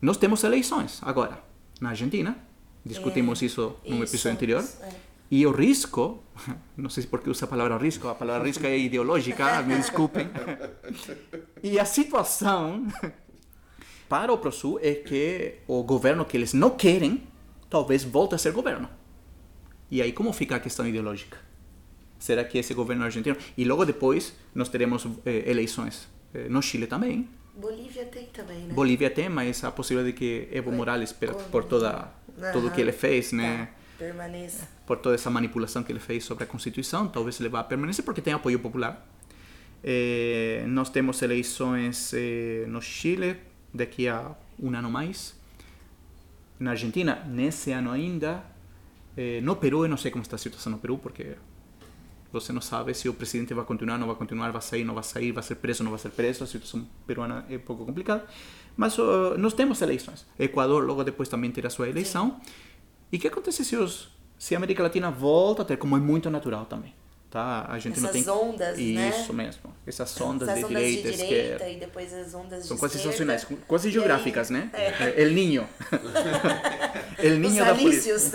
Nós 0.00 0.16
temos 0.16 0.42
eleições 0.44 1.00
agora, 1.02 1.42
na 1.80 1.90
Argentina. 1.90 2.36
Discutimos 2.84 3.40
É, 3.42 3.46
isso 3.46 3.76
num 3.86 4.02
isso, 4.02 4.14
episódio 4.14 4.32
anterior. 4.32 4.64
é. 4.82 5.12
E 5.30 5.46
o 5.46 5.50
risco, 5.50 6.22
não 6.76 6.90
sei 6.90 7.04
por 7.06 7.20
que 7.22 7.30
usa 7.30 7.46
a 7.46 7.48
palavra 7.48 7.78
risco, 7.78 8.06
a 8.08 8.14
palavra 8.14 8.46
risco 8.46 8.66
é 8.66 8.76
ideológica, 8.76 9.62
me 9.64 9.76
desculpem. 9.76 10.28
E 11.62 11.78
a 11.78 11.86
situação 11.86 12.86
para 14.10 14.30
o 14.32 14.36
ProSul 14.36 14.78
é 14.82 14.94
que 14.94 15.54
o 15.66 15.82
governo 15.82 16.24
que 16.26 16.36
eles 16.36 16.52
não 16.52 16.70
querem, 16.70 17.22
talvez 17.74 18.04
volte 18.04 18.34
a 18.34 18.38
ser 18.38 18.52
governo. 18.52 18.88
E 19.90 20.00
aí 20.02 20.12
como 20.12 20.32
fica 20.32 20.56
a 20.56 20.60
questão 20.60 20.86
ideológica? 20.86 21.38
Será 22.18 22.44
que 22.44 22.56
esse 22.58 22.72
governo 22.74 23.04
argentino... 23.04 23.36
E 23.56 23.64
logo 23.64 23.84
depois 23.84 24.32
nós 24.54 24.68
teremos 24.68 25.06
eh, 25.26 25.50
eleições 25.50 25.94
eh, 26.34 26.46
no 26.48 26.60
Chile 26.62 26.86
também, 26.86 27.28
Bolívia 27.54 28.06
tem 28.06 28.26
também, 28.26 28.60
né? 28.66 28.72
Bolívia 28.74 29.10
tem, 29.10 29.28
mas 29.28 29.62
a 29.64 29.70
possibilidade 29.70 30.12
de 30.12 30.18
que 30.18 30.48
Evo 30.56 30.70
Morales, 30.72 31.12
per- 31.12 31.34
por 31.50 31.64
toda 31.64 32.08
tudo 32.52 32.70
que 32.70 32.80
ele 32.80 32.92
fez, 32.92 33.32
né? 33.32 33.66
Tá, 33.66 33.72
permaneça. 33.98 34.66
por 34.86 34.96
toda 34.98 35.14
essa 35.14 35.30
manipulação 35.30 35.82
que 35.82 35.92
ele 35.92 36.00
fez 36.00 36.24
sobre 36.24 36.44
a 36.44 36.46
Constituição, 36.46 37.06
talvez 37.08 37.38
ele 37.40 37.50
vá 37.50 37.62
permanecer 37.62 38.04
porque 38.04 38.22
tem 38.22 38.32
apoio 38.32 38.58
popular. 38.58 39.06
Eh, 39.84 40.64
nós 40.68 40.88
temos 40.90 41.20
eleições 41.22 42.12
eh, 42.14 42.64
no 42.68 42.80
Chile 42.80 43.36
daqui 43.74 44.08
a 44.08 44.34
um 44.58 44.74
ano 44.74 44.90
mais. 44.90 45.34
Na 46.62 46.70
Argentina, 46.70 47.24
nesse 47.28 47.72
ano 47.72 47.90
ainda. 47.90 48.44
Eh, 49.16 49.40
no 49.42 49.56
Peru, 49.56 49.84
eu 49.84 49.88
não 49.88 49.96
sei 49.96 50.10
como 50.10 50.22
está 50.22 50.36
a 50.36 50.38
situação 50.38 50.70
no 50.70 50.78
Peru, 50.78 50.96
porque 50.96 51.36
você 52.32 52.52
não 52.52 52.60
sabe 52.60 52.94
se 52.94 53.08
o 53.08 53.14
presidente 53.14 53.52
vai 53.52 53.64
continuar, 53.64 53.98
não 53.98 54.06
vai 54.06 54.14
continuar, 54.16 54.50
vai 54.52 54.62
sair, 54.62 54.84
não 54.84 54.94
vai 54.94 55.02
sair, 55.02 55.32
vai 55.32 55.42
ser 55.42 55.56
preso, 55.56 55.82
não 55.82 55.90
vai 55.90 55.98
ser 55.98 56.10
preso. 56.10 56.44
A 56.44 56.46
situação 56.46 56.86
peruana 57.04 57.44
é 57.50 57.56
um 57.56 57.60
pouco 57.60 57.84
complicada. 57.84 58.24
Mas 58.76 58.96
uh, 58.96 59.36
nós 59.36 59.54
temos 59.54 59.82
eleições. 59.82 60.24
Equador 60.38 60.84
logo 60.84 61.02
depois 61.02 61.28
também 61.28 61.50
terá 61.50 61.68
sua 61.68 61.88
eleição. 61.88 62.40
E 63.10 63.16
o 63.16 63.20
que 63.20 63.26
acontece 63.26 63.64
se, 63.64 63.76
os, 63.76 64.08
se 64.38 64.54
a 64.54 64.58
América 64.58 64.84
Latina 64.84 65.10
volta 65.10 65.62
a 65.62 65.64
ter, 65.64 65.76
como 65.76 65.96
é 65.96 66.00
muito 66.00 66.30
natural 66.30 66.64
também? 66.64 66.94
Tá? 67.32 67.64
A 67.66 67.78
gente 67.78 67.98
não 67.98 68.10
Essas 68.10 68.24
tem... 68.26 68.30
ondas, 68.34 68.76
né? 68.76 69.08
Isso 69.08 69.32
mesmo. 69.32 69.74
Essas 69.86 70.20
ondas 70.20 70.46
Essas 70.50 70.58
de 70.58 70.64
ondas 70.66 70.82
direita, 70.82 71.10
de 71.10 71.16
direita 71.16 71.34
esquerda. 71.34 71.68
e 71.70 71.80
depois 71.80 72.12
as 72.12 72.34
ondas 72.34 72.66
São 72.66 72.76
de 72.76 72.80
quase 72.80 72.96
esquerda. 72.96 73.08
estacionais, 73.08 73.46
quase 73.66 73.86
E 73.86 73.88
aí- 73.88 73.92
geográficas, 73.94 74.50
né? 74.50 74.68
É. 74.74 75.14
El 75.22 75.32
Niño. 75.34 75.66
El 77.18 77.40
Niño 77.40 77.62
Os 77.62 77.66
da 77.66 77.70
alícios. 77.70 78.32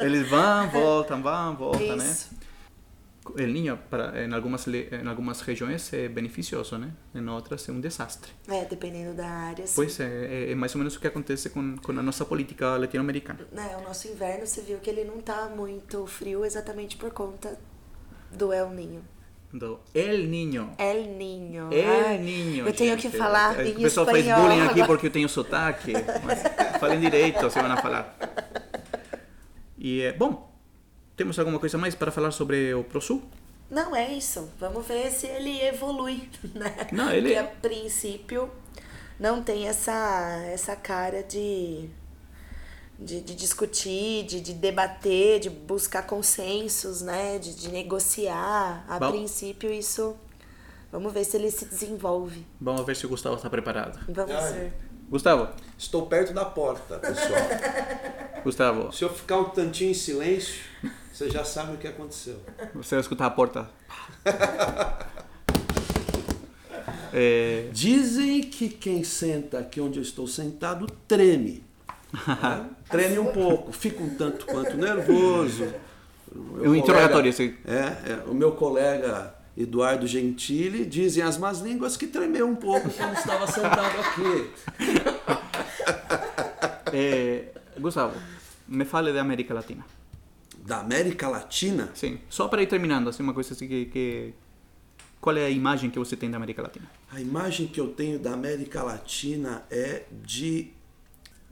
Eles 0.00 0.28
vão, 0.28 0.68
voltam, 0.70 1.22
vão, 1.22 1.54
voltam, 1.56 1.96
né? 1.96 2.16
El 3.38 3.52
Niño, 3.52 3.78
para, 3.88 4.24
em, 4.24 4.32
algumas, 4.34 4.66
em 4.66 5.06
algumas 5.06 5.40
regiões, 5.42 5.92
é 5.92 6.08
beneficioso, 6.08 6.76
né? 6.78 6.90
Em 7.14 7.28
outras, 7.28 7.68
é 7.68 7.70
um 7.70 7.80
desastre. 7.80 8.32
É, 8.48 8.64
dependendo 8.64 9.14
da 9.14 9.28
área. 9.28 9.64
sim. 9.68 9.74
Pois 9.76 10.00
é, 10.00 10.48
é, 10.48 10.50
é 10.50 10.54
mais 10.56 10.74
ou 10.74 10.80
menos 10.80 10.96
o 10.96 11.00
que 11.00 11.06
acontece 11.06 11.48
com, 11.50 11.76
com 11.76 11.92
a 11.92 12.02
nossa 12.02 12.24
política 12.24 12.76
latino-americana. 12.76 13.46
Né, 13.52 13.76
o 13.80 13.82
nosso 13.84 14.08
inverno, 14.08 14.44
você 14.48 14.62
viu 14.62 14.78
que 14.78 14.90
ele 14.90 15.04
não 15.04 15.20
tá 15.20 15.48
muito 15.54 16.04
frio 16.08 16.44
exatamente 16.44 16.96
por 16.96 17.10
conta 17.12 17.56
do 18.30 18.52
El 18.52 18.70
Ninho. 18.70 19.02
Do 19.52 19.80
El 19.92 20.30
Niño. 20.30 20.74
El 20.78 21.16
Ninho. 21.18 21.70
El 21.72 21.84
Ai, 22.06 22.18
Niño. 22.18 22.66
Eu 22.68 22.72
tenho 22.72 22.96
gente. 22.96 23.10
que 23.10 23.18
falar 23.18 23.56
O 23.58 23.62
em 23.62 23.74
pessoal 23.74 24.06
faz 24.06 24.18
espanhol. 24.18 24.42
bullying 24.48 24.60
aqui 24.68 24.84
porque 24.86 25.06
eu 25.08 25.10
tenho 25.10 25.28
sotaque. 25.28 25.92
Mas 26.24 26.40
falem 26.78 27.00
direito, 27.00 27.50
se 27.50 27.60
vão 27.60 27.72
a 27.72 27.76
falar. 27.78 28.16
E, 29.76 30.02
é, 30.02 30.12
bom, 30.12 30.48
temos 31.16 31.36
alguma 31.38 31.58
coisa 31.58 31.76
mais 31.78 31.94
para 31.96 32.12
falar 32.12 32.30
sobre 32.30 32.72
o 32.74 32.84
ProSul? 32.84 33.22
Não 33.68 33.94
é 33.96 34.12
isso. 34.12 34.50
Vamos 34.58 34.86
ver 34.86 35.10
se 35.10 35.26
ele 35.26 35.60
evolui, 35.62 36.28
né? 36.54 36.86
Não, 36.92 37.10
ele- 37.12 37.30
Que 37.30 37.36
a 37.36 37.44
princípio 37.44 38.50
não 39.18 39.42
tem 39.42 39.66
essa, 39.66 40.42
essa 40.46 40.76
cara 40.76 41.22
de, 41.24 41.88
de, 43.00 43.20
de 43.20 43.34
discutir, 43.34 44.24
de, 44.26 44.40
de 44.40 44.52
debater, 44.52 45.40
de 45.40 45.48
buscar 45.50 46.02
consensos, 46.06 47.00
né? 47.02 47.38
De, 47.38 47.54
de 47.54 47.68
negociar. 47.70 48.84
A 48.88 48.98
Bom. 48.98 49.10
princípio, 49.12 49.72
isso. 49.72 50.14
Vamos 50.92 51.12
ver 51.12 51.24
se 51.24 51.36
ele 51.36 51.50
se 51.50 51.64
desenvolve. 51.64 52.46
Vamos 52.60 52.84
ver 52.84 52.96
se 52.96 53.06
o 53.06 53.08
Gustavo 53.08 53.36
está 53.36 53.48
preparado. 53.48 53.98
Vamos 54.08 54.34
Ai. 54.34 54.52
ver. 54.52 54.72
Gustavo, 55.08 55.48
Estou 55.76 56.06
perto 56.06 56.32
da 56.32 56.44
porta, 56.44 56.98
pessoal. 56.98 57.40
Gustavo, 58.44 58.92
Se 58.92 59.02
eu 59.04 59.12
ficar 59.12 59.38
um 59.38 59.44
tantinho 59.50 59.90
em 59.90 59.94
silêncio, 59.94 60.60
você 61.12 61.28
já 61.28 61.44
sabe 61.44 61.74
o 61.74 61.78
que 61.78 61.88
aconteceu. 61.88 62.36
você 62.74 62.94
vai 62.94 63.00
escutar 63.00 63.26
a 63.26 63.30
porta. 63.30 63.68
É, 67.12 67.68
Dizem 67.72 68.40
que 68.40 68.68
quem 68.68 69.02
senta 69.02 69.58
aqui 69.58 69.80
onde 69.80 69.98
eu 69.98 70.02
estou 70.02 70.28
sentado 70.28 70.86
treme. 71.08 71.64
né? 72.26 72.70
Treme 72.88 73.18
um 73.18 73.32
pouco, 73.32 73.72
fica 73.72 74.02
um 74.02 74.14
tanto 74.14 74.46
quanto 74.46 74.76
nervoso. 74.76 75.72
O 76.32 76.64
É 76.64 76.68
um 76.68 76.74
interrogatório 76.74 77.28
esse. 77.28 77.56
É, 77.64 78.12
é, 78.12 78.24
o 78.26 78.34
meu 78.34 78.52
colega 78.52 79.34
Eduardo 79.56 80.06
Gentili 80.06 80.84
dizem 80.86 81.22
as 81.22 81.36
más 81.36 81.60
línguas 81.60 81.96
que 81.96 82.06
tremeu 82.06 82.48
um 82.48 82.56
pouco 82.56 82.88
quando 82.90 83.14
estava 83.14 83.46
sentado 83.46 83.98
aqui. 84.00 84.50
é, 86.92 87.44
Gustavo, 87.78 88.16
me 88.68 88.84
fale 88.84 89.12
da 89.12 89.20
América 89.20 89.54
Latina. 89.54 89.84
Da 90.58 90.80
América 90.80 91.28
Latina, 91.28 91.90
Sim, 91.94 92.20
só 92.28 92.46
para 92.46 92.62
ir 92.62 92.66
terminando, 92.66 93.08
assim, 93.08 93.22
uma 93.22 93.34
coisa 93.34 93.54
assim 93.54 93.66
que, 93.66 93.86
que... 93.86 94.34
Qual 95.20 95.36
é 95.36 95.46
a 95.46 95.50
imagem 95.50 95.90
que 95.90 95.98
você 95.98 96.16
tem 96.16 96.30
da 96.30 96.36
América 96.36 96.62
Latina? 96.62 96.86
a 97.12 97.20
imagem 97.20 97.66
que 97.66 97.80
eu 97.80 97.88
tenho 97.88 98.18
da 98.18 98.32
América 98.32 98.82
Latina 98.82 99.64
é 99.70 100.04
de 100.22 100.70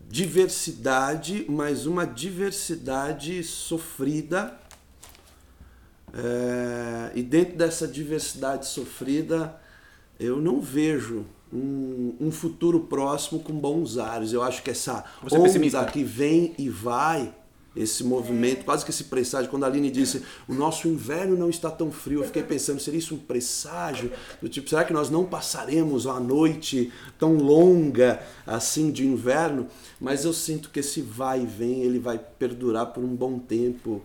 diversidade, 0.07 1.47
mas 1.49 1.87
uma 1.87 2.07
diversidade 2.07 3.43
sofrida. 3.43 4.59
É, 6.13 7.13
e 7.15 7.23
dentro 7.23 7.57
dessa 7.57 7.87
diversidade 7.87 8.67
sofrida, 8.67 9.61
eu 10.19 10.41
não 10.41 10.61
vejo 10.61 11.27
um, 11.53 12.15
um 12.21 12.31
futuro 12.31 12.81
próximo 12.81 13.41
com 13.41 13.53
bons 13.53 13.99
ares. 13.99 14.33
Eu 14.33 14.43
acho 14.43 14.63
que 14.63 14.71
essa 14.71 15.05
Você 15.23 15.37
é 15.37 15.39
onda 15.39 15.85
que 15.87 16.03
vem 16.03 16.55
e 16.59 16.69
vai, 16.69 17.35
esse 17.79 18.03
movimento, 18.03 18.64
quase 18.64 18.85
que 18.85 18.91
esse 18.91 19.05
presságio, 19.05 19.51
quando 19.51 19.64
a 19.64 19.67
Aline 19.67 19.91
disse 19.91 20.23
o 20.49 20.55
nosso 20.55 20.88
inverno 20.88 21.37
não 21.37 21.49
está 21.49 21.71
tão 21.71 21.91
frio, 21.93 22.21
eu 22.21 22.27
fiquei 22.27 22.43
pensando, 22.43 22.81
seria 22.81 22.99
isso 22.99 23.14
um 23.14 23.19
presságio? 23.19 24.11
Do 24.43 24.49
tipo, 24.49 24.69
será 24.69 24.85
que 24.85 24.93
nós 24.93 25.09
não 25.09 25.25
passaremos 25.25 26.05
uma 26.05 26.19
noite 26.19 26.93
tão 27.19 27.37
longa 27.37 28.21
assim 28.47 28.91
de 28.91 29.07
inverno? 29.07 29.69
Mas 30.01 30.25
eu 30.25 30.33
sinto 30.33 30.71
que 30.71 30.81
esse 30.81 31.01
vai 31.01 31.43
e 31.43 31.47
vem, 31.47 31.83
ele 31.83 31.99
vai 31.99 32.19
perdurar 32.19 32.87
por 32.87 33.03
um 33.03 33.14
bom 33.14 33.38
tempo. 33.38 34.03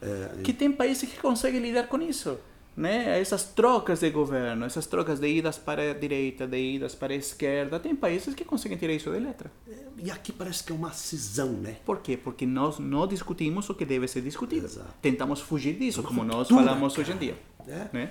É, 0.00 0.42
Que 0.42 0.52
tem 0.52 0.70
países 0.70 1.08
que 1.08 1.20
conseguem 1.20 1.60
lidar 1.60 1.88
com 1.88 2.00
isso, 2.00 2.38
né? 2.80 3.20
Essas 3.20 3.44
trocas 3.44 4.00
de 4.00 4.10
governo, 4.10 4.64
essas 4.64 4.86
trocas 4.86 5.20
de 5.20 5.28
idas 5.28 5.58
para 5.58 5.90
a 5.90 5.94
direita, 5.94 6.46
de 6.46 6.56
idas 6.56 6.94
para 6.94 7.12
a 7.12 7.16
esquerda, 7.16 7.78
tem 7.78 7.94
países 7.94 8.34
que 8.34 8.44
conseguem 8.44 8.78
tirar 8.78 8.92
isso 8.94 9.10
de 9.12 9.18
letra. 9.18 9.50
e 9.98 10.10
aqui 10.10 10.32
parece 10.32 10.64
que 10.64 10.72
é 10.72 10.74
uma 10.74 10.92
cisão, 10.92 11.52
né? 11.52 11.76
Por 11.84 11.98
quê? 12.00 12.16
Porque 12.16 12.46
nós 12.46 12.78
não 12.78 13.06
discutimos 13.06 13.68
o 13.68 13.74
que 13.74 13.84
deve 13.84 14.08
ser 14.08 14.22
discutido. 14.22 14.66
Exato. 14.66 14.94
Tentamos 15.02 15.40
fugir 15.40 15.74
disso, 15.76 16.02
como 16.02 16.24
nós 16.24 16.48
falamos 16.48 16.96
hoje 16.96 17.12
em 17.12 17.16
dia. 17.18 17.36
É. 17.68 17.86
Né? 17.92 18.10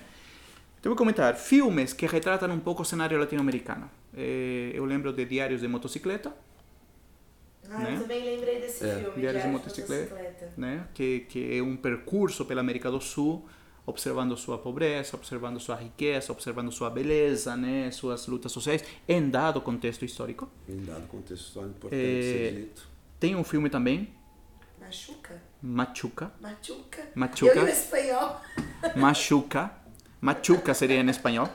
Então, 0.79 0.91
vou 0.91 0.95
comentar 0.97 1.35
filmes 1.35 1.91
que 1.91 2.05
retratam 2.05 2.49
um 2.51 2.59
pouco 2.59 2.83
o 2.83 2.85
cenário 2.85 3.19
latino-americano. 3.19 3.89
Eh, 4.15 4.71
eu 4.73 4.85
lembro 4.85 5.11
de 5.11 5.25
Diários 5.25 5.61
de 5.61 5.67
Motocicleta, 5.67 6.31
Ah, 7.71 7.79
Né? 7.79 7.95
eu 7.95 8.01
também 8.01 8.23
lembrei 8.23 8.59
desse 8.61 8.79
filme. 8.79 8.93
Diários 8.95 9.13
de 9.15 9.19
Diário 9.21 9.41
de 9.41 9.47
Motocicleta, 9.47 10.15
Motocicleta. 10.15 10.53
né? 10.57 10.87
que, 10.93 11.19
que 11.29 11.57
é 11.57 11.61
um 11.61 11.75
percurso 11.75 12.45
pela 12.45 12.61
América 12.61 12.89
do 12.89 12.99
Sul, 13.01 13.45
observando 13.85 14.35
sua 14.37 14.57
pobreza, 14.57 15.15
observando 15.15 15.59
sua 15.59 15.75
riqueza, 15.75 16.31
observando 16.31 16.71
sua 16.71 16.89
beleza, 16.89 17.55
né? 17.55 17.89
suas 17.91 18.27
lutas 18.27 18.51
sociais, 18.51 18.83
em 19.07 19.29
dado 19.29 19.59
contexto 19.61 20.05
histórico. 20.05 20.49
Em 20.67 20.83
dado 20.83 21.07
contexto 21.07 21.47
histórico 21.47 21.75
importante 21.75 22.01
É, 22.01 22.21
ser 22.21 22.55
dito. 22.55 22.87
Tem 23.19 23.35
um 23.35 23.43
filme 23.43 23.69
também, 23.69 24.09
Machuca? 24.79 25.41
Machuca, 25.61 26.31
Machuca? 26.41 27.09
Machuca. 27.13 27.53
Eu 27.53 27.67
e 27.67 27.69
o 27.69 27.69
espanhol. 27.69 28.41
Machuca, 28.95 29.71
Machuca 30.21 30.73
seria 30.73 31.01
em 31.01 31.09
espanhol, 31.09 31.49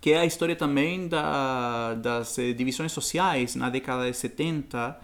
que 0.00 0.12
é 0.12 0.18
a 0.18 0.24
história 0.24 0.56
também 0.56 1.08
da, 1.08 1.94
das 1.94 2.38
eh, 2.38 2.52
divisões 2.52 2.92
sociais 2.92 3.54
na 3.54 3.68
década 3.68 4.10
de 4.10 4.16
70 4.16 4.98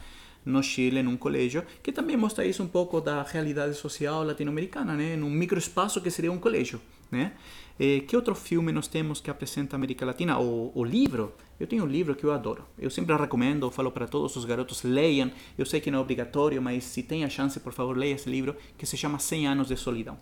no 0.48 0.62
Chile, 0.62 1.02
num 1.02 1.16
colégio, 1.16 1.62
que 1.82 1.92
também 1.92 2.16
mostra 2.16 2.44
isso 2.44 2.62
um 2.62 2.66
pouco 2.66 3.00
da 3.00 3.22
realidade 3.22 3.74
social 3.74 4.24
latino-americana, 4.24 4.94
né? 4.94 5.14
num 5.14 5.30
microespaço 5.30 6.00
que 6.00 6.10
seria 6.10 6.32
um 6.32 6.38
colégio. 6.38 6.80
Né? 7.10 7.32
Eh, 7.78 8.00
que 8.00 8.16
outro 8.16 8.34
filme 8.34 8.72
nós 8.72 8.88
temos 8.88 9.20
que 9.20 9.30
apresenta 9.30 9.76
a 9.76 9.78
América 9.78 10.04
Latina? 10.04 10.38
O, 10.38 10.72
o 10.74 10.84
livro, 10.84 11.34
eu 11.60 11.66
tenho 11.66 11.84
um 11.84 11.86
livro 11.86 12.14
que 12.14 12.24
eu 12.24 12.32
adoro. 12.32 12.64
Eu 12.78 12.90
sempre 12.90 13.14
recomendo, 13.14 13.70
falo 13.70 13.90
para 13.90 14.06
todos 14.06 14.36
os 14.36 14.44
garotos, 14.44 14.82
leiam. 14.82 15.30
Eu 15.56 15.66
sei 15.66 15.80
que 15.80 15.90
não 15.90 15.98
é 15.98 16.02
obrigatório, 16.02 16.60
mas 16.60 16.84
se 16.84 17.02
tem 17.02 17.24
a 17.24 17.28
chance, 17.28 17.60
por 17.60 17.72
favor, 17.72 17.96
leia 17.96 18.14
esse 18.14 18.28
livro, 18.28 18.56
que 18.76 18.86
se 18.86 18.96
chama 18.96 19.18
100 19.18 19.46
anos 19.48 19.68
de 19.68 19.76
solidão 19.76 20.18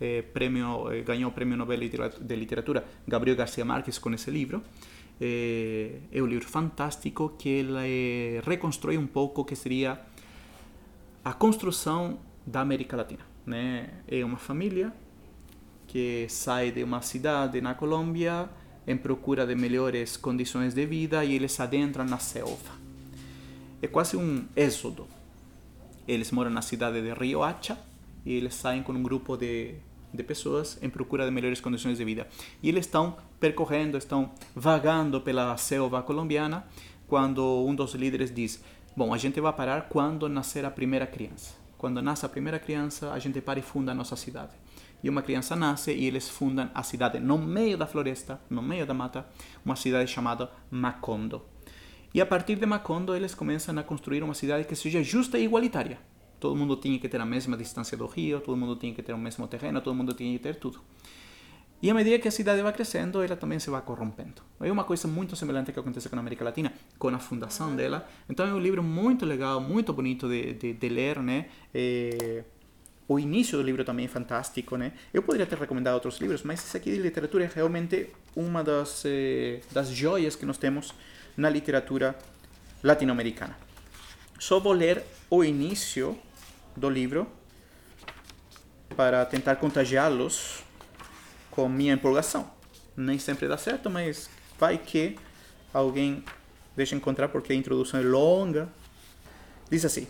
eh, 0.00 0.22
premio, 0.22 0.90
eh, 0.92 1.02
ganhou 1.02 1.30
o 1.30 1.34
Prêmio 1.34 1.56
Nobel 1.56 1.78
de 1.78 2.36
Literatura 2.36 2.84
Gabriel 3.06 3.36
Garcia 3.36 3.64
Marques 3.64 3.98
com 3.98 4.12
esse 4.12 4.30
livro. 4.30 4.62
Eh, 5.20 6.00
é 6.12 6.22
um 6.22 6.26
livro 6.26 6.46
fantástico 6.46 7.34
que 7.38 7.48
ele 7.48 8.40
reconstrói 8.44 8.98
um 8.98 9.06
pouco 9.06 9.42
o 9.42 9.44
que 9.44 9.56
seria 9.56 9.98
a 11.24 11.32
construção 11.32 12.18
da 12.46 12.60
América 12.60 12.96
Latina. 12.96 13.24
Né? 13.44 13.90
É 14.06 14.24
uma 14.24 14.36
família 14.36 14.92
que 15.86 16.26
sai 16.28 16.70
de 16.70 16.82
uma 16.82 17.00
cidade 17.00 17.60
na 17.60 17.74
Colômbia 17.74 18.48
em 18.86 18.96
procura 18.96 19.46
de 19.46 19.54
melhores 19.54 20.16
condições 20.16 20.74
de 20.74 20.86
vida 20.86 21.24
e 21.24 21.34
eles 21.34 21.58
adentram 21.58 22.04
na 22.04 22.18
selva. 22.18 22.72
É 23.80 23.86
quase 23.86 24.16
um 24.16 24.46
êxodo. 24.54 25.06
Eles 26.06 26.30
moram 26.30 26.50
na 26.50 26.62
cidade 26.62 27.00
de 27.00 27.12
Rio 27.12 27.42
Hacha 27.42 27.78
e 28.24 28.32
eles 28.34 28.54
saem 28.54 28.82
com 28.82 28.92
um 28.92 29.02
grupo 29.02 29.36
de 29.36 29.74
de 30.16 30.22
pessoas 30.22 30.78
em 30.82 30.88
procura 30.88 31.24
de 31.24 31.30
melhores 31.30 31.60
condições 31.60 31.98
de 31.98 32.04
vida. 32.04 32.26
E 32.62 32.68
eles 32.68 32.86
estão 32.86 33.16
percorrendo, 33.38 33.96
estão 33.96 34.32
vagando 34.54 35.20
pela 35.20 35.56
selva 35.56 36.02
colombiana, 36.02 36.66
quando 37.06 37.64
um 37.66 37.74
dos 37.74 37.94
líderes 37.94 38.34
diz: 38.34 38.62
Bom, 38.96 39.12
a 39.12 39.18
gente 39.18 39.40
vai 39.40 39.52
parar 39.52 39.88
quando 39.88 40.28
nascer 40.28 40.64
a 40.64 40.70
primeira 40.70 41.06
criança. 41.06 41.54
Quando 41.78 42.00
nasce 42.00 42.24
a 42.24 42.28
primeira 42.28 42.58
criança, 42.58 43.12
a 43.12 43.18
gente 43.18 43.40
para 43.40 43.58
e 43.58 43.62
funda 43.62 43.92
a 43.92 43.94
nossa 43.94 44.16
cidade. 44.16 44.52
E 45.02 45.10
uma 45.10 45.22
criança 45.22 45.54
nasce 45.54 45.92
e 45.92 46.06
eles 46.06 46.28
fundam 46.28 46.70
a 46.74 46.82
cidade 46.82 47.20
no 47.20 47.36
meio 47.36 47.76
da 47.76 47.86
floresta, 47.86 48.40
no 48.48 48.62
meio 48.62 48.86
da 48.86 48.94
mata, 48.94 49.26
uma 49.64 49.76
cidade 49.76 50.10
chamada 50.10 50.50
Macondo. 50.70 51.42
E 52.14 52.20
a 52.20 52.24
partir 52.24 52.56
de 52.56 52.64
Macondo, 52.64 53.14
eles 53.14 53.34
começam 53.34 53.78
a 53.78 53.82
construir 53.82 54.22
uma 54.22 54.32
cidade 54.32 54.66
que 54.66 54.74
seja 54.74 55.02
justa 55.02 55.38
e 55.38 55.44
igualitária. 55.44 55.98
Todo 56.38 56.54
mundo 56.54 56.76
tinha 56.76 56.98
que 56.98 57.08
ter 57.08 57.20
a 57.20 57.26
mesma 57.26 57.56
distância 57.56 57.96
do 57.96 58.06
rio, 58.06 58.40
todo 58.40 58.56
mundo 58.56 58.76
tinha 58.76 58.94
que 58.94 59.02
ter 59.02 59.12
o 59.12 59.18
mesmo 59.18 59.46
terreno, 59.48 59.80
todo 59.80 59.94
mundo 59.94 60.12
tinha 60.14 60.36
que 60.36 60.42
ter 60.42 60.56
tudo. 60.56 60.80
E 61.82 61.90
à 61.90 61.94
medida 61.94 62.18
que 62.18 62.26
a 62.26 62.30
cidade 62.30 62.62
vai 62.62 62.72
crescendo, 62.72 63.22
ela 63.22 63.36
também 63.36 63.58
se 63.58 63.68
vai 63.68 63.82
corrompendo. 63.82 64.42
É 64.60 64.72
uma 64.72 64.84
coisa 64.84 65.06
muito 65.06 65.36
semelhante 65.36 65.72
que 65.72 65.78
acontece 65.78 66.08
com 66.08 66.16
a 66.16 66.18
América 66.18 66.42
Latina, 66.42 66.72
com 66.98 67.08
a 67.08 67.18
fundação 67.18 67.76
dela. 67.76 68.08
Então 68.28 68.46
é 68.46 68.52
um 68.52 68.58
livro 68.58 68.82
muito 68.82 69.26
legal, 69.26 69.60
muito 69.60 69.92
bonito 69.92 70.26
de, 70.28 70.54
de, 70.54 70.72
de 70.72 70.88
ler, 70.88 71.18
né? 71.22 71.46
É... 71.74 72.44
O 73.08 73.20
início 73.20 73.56
do 73.56 73.62
livro 73.62 73.84
também 73.84 74.06
é 74.06 74.08
fantástico, 74.08 74.76
né? 74.76 74.92
Eu 75.14 75.22
poderia 75.22 75.46
ter 75.46 75.56
recomendado 75.56 75.94
outros 75.94 76.18
livros, 76.18 76.42
mas 76.42 76.64
esse 76.64 76.76
aqui 76.76 76.90
de 76.90 76.98
literatura 76.98 77.44
é 77.44 77.50
realmente 77.54 78.10
uma 78.34 78.64
das, 78.64 79.04
eh, 79.04 79.60
das 79.70 79.90
joias 79.90 80.34
que 80.34 80.44
nós 80.44 80.58
temos 80.58 80.92
na 81.36 81.48
literatura 81.48 82.18
latino-americana. 82.82 83.65
Só 84.38 84.60
vou 84.60 84.72
ler 84.72 85.02
o 85.30 85.42
início 85.42 86.18
do 86.76 86.90
livro 86.90 87.26
para 88.94 89.24
tentar 89.24 89.56
contagiá-los 89.56 90.62
com 91.50 91.68
minha 91.68 91.94
empolgação. 91.94 92.50
Nem 92.96 93.18
sempre 93.18 93.48
dá 93.48 93.56
certo, 93.56 93.88
mas 93.88 94.28
vai 94.58 94.78
que 94.78 95.16
alguém 95.72 96.22
deixa 96.76 96.94
encontrar 96.94 97.28
porque 97.28 97.52
a 97.52 97.56
introdução 97.56 97.98
é 97.98 98.02
longa. 98.02 98.68
Diz 99.70 99.84
assim: 99.84 100.06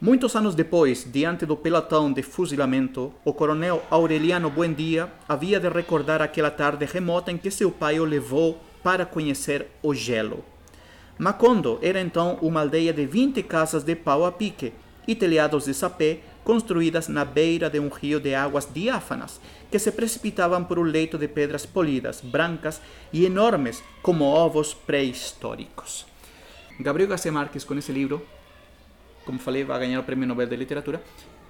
Muitos 0.00 0.36
anos 0.36 0.54
depois, 0.54 1.06
diante 1.10 1.44
do 1.44 1.56
pelotão 1.56 2.12
de 2.12 2.22
fuzilamento, 2.22 3.12
o 3.24 3.32
coronel 3.32 3.82
Aureliano 3.90 4.50
Buendia 4.50 5.10
havia 5.28 5.58
de 5.58 5.68
recordar 5.68 6.22
aquela 6.22 6.50
tarde 6.50 6.84
remota 6.84 7.32
em 7.32 7.38
que 7.38 7.50
seu 7.50 7.70
pai 7.70 7.98
o 7.98 8.04
levou 8.04 8.60
para 8.82 9.06
conhecer 9.06 9.66
o 9.82 9.94
gelo. 9.94 10.44
Macondo 11.18 11.78
era 11.80 12.00
então 12.00 12.38
uma 12.42 12.60
aldeia 12.60 12.92
de 12.92 13.06
20 13.06 13.42
casas 13.44 13.84
de 13.84 13.94
pau 13.94 14.24
a 14.24 14.32
pique 14.32 14.72
e 15.06 15.14
telhados 15.14 15.66
de 15.66 15.74
sapé 15.74 16.20
construídas 16.42 17.08
na 17.08 17.24
beira 17.24 17.70
de 17.70 17.78
um 17.78 17.88
rio 17.88 18.18
de 18.18 18.34
águas 18.34 18.68
diáfanas 18.72 19.40
que 19.70 19.78
se 19.78 19.92
precipitavam 19.92 20.64
por 20.64 20.78
um 20.78 20.82
leito 20.82 21.16
de 21.16 21.28
pedras 21.28 21.64
polidas, 21.64 22.20
brancas 22.20 22.80
e 23.12 23.24
enormes 23.24 23.82
como 24.02 24.24
ovos 24.24 24.74
pré-históricos. 24.74 26.04
Gabriel 26.80 27.08
García 27.08 27.32
Márquez, 27.32 27.64
com 27.64 27.74
esse 27.74 27.92
livro, 27.92 28.20
como 29.24 29.38
falei, 29.38 29.64
vai 29.64 29.78
ganhar 29.78 30.00
o 30.00 30.02
Prêmio 30.02 30.26
Nobel 30.26 30.48
de 30.48 30.56
Literatura 30.56 31.02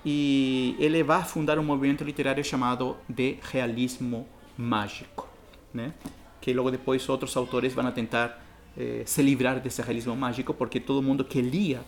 e 0.05 0.77
ele 0.79 1.03
vai 1.03 1.25
fundar 1.25 1.59
um 1.59 1.65
movimento 1.65 2.05
literário 2.05 2.45
chamado 2.45 2.97
de 3.09 3.39
realismo 3.43 4.29
mágico, 4.57 5.27
né? 5.73 5.95
que 6.41 6.53
logo 6.53 6.71
depois 6.71 7.09
outros 7.09 7.35
autores 7.37 7.73
vão 7.73 7.91
tentar 7.91 8.44
eh, 8.77 9.03
se 9.07 9.23
livrar 9.23 9.61
desse 9.61 9.81
realismo 9.83 10.17
mágico 10.17 10.53
porque 10.55 10.81
todo 10.81 11.03
mundo 11.03 11.25
que 11.25 11.41
lia 11.41 11.83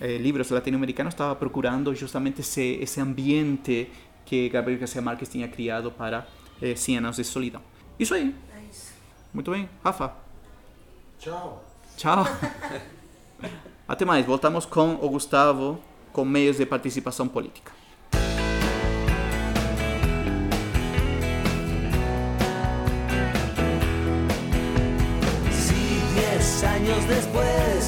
eh, 0.00 0.18
livros 0.18 0.50
latino-americanos 0.50 1.14
estava 1.14 1.36
procurando 1.36 1.94
justamente 1.94 2.40
esse, 2.40 2.78
esse 2.80 3.00
ambiente 3.00 3.90
que 4.24 4.48
Gabriel 4.48 4.80
Garcia 4.80 5.02
Marques 5.02 5.28
tinha 5.28 5.46
criado 5.48 5.90
para 5.90 6.26
eh, 6.60 6.74
100 6.74 6.98
anos 6.98 7.16
de 7.16 7.24
solidão. 7.24 7.62
Isso 7.98 8.14
aí. 8.14 8.34
É 8.56 8.70
isso. 8.70 8.92
Muito 9.32 9.50
bem. 9.50 9.68
Rafa, 9.84 10.14
Tchau. 11.18 11.64
tchau. 11.96 12.24
Até 13.86 14.04
mais. 14.04 14.24
Voltamos 14.26 14.66
com 14.66 14.94
o 14.94 15.08
Gustavo 15.08 15.80
com 16.12 16.24
meios 16.24 16.56
de 16.56 16.66
participação 16.66 17.28
política. 17.28 17.72
Años 27.02 27.08
después 27.08 27.81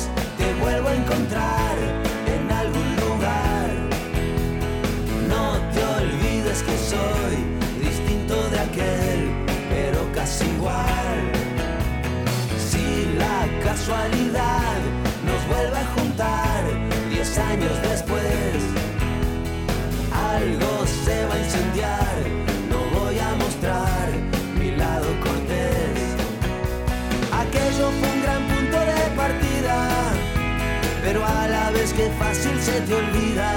te 32.86 32.94
olvida. 32.94 33.52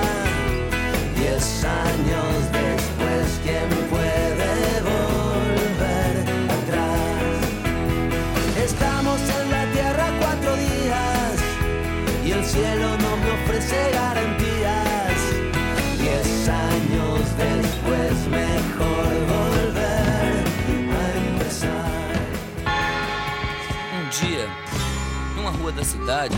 Diez 1.16 1.64
años 1.64 2.36
después, 2.52 3.40
¿quién 3.44 3.70
puede 3.90 4.82
volver 4.92 6.16
atrás? 6.60 7.22
Estamos 8.64 9.20
en 9.22 9.52
la 9.52 9.66
tierra 9.72 10.08
cuatro 10.20 10.56
días 10.56 11.34
y 12.26 12.32
el 12.32 12.46
cielo 12.46 12.98
no 12.98 13.18
me 13.18 13.32
ofrece 13.44 13.92
garantías. 13.94 15.20
Diez 16.00 16.50
años 16.50 17.22
después, 17.38 18.14
mejor 18.30 19.10
volver 19.36 20.34
a 20.96 21.06
empezar. 21.32 22.12
Um 23.94 24.10
dia, 24.10 24.48
numa 25.36 25.52
rua 25.52 25.72
da 25.72 25.84
cidade, 25.84 26.38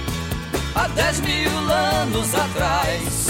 há 0.81 0.87
dez 0.87 1.19
mil 1.21 1.71
anos 1.71 2.33
atrás. 2.33 3.27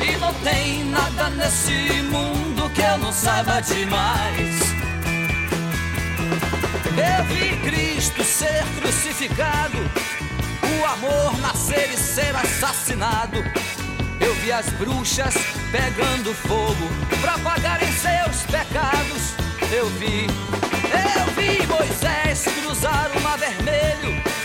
E 0.00 0.16
não 0.16 0.32
tem 0.34 0.84
nada 0.84 1.30
nesse 1.30 2.02
mundo 2.02 2.70
que 2.70 2.80
eu 2.80 2.98
não 2.98 3.12
saiba 3.12 3.60
demais. 3.60 4.60
Eu 6.96 7.24
vi 7.26 7.56
Cristo 7.68 8.24
ser 8.24 8.64
crucificado, 8.80 9.78
o 10.62 10.84
amor 10.86 11.38
nascer 11.40 11.90
e 11.92 11.96
ser 11.96 12.34
assassinado. 12.34 13.38
Eu 14.18 14.34
vi 14.36 14.50
as 14.50 14.66
bruxas 14.70 15.34
pegando 15.70 16.34
fogo 16.34 16.88
pra 17.20 17.38
pagarem 17.38 17.92
seus 17.92 18.42
pecados. 18.50 19.34
Eu 19.70 19.90
vi, 19.90 20.26
eu 20.90 21.26
vi 21.34 21.66
Moisés 21.66 22.44
cruzar 22.54 23.10
o 23.14 23.20
mar 23.20 23.36
vermelho. 23.36 24.35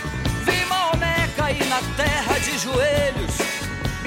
Terra 1.95 2.39
de 2.39 2.57
joelhos. 2.57 3.37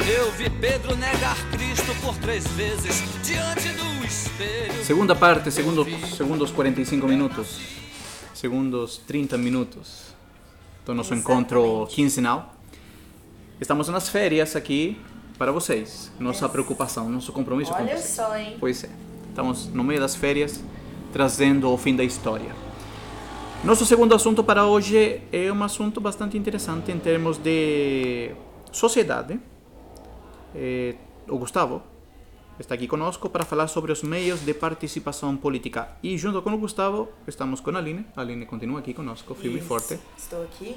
Eu 0.06 0.30
vi 0.32 0.50
Pedro 0.50 0.96
negar 0.96 1.36
Cristo 1.50 1.94
por 2.02 2.14
três 2.16 2.46
vezes 2.48 3.02
diante 3.22 3.68
do 3.70 4.04
espelho. 4.04 4.84
Segunda 4.84 5.14
parte, 5.14 5.50
segundo, 5.50 5.86
segundos 6.14 6.50
45 6.50 7.06
minutos. 7.06 7.58
Segundos 8.34 8.98
30 9.06 9.38
minutos 9.38 10.14
do 10.84 10.94
nosso 10.94 11.14
encontro 11.14 11.86
quinzenal. 11.90 12.54
Estamos 13.60 13.88
nas 13.88 14.08
férias 14.08 14.54
aqui 14.56 15.00
para 15.38 15.50
vocês. 15.52 16.12
Nossa 16.18 16.48
preocupação, 16.48 17.08
nosso 17.08 17.32
compromisso 17.32 17.72
com 17.72 17.78
Olha 17.82 17.96
vocês. 17.96 18.10
só, 18.14 18.36
hein? 18.36 18.56
Pois 18.60 18.84
é. 18.84 18.90
Estamos 19.30 19.66
no 19.66 19.82
meio 19.82 20.00
das 20.00 20.14
férias, 20.14 20.62
trazendo 21.12 21.70
o 21.70 21.78
fim 21.78 21.96
da 21.96 22.04
história. 22.04 22.54
Nosso 23.64 23.86
segundo 23.86 24.14
assunto 24.14 24.44
para 24.44 24.66
hoje 24.66 25.22
é 25.32 25.50
um 25.50 25.64
assunto 25.64 25.98
bastante 25.98 26.36
interessante 26.36 26.92
em 26.92 26.98
termos 26.98 27.38
de 27.38 28.30
sociedade. 28.70 29.40
Eh, 30.54 30.94
o 31.26 31.38
Gustavo 31.38 31.82
está 32.60 32.74
aqui 32.74 32.86
conosco 32.86 33.30
para 33.30 33.42
falar 33.42 33.68
sobre 33.68 33.90
os 33.90 34.02
meios 34.02 34.44
de 34.44 34.52
participação 34.52 35.34
política. 35.34 35.96
E 36.02 36.18
junto 36.18 36.42
com 36.42 36.52
o 36.52 36.58
Gustavo, 36.58 37.08
estamos 37.26 37.58
com 37.60 37.70
a 37.70 37.78
Aline. 37.78 38.04
A 38.14 38.20
Aline 38.20 38.44
continua 38.44 38.80
aqui 38.80 38.92
conosco, 38.92 39.34
firme 39.34 39.60
e 39.60 39.62
forte. 39.62 39.98
Estou 40.14 40.44
aqui. 40.44 40.76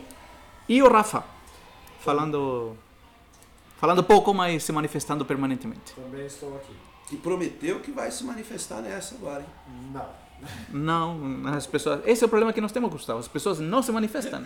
E 0.70 0.82
o 0.82 0.88
Rafa, 0.88 1.26
falando, 2.00 2.78
falando 3.76 4.02
pouco, 4.02 4.34
mas 4.34 4.64
se 4.64 4.72
manifestando 4.72 5.26
permanentemente. 5.26 5.94
Também 5.94 6.26
estou 6.26 6.56
aqui. 6.56 6.74
E 7.12 7.18
prometeu 7.18 7.82
que 7.82 7.92
vai 7.92 8.10
se 8.12 8.24
manifestar 8.24 8.82
nessa 8.82 9.16
agora, 9.16 9.42
hein? 9.42 9.92
Não. 9.94 10.27
Não, 10.70 11.48
as 11.48 11.66
pessoas. 11.66 12.02
Esse 12.06 12.24
é 12.24 12.26
o 12.26 12.30
problema 12.30 12.54
que 12.54 12.62
nós 12.62 12.72
temos, 12.72 12.92
Gustavo. 12.92 13.20
As 13.20 13.28
pessoas 13.28 13.60
não 13.60 13.82
se 13.82 13.92
manifestam. 13.92 14.46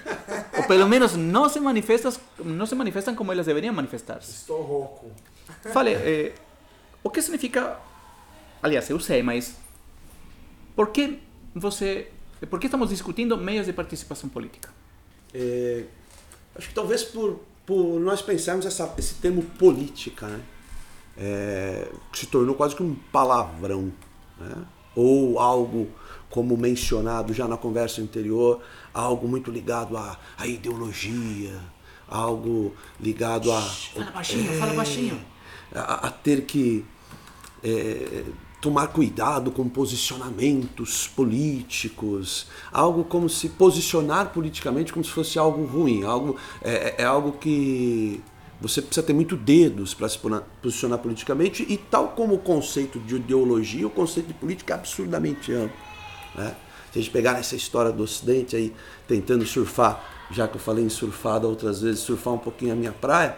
Ou 0.57 0.63
pelo 0.63 0.87
menos 0.87 1.15
não 1.15 1.49
se 1.49 1.59
manifestam, 1.59 2.13
não 2.39 2.65
se 2.65 2.75
manifestam 2.75 3.15
como 3.15 3.31
elas 3.31 3.45
deveriam 3.45 3.73
manifestar-se. 3.73 4.31
Estou 4.31 4.61
rouco. 4.61 5.11
Fale, 5.73 5.91
eh, 5.93 6.33
o 7.03 7.09
que 7.09 7.21
significa. 7.21 7.77
Aliás, 8.61 8.89
eu 8.89 8.99
sei, 8.99 9.21
mas. 9.21 9.57
Por 10.75 10.89
que 10.89 11.19
você. 11.53 12.09
Por 12.49 12.59
que 12.59 12.67
estamos 12.67 12.89
discutindo 12.89 13.37
meios 13.37 13.65
de 13.65 13.73
participação 13.73 14.29
política? 14.29 14.69
É, 15.33 15.85
acho 16.55 16.69
que 16.69 16.73
talvez 16.73 17.03
por, 17.03 17.39
por 17.65 17.99
nós 17.99 18.21
pensarmos 18.21 18.65
essa, 18.65 18.93
esse 18.97 19.15
termo 19.15 19.43
política, 19.43 20.27
né? 20.27 20.41
É, 21.17 21.87
que 22.11 22.19
se 22.19 22.27
tornou 22.27 22.55
quase 22.55 22.75
que 22.75 22.81
um 22.81 22.95
palavrão, 23.11 23.91
né? 24.39 24.55
Ou 24.95 25.39
algo 25.39 25.87
como 26.29 26.55
mencionado 26.55 27.33
já 27.33 27.47
na 27.47 27.57
conversa 27.57 28.01
anterior, 28.01 28.61
algo 28.93 29.27
muito 29.27 29.51
ligado 29.51 29.97
à, 29.97 30.17
à 30.37 30.47
ideologia, 30.47 31.59
algo 32.07 32.73
ligado 32.99 33.51
a 33.51 33.61
Fala 33.61 34.11
baixinho, 34.11 34.59
fala 34.59 34.73
baixinho. 34.73 35.21
a, 35.73 36.07
a 36.07 36.11
ter 36.11 36.45
que 36.45 36.85
é, 37.63 38.23
tomar 38.61 38.87
cuidado 38.87 39.51
com 39.51 39.67
posicionamentos 39.67 41.07
políticos, 41.07 42.47
algo 42.71 43.03
como 43.03 43.27
se 43.27 43.49
posicionar 43.49 44.31
politicamente 44.31 44.93
como 44.93 45.03
se 45.03 45.11
fosse 45.11 45.39
algo 45.39 45.65
ruim, 45.65 46.03
algo 46.03 46.37
é, 46.61 47.01
é 47.01 47.03
algo 47.03 47.33
que 47.33 48.21
você 48.61 48.81
precisa 48.81 49.05
ter 49.05 49.13
muito 49.13 49.35
dedos 49.35 49.95
para 49.95 50.07
se 50.07 50.19
posicionar 50.61 50.99
politicamente 50.99 51.65
e 51.67 51.77
tal 51.77 52.09
como 52.09 52.35
o 52.35 52.37
conceito 52.37 52.99
de 52.99 53.15
ideologia, 53.15 53.87
o 53.87 53.89
conceito 53.89 54.27
de 54.27 54.33
política 54.35 54.75
é 54.75 54.77
absurdamente 54.77 55.51
amplo. 55.51 55.75
Né? 56.35 56.55
Se 56.93 56.99
a 56.99 57.01
gente 57.01 57.11
pegar 57.11 57.39
essa 57.39 57.55
história 57.55 57.91
do 57.91 58.03
Ocidente 58.03 58.55
aí, 58.55 58.73
tentando 59.07 59.45
surfar, 59.45 60.27
já 60.29 60.47
que 60.47 60.57
eu 60.57 60.61
falei 60.61 60.85
em 60.85 60.89
surfada 60.89 61.47
outras 61.47 61.81
vezes, 61.81 62.01
surfar 62.01 62.33
um 62.33 62.37
pouquinho 62.37 62.73
a 62.73 62.75
minha 62.75 62.91
praia, 62.91 63.35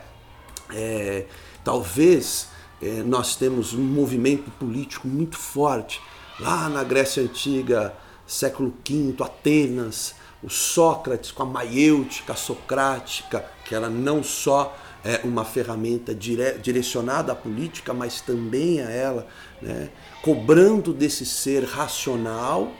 é, 0.72 1.26
talvez 1.64 2.50
é, 2.82 3.02
nós 3.04 3.36
temos 3.38 3.74
um 3.74 3.82
movimento 3.82 4.52
político 4.52 5.08
muito 5.08 5.38
forte 5.38 6.02
lá 6.40 6.68
na 6.68 6.84
Grécia 6.84 7.24
Antiga, 7.24 7.94
século 8.28 8.74
V, 8.88 9.16
Atenas, 9.24 10.16
o 10.44 10.50
Sócrates 10.50 11.32
com 11.32 11.44
a 11.44 11.46
maiêutica 11.46 12.36
socrática, 12.36 13.46
que 13.64 13.74
era 13.74 13.90
não 13.90 14.22
só 14.22 14.76
é, 15.04 15.22
uma 15.24 15.44
ferramenta 15.46 16.14
dire- 16.16 16.58
direcionada 16.60 17.32
à 17.34 17.36
política, 17.36 17.94
mas 17.94 18.22
também 18.22 18.82
a 18.82 18.90
ela, 18.90 19.28
né, 19.62 19.90
cobrando 20.22 20.94
desse 20.94 21.26
ser 21.26 21.64
racional 21.66 22.72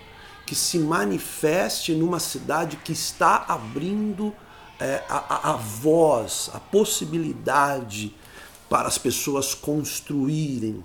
que 0.46 0.56
se 0.56 0.78
manifeste 0.80 1.94
numa 1.94 2.20
cidade 2.20 2.78
que 2.78 2.92
está 2.92 3.46
abrindo 3.48 4.34
é, 4.80 5.02
a, 5.08 5.18
a- 5.50 5.50
a 5.52 5.54
voz, 5.56 6.50
a 6.54 6.60
possibilidade 6.60 8.14
para 8.70 8.88
as 8.88 8.98
pessoas 8.98 9.54
construírem, 9.54 10.84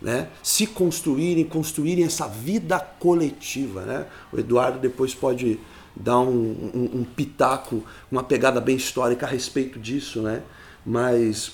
né? 0.00 0.28
se 0.42 0.66
construírem, 0.66 1.44
construírem 1.44 2.04
essa 2.04 2.28
vida 2.28 2.78
coletiva. 2.78 3.82
Né? 3.82 4.06
O 4.32 4.38
Eduardo 4.38 4.78
depois 4.78 5.14
pode 5.14 5.58
dar 5.94 6.18
um, 6.20 6.30
um- 6.74 6.90
um 7.00 7.04
pitaco, 7.04 7.82
uma 8.10 8.22
pegada 8.22 8.60
bem 8.60 8.76
histórica 8.76 9.26
a 9.26 9.28
respeito 9.28 9.78
disso, 9.78 10.20
né? 10.22 10.42
mas 10.84 11.52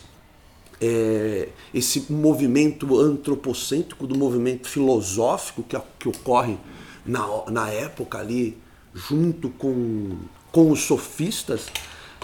é, 0.81 1.49
esse 1.75 2.11
movimento 2.13 2.99
antropocêntrico, 2.99 4.07
do 4.07 4.17
movimento 4.17 4.69
filosófico 4.69 5.63
que, 5.63 5.77
que 5.99 6.09
ocorre 6.09 6.57
na, 7.05 7.27
na 7.51 7.69
época 7.71 8.19
ali, 8.19 8.57
junto 8.95 9.49
com, 9.51 10.17
com 10.53 10.71
os 10.71 10.81
sofistas, 10.83 11.67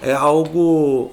é 0.00 0.12
algo 0.12 1.12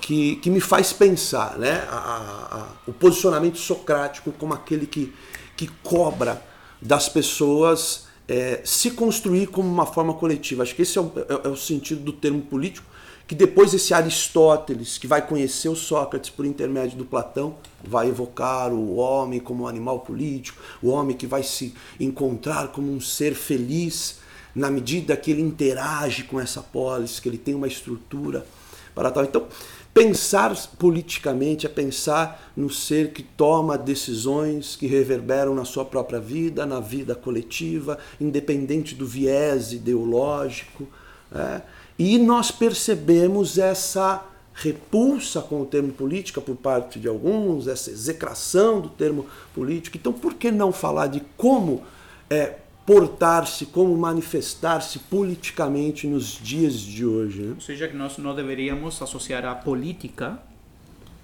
que, 0.00 0.36
que 0.36 0.50
me 0.50 0.60
faz 0.60 0.92
pensar, 0.92 1.58
né? 1.58 1.86
A- 1.90 1.96
a- 1.96 2.56
a- 2.60 2.68
o 2.86 2.92
posicionamento 2.92 3.56
socrático 3.58 4.30
como 4.32 4.52
aquele 4.52 4.86
que, 4.86 5.12
que 5.56 5.66
cobra 5.82 6.42
das 6.82 7.08
pessoas 7.08 8.03
é, 8.28 8.60
se 8.64 8.90
construir 8.92 9.48
como 9.48 9.68
uma 9.68 9.86
forma 9.86 10.14
coletiva. 10.14 10.62
Acho 10.62 10.74
que 10.74 10.82
esse 10.82 10.98
é 10.98 11.00
o, 11.00 11.12
é- 11.16 11.46
é 11.46 11.48
o 11.48 11.56
sentido 11.56 12.00
do 12.00 12.12
termo 12.12 12.40
político, 12.42 12.86
que 13.26 13.34
depois 13.34 13.72
esse 13.72 13.94
Aristóteles, 13.94 14.98
que 14.98 15.06
vai 15.06 15.26
conhecer 15.26 15.68
o 15.68 15.76
Sócrates 15.76 16.28
por 16.28 16.44
intermédio 16.44 16.98
do 16.98 17.04
Platão, 17.06 17.56
vai 17.82 18.08
evocar 18.08 18.70
o 18.72 18.96
homem 18.96 19.40
como 19.40 19.64
um 19.64 19.66
animal 19.66 20.00
político, 20.00 20.60
o 20.82 20.88
homem 20.88 21.16
que 21.16 21.26
vai 21.26 21.42
se 21.42 21.74
encontrar 21.98 22.68
como 22.68 22.92
um 22.92 23.00
ser 23.00 23.34
feliz 23.34 24.18
na 24.54 24.70
medida 24.70 25.16
que 25.16 25.30
ele 25.30 25.40
interage 25.42 26.24
com 26.24 26.38
essa 26.38 26.62
polis, 26.62 27.18
que 27.18 27.28
ele 27.28 27.38
tem 27.38 27.54
uma 27.54 27.66
estrutura 27.66 28.46
para 28.94 29.10
tal. 29.10 29.24
Então, 29.24 29.46
pensar 29.94 30.52
politicamente 30.76 31.64
é 31.64 31.68
pensar 31.68 32.52
no 32.56 32.68
ser 32.68 33.12
que 33.12 33.22
toma 33.22 33.78
decisões 33.78 34.74
que 34.74 34.88
reverberam 34.88 35.54
na 35.54 35.64
sua 35.64 35.84
própria 35.84 36.18
vida, 36.18 36.66
na 36.66 36.80
vida 36.80 37.14
coletiva, 37.14 37.96
independente 38.20 38.96
do 38.96 39.06
viés 39.06 39.72
ideológico. 39.72 40.88
né? 41.30 41.62
E 41.96 42.18
nós 42.18 42.50
percebemos 42.50 43.56
essa 43.56 44.26
repulsa 44.52 45.40
com 45.40 45.62
o 45.62 45.66
termo 45.66 45.92
política 45.92 46.40
por 46.40 46.56
parte 46.56 46.98
de 46.98 47.06
alguns, 47.06 47.68
essa 47.68 47.90
execração 47.90 48.80
do 48.80 48.88
termo 48.88 49.26
político. 49.54 49.96
Então, 49.96 50.12
por 50.12 50.34
que 50.34 50.50
não 50.50 50.72
falar 50.72 51.06
de 51.06 51.22
como 51.36 51.82
é, 52.28 52.56
portar-se, 52.86 53.66
como 53.66 53.96
manifestar-se 53.96 54.98
politicamente 54.98 56.06
nos 56.06 56.38
dias 56.40 56.78
de 56.78 57.04
hoje? 57.06 57.42
Né? 57.42 57.52
Ou 57.54 57.60
seja, 57.60 57.88
que 57.88 57.96
nós 57.96 58.18
não 58.18 58.34
deveríamos 58.34 59.00
associar 59.00 59.44
a 59.44 59.54
política 59.54 60.38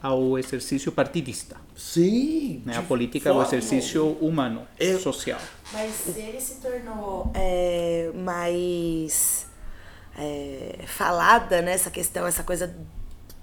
ao 0.03 0.39
exercício 0.39 0.91
partidista. 0.91 1.57
Sim. 1.77 2.63
Né? 2.65 2.77
A 2.77 2.83
política 2.83 3.29
é 3.29 3.33
o 3.33 3.43
exercício 3.43 4.07
humano, 4.21 4.63
É- 4.79 4.97
social. 4.99 5.41
Mas 5.73 6.17
ele 6.17 6.41
se 6.41 6.57
tornou 6.61 7.31
é, 7.35 8.11
mais 8.15 9.47
é, 10.17 10.81
falada 10.87 11.61
nessa 11.61 11.91
questão, 11.91 12.27
essa 12.27 12.43
coisa 12.43 12.75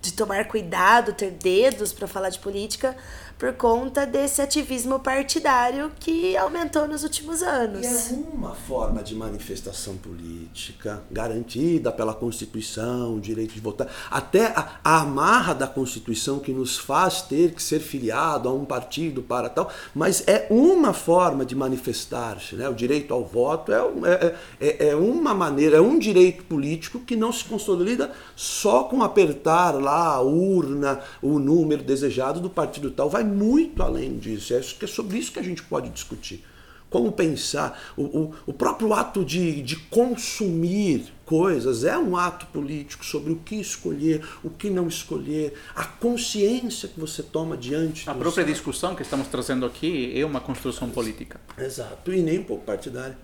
de 0.01 0.13
tomar 0.13 0.45
cuidado, 0.47 1.13
ter 1.13 1.31
dedos 1.31 1.91
para 1.93 2.07
falar 2.07 2.29
de 2.29 2.39
política, 2.39 2.95
por 3.37 3.53
conta 3.53 4.05
desse 4.05 4.41
ativismo 4.41 4.99
partidário 4.99 5.91
que 5.99 6.35
aumentou 6.35 6.87
nos 6.87 7.03
últimos 7.03 7.43
anos. 7.43 7.85
E 7.85 8.13
é 8.15 8.17
uma 8.33 8.55
forma 8.55 9.03
de 9.03 9.13
manifestação 9.15 9.95
política 9.97 11.03
garantida 11.11 11.91
pela 11.91 12.13
Constituição, 12.15 13.15
o 13.15 13.19
direito 13.21 13.53
de 13.53 13.59
votar, 13.59 13.87
até 14.09 14.47
a, 14.47 14.79
a 14.83 15.01
amarra 15.01 15.53
da 15.53 15.67
Constituição 15.67 16.39
que 16.39 16.51
nos 16.51 16.77
faz 16.79 17.21
ter 17.21 17.51
que 17.51 17.61
ser 17.61 17.79
filiado 17.79 18.49
a 18.49 18.53
um 18.53 18.65
partido 18.65 19.21
para 19.21 19.49
tal, 19.49 19.69
mas 19.93 20.23
é 20.27 20.47
uma 20.49 20.91
forma 20.91 21.45
de 21.45 21.55
manifestar-se. 21.55 22.55
Né? 22.55 22.67
O 22.67 22.73
direito 22.73 23.13
ao 23.13 23.23
voto 23.23 23.71
é, 23.71 23.83
um- 23.83 24.05
é, 24.05 24.35
é, 24.59 24.87
é 24.89 24.95
uma 24.95 25.33
maneira, 25.35 25.77
é 25.77 25.81
um 25.81 25.99
direito 25.99 26.43
político 26.45 26.99
que 26.99 27.15
não 27.15 27.31
se 27.31 27.43
consolida 27.45 28.11
só 28.35 28.83
com 28.85 29.03
apertar 29.03 29.71
lá 29.75 30.15
a 30.15 30.21
urna, 30.21 30.99
o 31.21 31.37
número 31.37 31.83
desejado 31.83 32.39
do 32.39 32.49
partido 32.49 32.89
tal. 32.89 33.09
Vai 33.09 33.26
muito 33.27 33.83
além 33.83 34.17
disso. 34.17 34.53
É 34.53 34.57
é 34.59 34.87
sobre 34.87 35.17
isso 35.17 35.31
que 35.31 35.39
a 35.39 35.43
gente 35.43 35.61
pode 35.63 35.89
discutir. 35.89 36.43
Como 36.89 37.11
pensar? 37.11 37.77
O, 37.97 38.03
o, 38.03 38.35
o 38.47 38.53
próprio 38.53 38.93
ato 38.93 39.25
de, 39.25 39.61
de 39.61 39.75
consumir 39.75 41.11
coisas 41.25 41.83
é 41.83 41.97
um 41.97 42.15
ato 42.15 42.45
político 42.45 43.03
sobre 43.05 43.33
o 43.33 43.35
que 43.35 43.55
escolher, 43.55 44.25
o 44.41 44.49
que 44.49 44.69
não 44.69 44.87
escolher, 44.87 45.53
a 45.75 45.83
consciência 45.83 46.87
que 46.87 46.97
você 46.97 47.21
toma 47.21 47.57
diante 47.57 48.09
A 48.09 48.13
própria 48.13 48.45
seu- 48.45 48.53
discussão 48.53 48.95
que 48.95 49.01
estamos 49.01 49.27
trazendo 49.27 49.65
aqui 49.65 50.17
é 50.17 50.25
uma 50.25 50.39
construção 50.39 50.89
política. 50.89 51.41
Exato, 51.57 52.13
e 52.13 52.21
nem 52.21 52.39
um 52.39 52.43
pouco 52.45 52.63
partidária. 52.63 53.17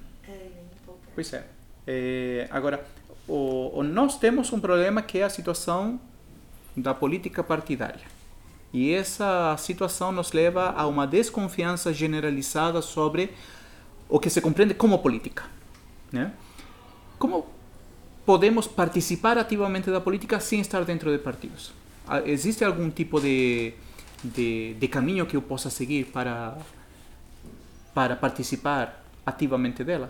Pois 1.15 1.31
é. 1.31 1.45
É, 1.87 2.47
agora, 2.51 2.85
o, 3.27 3.79
o- 3.79 3.83
nós 3.83 4.17
temos 4.17 4.51
um 4.51 4.59
problema 4.59 5.01
que 5.01 5.19
é 5.19 5.23
a 5.23 5.29
situação 5.29 6.01
da 6.75 6.93
política 6.93 7.41
partidária. 7.43 8.11
E 8.73 8.91
essa 8.91 9.55
situação 9.57 10.11
nos 10.11 10.31
leva 10.31 10.71
a 10.71 10.87
uma 10.87 11.05
desconfiança 11.05 11.93
generalizada 11.93 12.81
sobre 12.81 13.31
o 14.09 14.19
que 14.19 14.29
se 14.29 14.41
compreende 14.41 14.73
como 14.73 14.97
política. 14.99 15.43
Né? 16.11 16.33
Como 17.19 17.45
podemos 18.25 18.67
participar 18.67 19.37
ativamente 19.37 19.91
da 19.91 20.01
política 20.01 20.39
sem 20.39 20.59
estar 20.59 20.83
dentro 20.83 21.11
de 21.11 21.19
partidos? 21.19 21.71
Ah, 22.07 22.21
Existe 22.25 22.65
algum 22.65 22.89
tipo 22.89 23.21
de 23.21 23.73
de, 24.23 24.75
de 24.75 24.87
caminho 24.87 25.25
que 25.25 25.35
eu 25.35 25.41
possa 25.41 25.69
seguir 25.69 26.05
para, 26.05 26.57
para 27.93 28.15
participar 28.15 29.03
ativamente 29.25 29.83
dela? 29.83 30.09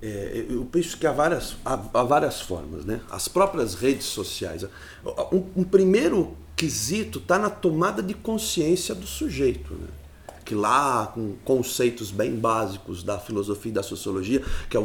É, 0.00 0.46
eu 0.48 0.64
penso 0.64 0.96
que 0.96 1.06
há 1.06 1.12
várias, 1.12 1.56
há, 1.64 1.74
há, 1.74 2.02
várias 2.04 2.40
formas, 2.40 2.84
né? 2.84 3.00
As 3.10 3.26
próprias 3.26 3.74
redes 3.74 4.06
sociais. 4.06 4.64
Um, 5.32 5.42
um 5.56 5.64
primeiro 5.64 6.36
quesito 6.54 7.18
está 7.18 7.38
na 7.38 7.50
tomada 7.50 8.02
de 8.02 8.14
consciência 8.14 8.94
do 8.94 9.06
sujeito, 9.06 9.74
né? 9.74 9.88
Que 10.48 10.54
lá 10.54 11.08
com 11.08 11.34
conceitos 11.44 12.10
bem 12.10 12.34
básicos 12.34 13.02
da 13.02 13.18
filosofia 13.18 13.70
e 13.70 13.74
da 13.74 13.82
sociologia, 13.82 14.42
que 14.70 14.78
é 14.78 14.80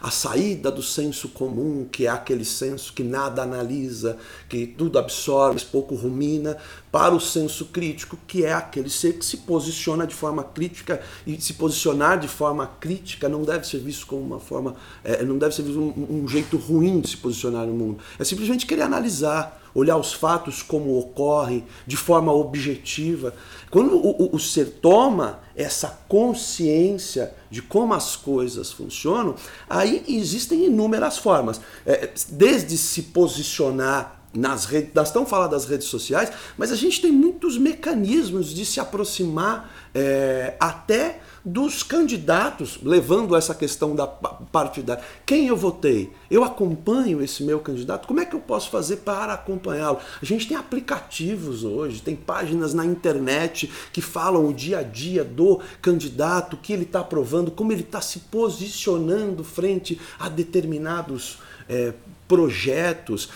a 0.00 0.10
saída 0.12 0.70
do 0.70 0.80
senso 0.80 1.30
comum, 1.30 1.88
que 1.90 2.06
é 2.06 2.08
aquele 2.08 2.44
senso 2.44 2.92
que 2.92 3.02
nada 3.02 3.42
analisa, 3.42 4.16
que 4.48 4.64
tudo 4.64 4.96
absorve, 4.96 5.64
pouco 5.64 5.96
rumina, 5.96 6.56
para 6.92 7.12
o 7.12 7.20
senso 7.20 7.64
crítico, 7.64 8.16
que 8.28 8.44
é 8.44 8.52
aquele 8.52 8.88
ser 8.88 9.14
que 9.14 9.24
se 9.24 9.38
posiciona 9.38 10.06
de 10.06 10.14
forma 10.14 10.44
crítica 10.44 11.00
e 11.26 11.40
se 11.40 11.54
posicionar 11.54 12.20
de 12.20 12.28
forma 12.28 12.68
crítica 12.78 13.28
não 13.28 13.42
deve 13.42 13.66
ser 13.66 13.78
visto 13.78 14.06
como 14.06 14.22
uma 14.22 14.38
forma, 14.38 14.76
é, 15.02 15.24
não 15.24 15.36
deve 15.36 15.52
ser 15.52 15.62
visto 15.62 15.80
um, 15.80 16.22
um 16.22 16.28
jeito 16.28 16.56
ruim 16.56 17.00
de 17.00 17.08
se 17.08 17.16
posicionar 17.16 17.66
no 17.66 17.74
mundo. 17.74 17.98
É 18.20 18.24
simplesmente 18.24 18.64
querer 18.66 18.82
analisar, 18.82 19.57
olhar 19.74 19.96
os 19.96 20.12
fatos 20.12 20.62
como 20.62 20.98
ocorrem 20.98 21.64
de 21.86 21.96
forma 21.96 22.32
objetiva. 22.32 23.34
Quando 23.70 23.96
o, 23.96 24.24
o, 24.24 24.36
o, 24.36 24.38
ser 24.38 24.78
toma 24.80 25.40
essa 25.54 25.98
consciência 26.08 27.34
de 27.50 27.60
como 27.60 27.94
as 27.94 28.16
coisas 28.16 28.72
funcionam, 28.72 29.34
aí 29.68 30.04
existem 30.08 30.66
inúmeras 30.66 31.18
formas. 31.18 31.60
É, 31.84 32.10
desde 32.30 32.76
se 32.78 33.02
posicionar 33.04 34.18
nas 34.32 34.66
redes, 34.66 34.92
das 34.92 35.10
tão 35.10 35.24
faladas 35.24 35.64
redes 35.64 35.88
sociais, 35.88 36.30
mas 36.56 36.70
a 36.70 36.76
gente 36.76 37.00
tem 37.00 37.10
muitos 37.10 37.56
mecanismos 37.56 38.52
de 38.54 38.64
se 38.64 38.78
aproximar 38.78 39.72
é, 39.94 40.54
até 40.60 41.20
dos 41.44 41.82
candidatos, 41.82 42.78
levando 42.82 43.36
essa 43.36 43.54
questão 43.54 43.94
da 43.94 44.06
partidária. 44.06 45.02
Quem 45.24 45.46
eu 45.46 45.56
votei? 45.56 46.12
Eu 46.30 46.44
acompanho 46.44 47.22
esse 47.22 47.42
meu 47.42 47.60
candidato? 47.60 48.06
Como 48.06 48.20
é 48.20 48.24
que 48.24 48.34
eu 48.34 48.40
posso 48.40 48.70
fazer 48.70 48.98
para 48.98 49.32
acompanhá-lo? 49.32 49.98
A 50.20 50.24
gente 50.24 50.46
tem 50.46 50.56
aplicativos 50.56 51.64
hoje, 51.64 52.02
tem 52.02 52.16
páginas 52.16 52.74
na 52.74 52.84
internet 52.84 53.70
que 53.92 54.00
falam 54.00 54.48
o 54.48 54.52
dia 54.52 54.78
a 54.78 54.82
dia 54.82 55.24
do 55.24 55.60
candidato, 55.80 56.54
o 56.54 56.56
que 56.58 56.72
ele 56.72 56.82
está 56.82 57.00
aprovando, 57.00 57.50
como 57.50 57.72
ele 57.72 57.82
está 57.82 58.00
se 58.00 58.20
posicionando 58.20 59.44
frente 59.44 60.00
a 60.18 60.28
determinados 60.28 61.38
é, 61.68 61.92
projetos 62.26 63.30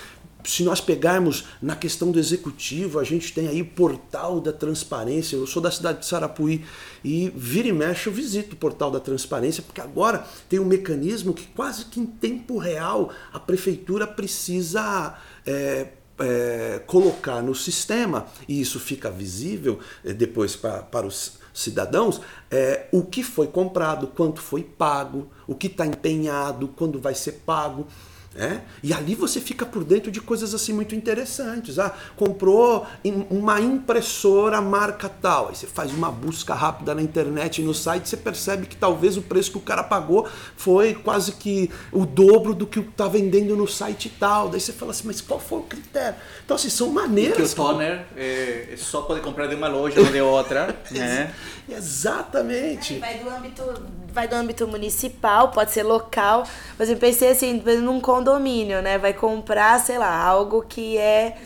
se 0.45 0.63
nós 0.63 0.81
pegarmos 0.81 1.45
na 1.61 1.77
questão 1.77 2.11
do 2.11 2.19
executivo, 2.19 2.99
a 2.99 3.05
gente 3.05 3.33
tem 3.33 3.49
aí 3.49 3.63
o 3.63 3.67
portal 3.67 4.41
da 4.41 4.53
transparência. 4.53 5.37
Eu 5.37 5.47
sou 5.47 5.63
da 5.63 5.71
cidade 5.71 6.01
de 6.01 6.07
Sarapuí 6.07 6.65
e 7.05 7.33
vira 7.35 7.69
e 7.69 7.73
mexe 7.73 8.09
eu 8.09 8.13
visito 8.13 8.55
o 8.55 8.59
portal 8.59 8.91
da 8.91 9.01
transparência, 9.01 9.63
porque 9.63 9.81
agora 9.81 10.27
tem 10.49 10.59
um 10.59 10.65
mecanismo 10.65 11.33
que 11.33 11.47
quase 11.47 11.87
que 11.87 12.01
em 12.01 12.07
tempo 12.07 12.59
real 12.59 13.13
a 13.33 13.41
prefeitura 13.41 14.07
precisa. 14.07 15.17
É, 15.47 15.89
é, 16.19 16.81
colocar 16.87 17.43
no 17.43 17.55
sistema, 17.55 18.27
e 18.47 18.61
isso 18.61 18.79
fica 18.79 19.11
visível 19.11 19.81
é, 20.05 20.13
depois 20.13 20.55
para, 20.55 20.83
para 20.83 21.07
os 21.07 21.39
cidadãos, 21.53 22.21
é, 22.51 22.87
o 22.93 23.03
que 23.03 23.23
foi 23.23 23.47
comprado, 23.47 24.07
quanto 24.07 24.41
foi 24.41 24.63
pago, 24.63 25.29
o 25.47 25.55
que 25.55 25.67
está 25.67 25.87
empenhado, 25.87 26.69
quando 26.69 27.01
vai 27.01 27.15
ser 27.15 27.43
pago. 27.45 27.87
É? 28.35 28.61
E 28.83 28.95
ali 28.95 29.15
você 29.15 29.41
fica 29.41 29.67
por 29.67 29.85
dentro 29.85 30.11
de 30.11 30.19
coisas 30.21 30.55
assim 30.55 30.73
muito 30.73 30.95
interessantes. 30.95 31.79
Ah, 31.79 31.95
comprou 32.17 32.87
uma 33.31 33.61
impressora 33.61 34.61
marca 34.61 35.09
tal. 35.09 35.49
Aí 35.49 35.55
você 35.55 35.67
faz 35.67 35.93
uma 35.93 36.11
busca 36.11 36.55
rápida 36.55 36.95
na 36.95 37.03
internet 37.03 37.61
no 37.63 37.75
site, 37.75 38.09
você 38.09 38.17
percebe 38.17 38.67
que 38.67 38.77
talvez 38.77 39.19
o 39.19 39.23
preço 39.23 39.51
que 39.51 39.59
o 39.59 39.61
cara 39.61 39.83
pagou 39.83 40.27
foi 40.57 40.95
quase 40.95 41.33
que 41.33 41.71
o 41.93 42.07
dobro 42.07 42.55
do 42.55 42.67
que 42.67 42.81
está 42.81 43.07
vendendo 43.07 43.55
no 43.55 43.69
site 43.69 44.09
tal. 44.19 44.49
Daí 44.49 44.61
você 44.61 44.73
fala 44.73 44.93
assim, 44.93 45.07
mas 45.07 45.21
qual 45.21 45.39
foi 45.39 45.59
o 45.59 45.63
critério? 45.65 46.19
Então, 46.45 46.55
assim, 46.55 46.71
são 46.71 46.89
maneiras. 46.89 47.53
E 47.53 47.55
que 47.55 47.61
o 47.61 47.65
toner 47.65 48.07
é, 48.17 48.75
só 48.79 49.03
pode 49.03 49.21
comprar 49.21 49.47
de 49.47 49.55
uma 49.55 49.69
loja 49.69 50.01
ou 50.01 50.07
de 50.07 50.21
outra. 50.23 50.75
né? 50.91 51.35
Exatamente. 51.69 52.99
vai 52.99 53.19
do 53.19 53.29
âmbito, 53.29 53.63
vai 54.13 54.29
do 54.29 54.35
âmbito 54.37 54.67
municipal, 54.69 55.49
pode 55.49 55.73
ser 55.73 55.83
local. 55.83 56.45
Mas 56.79 56.91
eu 56.91 56.97
pensei 56.97 57.31
assim, 57.31 57.63
num 57.81 58.01
condomínio, 58.01 58.83
né? 58.83 58.99
Vai 58.99 59.13
comprar, 59.13 59.81
sei 59.81 59.99
lá, 59.99 60.15
algo 60.15 60.63
que 60.63 60.99
é 60.99 61.37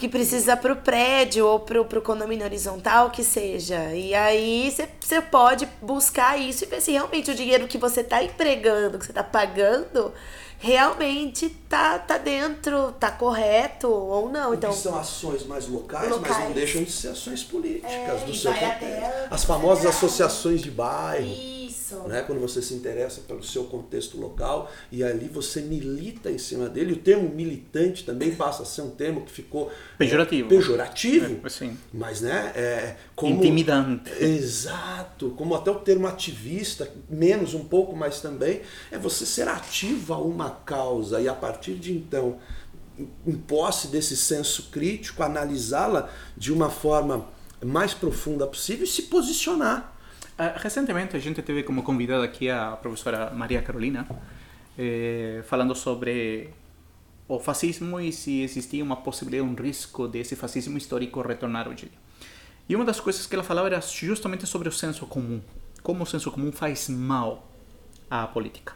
que 0.00 0.08
precisa 0.08 0.56
para 0.56 0.72
o 0.72 0.76
prédio 0.76 1.46
ou 1.46 1.60
para 1.60 1.78
o 1.80 2.02
condomínio 2.02 2.46
horizontal, 2.46 3.10
que 3.10 3.22
seja. 3.22 3.92
E 3.94 4.14
aí 4.14 4.74
você 4.98 5.20
pode 5.20 5.68
buscar 5.82 6.38
isso 6.38 6.64
e 6.64 6.66
ver 6.66 6.80
se 6.80 6.92
realmente 6.92 7.30
o 7.30 7.34
dinheiro 7.34 7.68
que 7.68 7.76
você 7.76 8.00
está 8.00 8.24
empregando, 8.24 8.98
que 8.98 9.04
você 9.04 9.12
está 9.12 9.22
pagando, 9.22 10.10
realmente 10.58 11.50
tá, 11.68 11.98
tá 11.98 12.16
dentro, 12.16 12.92
tá 12.92 13.10
correto 13.10 13.88
ou 13.88 14.30
não. 14.30 14.54
Então, 14.54 14.72
são 14.72 14.98
ações 14.98 15.44
mais 15.44 15.66
locais, 15.66 16.10
locais, 16.10 16.36
mas 16.36 16.44
não 16.46 16.52
deixam 16.52 16.82
de 16.82 16.92
ser 16.92 17.08
ações 17.08 17.44
políticas 17.44 18.22
é, 18.22 18.24
do 18.24 18.34
seu 18.34 18.54
contexto. 18.54 19.28
As 19.30 19.44
famosas 19.44 19.84
associações 19.84 20.62
de 20.62 20.70
bairro. 20.70 21.59
Isso. 21.90 22.08
Né? 22.08 22.22
Quando 22.22 22.40
você 22.40 22.62
se 22.62 22.74
interessa 22.74 23.22
pelo 23.22 23.42
seu 23.42 23.64
contexto 23.64 24.18
local 24.18 24.70
e 24.92 25.02
ali 25.02 25.28
você 25.28 25.60
milita 25.60 26.30
em 26.30 26.38
cima 26.38 26.68
dele. 26.68 26.92
O 26.92 26.96
termo 26.96 27.28
militante 27.28 28.04
também 28.04 28.34
passa 28.34 28.62
a 28.62 28.66
ser 28.66 28.82
um 28.82 28.90
termo 28.90 29.22
que 29.22 29.32
ficou 29.32 29.70
pejorativo. 29.98 30.46
É, 30.46 30.56
pejorativo, 30.56 31.46
é, 31.46 31.48
sim. 31.48 31.76
mas 31.92 32.20
né, 32.20 32.52
é, 32.54 32.96
como, 33.16 33.36
intimidante. 33.36 34.10
Exato, 34.22 35.30
como 35.30 35.54
até 35.54 35.70
o 35.70 35.76
termo 35.76 36.06
ativista, 36.06 36.90
menos 37.08 37.54
um 37.54 37.64
pouco, 37.64 37.96
mas 37.96 38.20
também 38.20 38.62
é 38.90 38.98
você 38.98 39.26
ser 39.26 39.48
ativo 39.48 40.14
a 40.14 40.18
uma 40.18 40.50
causa 40.50 41.20
e 41.20 41.28
a 41.28 41.34
partir 41.34 41.74
de 41.74 41.92
então, 41.92 42.38
em 43.26 43.36
posse 43.36 43.88
desse 43.88 44.16
senso 44.16 44.68
crítico, 44.70 45.22
analisá-la 45.22 46.10
de 46.36 46.52
uma 46.52 46.70
forma 46.70 47.28
mais 47.64 47.92
profunda 47.92 48.46
possível 48.46 48.84
e 48.84 48.88
se 48.88 49.02
posicionar. 49.02 49.96
Uh, 50.40 50.56
recentemente 50.56 51.14
a 51.14 51.20
gente 51.20 51.42
teve 51.42 51.62
como 51.62 51.82
convidada 51.82 52.24
aqui 52.24 52.48
a 52.48 52.70
professora 52.70 53.30
Maria 53.30 53.60
Carolina, 53.60 54.06
eh, 54.78 55.42
falando 55.46 55.74
sobre 55.74 56.48
o 57.28 57.38
fascismo 57.38 58.00
e 58.00 58.10
se 58.10 58.40
existia 58.40 58.82
uma 58.82 58.96
possibilidade, 58.96 59.46
um 59.50 59.54
risco 59.54 60.08
desse 60.08 60.34
fascismo 60.34 60.78
histórico 60.78 61.20
retornar 61.20 61.68
hoje. 61.68 61.90
E 62.66 62.74
uma 62.74 62.86
das 62.86 62.98
coisas 62.98 63.26
que 63.26 63.34
ela 63.34 63.44
falava 63.44 63.66
era 63.66 63.82
justamente 63.82 64.46
sobre 64.46 64.66
o 64.66 64.72
senso 64.72 65.04
comum, 65.04 65.42
como 65.82 66.04
o 66.04 66.06
senso 66.06 66.30
comum 66.30 66.50
faz 66.50 66.88
mal 66.88 67.46
à 68.10 68.26
política, 68.26 68.72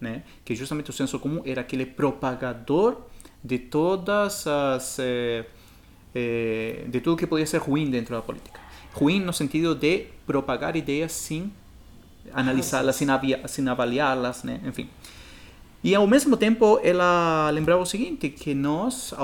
né? 0.00 0.22
Que 0.44 0.54
justamente 0.54 0.90
o 0.90 0.92
senso 0.92 1.18
comum 1.18 1.42
era 1.44 1.62
aquele 1.62 1.86
propagador 1.86 2.98
de 3.42 3.58
todas 3.58 4.46
as 4.46 4.96
eh, 5.00 5.44
eh, 6.14 6.84
de 6.86 7.00
tudo 7.00 7.16
que 7.16 7.26
podia 7.26 7.46
ser 7.46 7.58
ruim 7.58 7.90
dentro 7.90 8.14
da 8.14 8.22
política. 8.22 8.69
Ruim 8.92 9.20
no 9.20 9.32
sentido 9.32 9.74
de 9.74 10.06
propagar 10.26 10.76
ideias 10.76 11.12
sem 11.12 11.52
analisá-las, 12.32 12.96
sem, 12.96 13.08
sem 13.46 13.68
avaliá-las, 13.68 14.42
né? 14.44 14.60
Enfim. 14.64 14.88
E 15.82 15.94
ao 15.94 16.06
mesmo 16.06 16.36
tempo 16.36 16.78
ela 16.82 17.48
lembrava 17.50 17.80
o 17.80 17.86
seguinte, 17.86 18.28
que 18.28 18.54
nós 18.54 19.14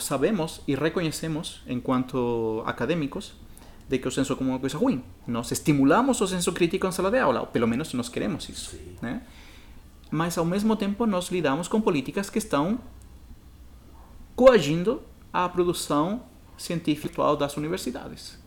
sabemos 0.00 0.62
e 0.66 0.74
reconhecemos, 0.74 1.62
enquanto 1.68 2.62
acadêmicos, 2.64 3.34
de 3.88 3.98
que 3.98 4.08
o 4.08 4.10
senso 4.10 4.36
comum 4.36 4.50
é 4.50 4.52
uma 4.54 4.58
coisa 4.58 4.78
ruim. 4.78 5.02
Nós 5.26 5.50
estimulamos 5.50 6.20
o 6.20 6.26
senso 6.26 6.52
crítico 6.52 6.86
em 6.86 6.92
sala 6.92 7.10
de 7.10 7.18
aula, 7.18 7.40
ou 7.40 7.46
pelo 7.46 7.66
menos 7.66 7.92
nós 7.94 8.08
queremos 8.08 8.48
isso. 8.48 8.78
Né? 9.02 9.22
Mas 10.10 10.38
ao 10.38 10.44
mesmo 10.44 10.76
tempo 10.76 11.06
nós 11.06 11.28
lidamos 11.28 11.68
com 11.68 11.80
políticas 11.80 12.30
que 12.30 12.38
estão 12.38 12.78
coagindo 14.34 15.02
a 15.32 15.48
produção 15.48 16.22
científica 16.56 17.36
das 17.36 17.56
universidades. 17.56 18.38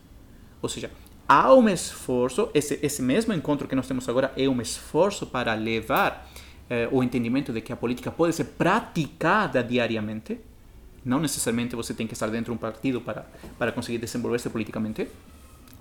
Ou 0.62 0.68
seja, 0.68 0.90
há 1.28 1.52
um 1.52 1.68
esforço, 1.68 2.48
esse, 2.54 2.78
esse 2.82 3.02
mesmo 3.02 3.34
encontro 3.34 3.66
que 3.66 3.74
nós 3.74 3.86
temos 3.86 4.08
agora 4.08 4.32
é 4.36 4.48
um 4.48 4.60
esforço 4.62 5.26
para 5.26 5.52
levar 5.54 6.30
eh, 6.70 6.88
o 6.90 7.02
entendimento 7.02 7.52
de 7.52 7.60
que 7.60 7.72
a 7.72 7.76
política 7.76 8.10
pode 8.10 8.34
ser 8.34 8.44
praticada 8.44 9.62
diariamente. 9.62 10.38
Não 11.04 11.20
necessariamente 11.20 11.74
você 11.74 11.92
tem 11.92 12.06
que 12.06 12.14
estar 12.14 12.28
dentro 12.28 12.52
de 12.52 12.56
um 12.56 12.56
partido 12.56 13.00
para, 13.00 13.26
para 13.58 13.72
conseguir 13.72 13.98
desenvolver-se 13.98 14.48
politicamente. 14.48 15.08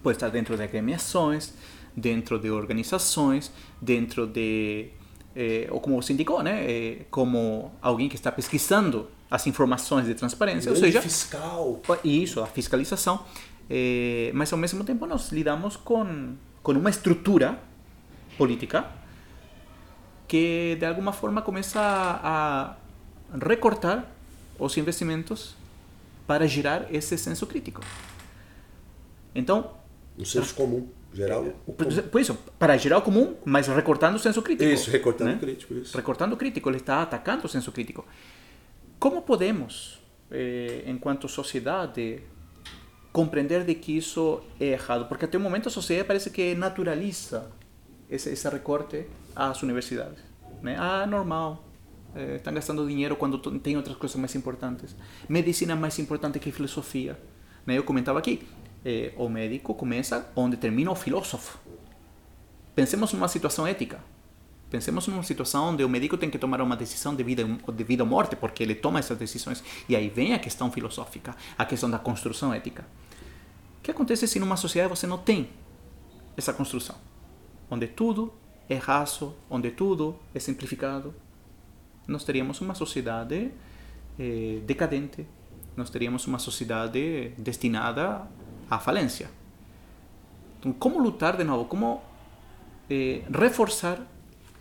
Pode 0.02 0.18
estar 0.18 0.30
dentro 0.30 0.58
de 0.58 0.64
agremiações, 0.64 1.54
dentro 1.96 2.40
de 2.40 2.50
organizações, 2.50 3.52
dentro 3.80 4.26
de. 4.26 4.88
Eh, 5.36 5.68
ou 5.70 5.80
como 5.80 6.02
você 6.02 6.12
indicou, 6.12 6.42
né? 6.42 6.66
Eh, 6.70 7.06
como 7.12 7.72
alguém 7.82 8.10
que 8.10 8.16
está 8.16 8.32
pesquisando 8.32 9.08
as 9.30 9.48
informações 9.48 10.08
de 10.08 10.14
transparência, 10.14 10.70
ou 10.72 10.76
seja, 10.76 11.02
fiscal. 11.02 11.82
Isso, 12.04 12.42
a 12.42 12.48
fiscalização. 12.48 13.24
Eh, 13.74 14.32
mas 14.34 14.52
ao 14.52 14.60
mesmo 14.60 14.84
tempo 14.84 15.06
nós 15.06 15.32
lidamos 15.32 15.78
com, 15.78 16.36
com 16.62 16.74
uma 16.74 16.90
estrutura 16.90 17.58
política 18.38 18.86
que 20.28 20.76
de 20.78 20.86
alguma 20.86 21.14
forma 21.14 21.42
começa 21.42 21.80
a 21.80 22.76
recortar 23.42 24.12
os 24.60 24.76
investimentos 24.76 25.56
para 26.28 26.46
girar 26.48 26.86
esse 26.94 27.18
senso 27.18 27.48
crítico. 27.48 27.80
Então, 29.34 29.72
Um 30.20 30.26
senso 30.26 30.54
comum, 30.54 30.90
geral. 31.14 31.46
o 31.66 31.72
comum. 31.72 32.02
por 32.12 32.20
isso, 32.20 32.38
para 32.60 32.76
geral 32.76 33.02
comum, 33.02 33.38
mas 33.46 33.68
recortando 33.70 34.18
o 34.18 34.20
senso 34.20 34.42
crítico. 34.42 34.70
Isso, 34.70 34.92
recortando 34.92 35.30
né? 35.30 35.36
o 35.36 35.40
crítico, 35.40 35.74
isso. 35.76 35.96
Recortando 35.96 36.34
o 36.34 36.38
crítico, 36.38 36.70
ele 36.70 36.78
está 36.78 37.02
atacando 37.04 37.46
o 37.46 37.50
senso 37.50 37.72
crítico. 37.72 38.06
Como 39.00 39.22
podemos, 39.22 40.02
eh, 40.30 40.84
enquanto 40.88 41.30
sociedade, 41.30 42.22
compreender 43.12 43.64
de 43.66 43.76
que 43.76 43.98
isso 43.98 44.42
é 44.60 44.68
errado? 44.68 45.06
Porque 45.06 45.26
até 45.26 45.38
o 45.38 45.42
momento 45.42 45.68
a 45.68 45.72
sociedade 45.72 46.08
parece 46.08 46.30
que 46.30 46.56
naturaliza 46.56 47.52
esse, 48.10 48.30
esse 48.30 48.50
recorte 48.50 49.06
às 49.36 49.62
universidades. 49.64 50.20
Né? 50.62 50.76
Ah, 50.78 51.06
normal. 51.06 51.64
Eh, 52.16 52.36
estão 52.36 52.54
gastando 52.54 52.88
dinheiro 52.88 53.16
quando 53.16 53.38
tem 53.60 53.78
outras 53.78 53.98
coisas 53.98 54.18
mais 54.18 54.36
importantes. 54.36 54.96
Medicina 55.28 55.74
é 55.74 55.76
mais 55.76 55.98
importante 56.00 56.40
que 56.40 56.52
filosofia. 56.52 57.18
Né? 57.66 57.78
Eu 57.78 57.84
comentava 57.84 58.20
aqui, 58.20 58.48
eh, 58.86 59.14
o 59.16 59.30
médico 59.30 59.74
começa 59.74 60.30
onde 60.36 60.58
termina 60.58 60.92
o 60.92 60.96
filósofo. 60.96 61.58
Pensemos 62.76 63.14
numa 63.14 63.28
situação 63.28 63.66
ética. 63.66 64.00
Pensemos 64.72 65.06
numa 65.06 65.22
situação 65.22 65.66
onde 65.66 65.84
o 65.84 65.90
médico 65.90 66.18
tem 66.18 66.30
que 66.30 66.38
tomar 66.38 66.62
uma 66.62 66.78
decisão 66.78 67.14
de 67.14 67.22
vida, 67.24 67.44
de 67.44 67.84
vida 67.84 68.04
ou 68.04 68.10
morte, 68.10 68.38
porque 68.38 68.64
ele 68.64 68.74
toma 68.74 69.00
essas 69.00 69.18
decisões. 69.18 69.62
E 69.90 69.98
aí 69.98 70.08
vem 70.08 70.34
a 70.34 70.40
questão 70.40 70.72
filosófica, 70.72 71.36
a 71.58 71.66
questão 71.66 71.92
da 71.92 72.00
construção 72.00 72.54
ética. 72.54 72.86
O 73.80 73.82
que 73.84 73.92
acontece 73.92 74.26
se 74.30 74.40
numa 74.40 74.56
sociedade 74.56 74.90
você 74.90 75.06
não 75.06 75.18
tem 75.18 75.50
essa 76.38 76.54
construção? 76.54 76.96
Onde 77.70 77.86
tudo 77.86 78.34
é 78.70 78.76
raso, 78.76 79.36
onde 79.50 79.72
tudo 79.72 80.16
é 80.34 80.40
simplificado. 80.40 81.14
Nós 82.08 82.24
teríamos 82.24 82.62
uma 82.62 82.74
sociedade 82.74 83.52
eh, 84.18 84.62
decadente, 84.66 85.28
nós 85.76 85.90
teríamos 85.90 86.26
uma 86.28 86.40
sociedade 86.40 87.34
destinada 87.38 88.26
à 88.70 88.80
falência. 88.80 89.30
Então, 90.60 90.72
como 90.72 90.98
lutar 90.98 91.36
de 91.36 91.44
novo? 91.44 91.66
Como 91.66 92.02
eh, 92.90 93.24
reforçar 93.30 94.00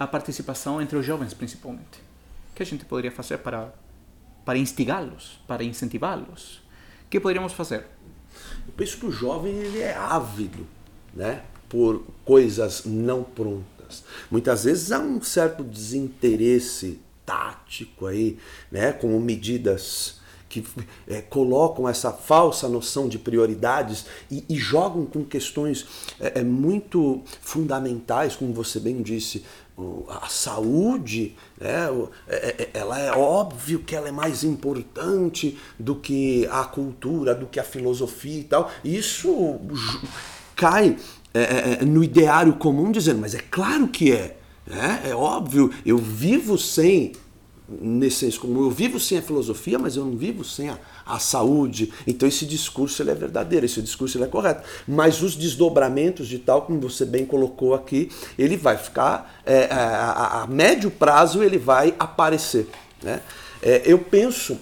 a 0.01 0.07
participação 0.07 0.80
entre 0.80 0.96
os 0.96 1.05
jovens, 1.05 1.34
principalmente? 1.34 2.01
O 2.51 2.55
que 2.55 2.62
a 2.62 2.66
gente 2.66 2.86
poderia 2.86 3.12
fazer 3.12 3.36
para, 3.36 3.70
para 4.46 4.57
instigá-los, 4.57 5.38
para 5.46 5.62
incentivá-los? 5.62 6.62
O 7.05 7.11
que 7.11 7.20
poderíamos 7.20 7.53
fazer? 7.53 7.84
Eu 8.66 8.72
penso 8.74 8.96
que 8.96 9.05
o 9.05 9.12
jovem 9.12 9.53
ele 9.53 9.80
é 9.80 9.94
ávido 9.94 10.66
né, 11.12 11.42
por 11.68 12.03
coisas 12.24 12.86
não 12.86 13.22
prontas. 13.22 14.03
Muitas 14.30 14.64
vezes 14.64 14.90
há 14.90 15.01
um 15.01 15.20
certo 15.20 15.62
desinteresse 15.62 16.98
tático 17.26 18.07
aí, 18.07 18.38
né, 18.72 18.92
como 18.92 19.20
medidas 19.20 20.18
que 20.51 20.64
é, 21.07 21.22
colocam 21.22 21.88
essa 21.88 22.12
falsa 22.12 22.68
noção 22.68 23.09
de 23.09 23.18
prioridades 23.18 24.05
e, 24.28 24.44
e 24.48 24.57
jogam 24.57 25.07
com 25.07 25.24
questões 25.24 25.86
é, 26.18 26.40
é, 26.40 26.42
muito 26.42 27.22
fundamentais, 27.40 28.34
como 28.34 28.53
você 28.53 28.80
bem 28.80 29.01
disse, 29.01 29.44
a 30.08 30.28
saúde, 30.28 31.34
né, 31.60 31.90
o- 31.90 32.08
é- 32.28 32.62
é- 32.62 32.70
ela 32.74 32.98
é 32.98 33.12
óbvio 33.12 33.80
que 33.80 33.94
ela 33.94 34.08
é 34.08 34.12
mais 34.12 34.42
importante 34.44 35.58
do 35.78 35.94
que 35.94 36.46
a 36.50 36.64
cultura, 36.64 37.34
do 37.34 37.46
que 37.46 37.58
a 37.60 37.64
filosofia 37.64 38.40
e 38.40 38.44
tal. 38.44 38.70
Isso 38.84 39.58
cai 40.56 40.96
é, 41.32 41.40
é, 41.40 41.78
é, 41.80 41.84
no 41.84 42.02
ideário 42.02 42.54
comum 42.54 42.90
dizendo, 42.90 43.20
mas 43.20 43.34
é 43.34 43.40
claro 43.50 43.86
que 43.88 44.12
é. 44.12 44.36
né? 44.66 45.02
É 45.04 45.14
óbvio, 45.14 45.70
eu 45.86 45.96
vivo 45.98 46.58
sem 46.58 47.12
nesse 47.68 48.16
senso 48.16 48.40
comum. 48.40 48.62
Eu 48.64 48.70
vivo 48.70 48.98
sem 48.98 49.18
a 49.18 49.22
filosofia, 49.22 49.78
mas 49.78 49.94
eu 49.96 50.04
não 50.04 50.16
vivo 50.16 50.44
sem 50.44 50.68
a, 50.68 50.78
a 51.14 51.18
saúde. 51.18 51.92
Então 52.06 52.28
esse 52.28 52.44
discurso 52.46 53.02
ele 53.02 53.11
é 53.11 53.14
verdadeiro, 53.14 53.66
esse 53.66 53.80
discurso 53.82 54.16
ele 54.16 54.24
é 54.24 54.28
correto. 54.28 54.62
Mas 54.86 55.22
os 55.22 55.34
desdobramentos 55.34 56.28
de 56.28 56.38
tal, 56.38 56.62
como 56.62 56.80
você 56.80 57.04
bem 57.04 57.24
colocou 57.26 57.74
aqui, 57.74 58.11
ele 58.38 58.56
vai 58.56 58.76
ficar, 58.76 59.40
é, 59.44 59.64
a, 59.70 59.76
a- 59.78 60.42
a 60.42 60.46
médio 60.46 60.90
prazo 60.90 61.42
ele 61.42 61.58
vai 61.58 61.94
aparecer. 61.98 62.68
Né? 63.02 63.20
É, 63.62 63.82
eu 63.84 63.98
penso 63.98 64.58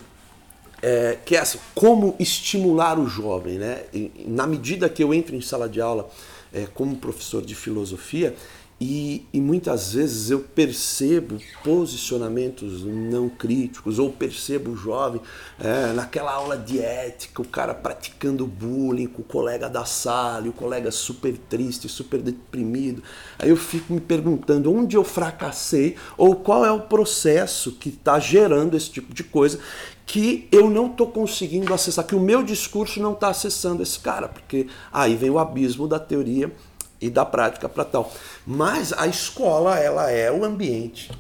é, 0.81 1.19
que 1.25 1.35
é 1.37 1.41
assim, 1.41 1.59
como 1.75 2.15
estimular 2.21 2.99
o 2.99 3.09
jovem, 3.09 3.59
né? 3.59 3.83
E, 3.93 4.13
na 4.29 4.47
medida 4.47 4.89
que 4.89 5.03
eu 5.03 5.13
entro 5.13 5.35
em 5.35 5.41
sala 5.41 5.69
de 5.69 5.81
aula 5.81 6.09
é, 6.53 6.67
como 6.73 6.97
professor 6.97 7.43
de 7.45 7.55
filosofia 7.55 8.35
e, 8.81 9.27
e 9.33 9.41
muitas 9.41 9.95
vezes 9.95 10.31
eu 10.31 10.39
percebo 10.39 11.39
posicionamentos 11.65 12.85
não 12.85 13.29
críticos 13.29 13.99
ou 13.99 14.13
percebo 14.13 14.71
o 14.71 14.77
jovem 14.77 15.21
é, 15.59 15.93
naquela 15.93 16.33
aula 16.33 16.57
de 16.57 16.79
ética, 16.79 17.43
o 17.43 17.49
cara 17.49 17.75
praticando 17.75 18.47
bullying 18.47 19.09
com 19.09 19.23
o 19.23 19.25
colega 19.25 19.69
da 19.69 19.85
sala, 19.85 20.47
e 20.47 20.49
o 20.49 20.53
colega 20.53 20.93
super 20.93 21.37
triste, 21.49 21.89
super 21.89 22.23
deprimido. 22.23 23.03
Aí 23.37 23.51
eu 23.51 23.57
fico 23.57 23.93
me 23.93 24.01
perguntando 24.01 24.73
onde 24.73 24.97
eu 24.97 25.03
fracassei 25.03 25.97
ou 26.17 26.37
qual 26.37 26.65
é 26.65 26.71
o 26.71 26.83
processo 26.83 27.73
que 27.73 27.89
está 27.89 28.21
gerando 28.21 28.77
esse 28.77 28.91
tipo 28.91 29.13
de 29.13 29.25
coisa 29.25 29.59
que 30.07 30.49
eu 30.51 30.71
não 30.71 30.87
estou 30.87 31.09
conseguindo 31.09 31.75
acessar, 31.75 32.07
que 32.07 32.15
o 32.15 32.21
meu 32.21 32.43
discurso 32.43 32.99
não 32.99 33.13
está 33.13 33.29
acessando 33.29 33.83
esse 33.83 33.99
cara, 33.99 34.27
porque 34.27 34.67
aí 34.91 35.15
vem 35.15 35.29
o 35.29 35.39
abismo 35.39 35.87
da 35.87 35.99
teoria 35.99 36.51
e 37.01 37.09
da 37.11 37.25
prática 37.25 37.69
para 37.69 37.85
tal. 37.85 38.13
Mas 38.47 38.93
a 38.93 39.07
escola, 39.07 39.79
ela 39.79 40.11
é 40.11 40.31
o 40.31 40.45
ambiente. 40.45 41.11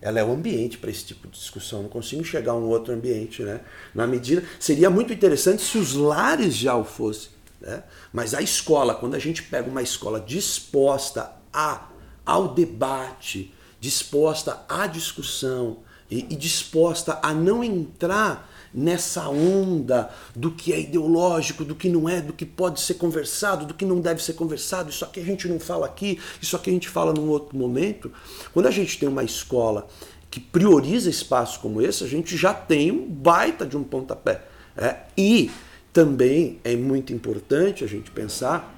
Ela 0.00 0.20
é 0.20 0.24
o 0.24 0.32
ambiente 0.32 0.78
para 0.78 0.90
esse 0.90 1.04
tipo 1.04 1.26
de 1.28 1.38
discussão. 1.38 1.82
Não 1.82 1.88
consigo 1.88 2.22
enxergar 2.22 2.54
um 2.54 2.68
outro 2.68 2.94
ambiente, 2.94 3.42
né? 3.42 3.60
Na 3.94 4.06
medida 4.06 4.44
seria 4.60 4.88
muito 4.88 5.12
interessante 5.12 5.62
se 5.62 5.76
os 5.76 5.94
lares 5.94 6.54
já 6.54 6.76
o 6.76 6.84
fossem, 6.84 7.30
né? 7.60 7.82
Mas 8.12 8.34
a 8.34 8.40
escola, 8.40 8.94
quando 8.94 9.14
a 9.14 9.18
gente 9.18 9.42
pega 9.42 9.68
uma 9.68 9.82
escola 9.82 10.20
disposta 10.20 11.32
a 11.52 11.88
ao 12.24 12.48
debate, 12.48 13.54
disposta 13.80 14.62
à 14.68 14.86
discussão, 14.86 15.78
e, 16.10 16.18
e 16.30 16.36
disposta 16.36 17.18
a 17.22 17.32
não 17.32 17.62
entrar 17.62 18.50
nessa 18.72 19.28
onda 19.28 20.10
do 20.34 20.50
que 20.50 20.72
é 20.72 20.80
ideológico, 20.80 21.64
do 21.64 21.74
que 21.74 21.88
não 21.88 22.08
é, 22.08 22.20
do 22.20 22.32
que 22.32 22.44
pode 22.44 22.80
ser 22.80 22.94
conversado, 22.94 23.66
do 23.66 23.74
que 23.74 23.84
não 23.84 24.00
deve 24.00 24.22
ser 24.22 24.34
conversado, 24.34 24.90
isso 24.90 25.04
aqui 25.04 25.20
a 25.20 25.24
gente 25.24 25.48
não 25.48 25.58
fala 25.58 25.86
aqui, 25.86 26.20
isso 26.40 26.56
aqui 26.56 26.70
a 26.70 26.72
gente 26.72 26.88
fala 26.88 27.12
num 27.12 27.28
outro 27.28 27.56
momento. 27.56 28.12
Quando 28.52 28.66
a 28.66 28.70
gente 28.70 28.98
tem 28.98 29.08
uma 29.08 29.24
escola 29.24 29.88
que 30.30 30.40
prioriza 30.40 31.08
espaços 31.08 31.56
como 31.56 31.80
esse, 31.80 32.04
a 32.04 32.06
gente 32.06 32.36
já 32.36 32.52
tem 32.52 32.92
um 32.92 33.06
baita 33.08 33.64
de 33.64 33.76
um 33.76 33.82
pontapé. 33.82 34.44
É? 34.76 34.96
E 35.16 35.50
também 35.92 36.60
é 36.62 36.76
muito 36.76 37.12
importante 37.12 37.82
a 37.82 37.86
gente 37.86 38.10
pensar 38.10 38.74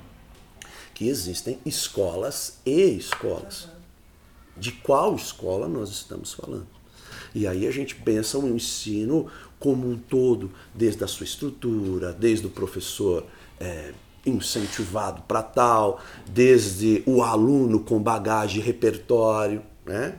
que 0.94 1.08
existem 1.08 1.58
escolas 1.66 2.58
e 2.64 2.96
escolas. 2.96 3.68
De 4.56 4.72
qual 4.72 5.14
escola 5.14 5.68
nós 5.68 5.90
estamos 5.90 6.32
falando? 6.32 6.66
E 7.34 7.46
aí 7.46 7.66
a 7.66 7.70
gente 7.70 7.94
pensa 7.94 8.38
o 8.38 8.48
ensino 8.48 9.28
como 9.60 9.88
um 9.88 9.96
todo, 9.96 10.50
desde 10.74 11.04
a 11.04 11.06
sua 11.06 11.24
estrutura, 11.24 12.12
desde 12.12 12.46
o 12.46 12.50
professor 12.50 13.26
é, 13.60 13.92
incentivado 14.24 15.22
para 15.28 15.42
tal, 15.42 16.00
desde 16.26 17.02
o 17.06 17.22
aluno 17.22 17.80
com 17.80 18.02
bagagem 18.02 18.60
e 18.60 18.64
repertório. 18.64 19.62
Né? 19.84 20.16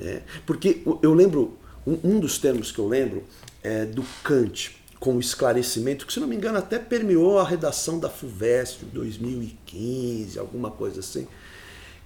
É, 0.00 0.22
porque 0.44 0.82
eu 1.00 1.14
lembro, 1.14 1.56
um, 1.86 1.98
um 2.02 2.20
dos 2.20 2.36
termos 2.36 2.72
que 2.72 2.80
eu 2.80 2.88
lembro 2.88 3.22
é 3.62 3.84
do 3.86 4.04
Kant, 4.24 4.76
com 4.98 5.16
o 5.16 5.20
esclarecimento, 5.20 6.04
que 6.04 6.12
se 6.12 6.20
não 6.20 6.26
me 6.26 6.36
engano 6.36 6.58
até 6.58 6.78
permeou 6.78 7.38
a 7.38 7.44
redação 7.44 7.98
da 7.98 8.10
FUVEST 8.10 8.80
de 8.80 8.90
2015, 8.90 10.38
alguma 10.38 10.70
coisa 10.70 11.00
assim 11.00 11.26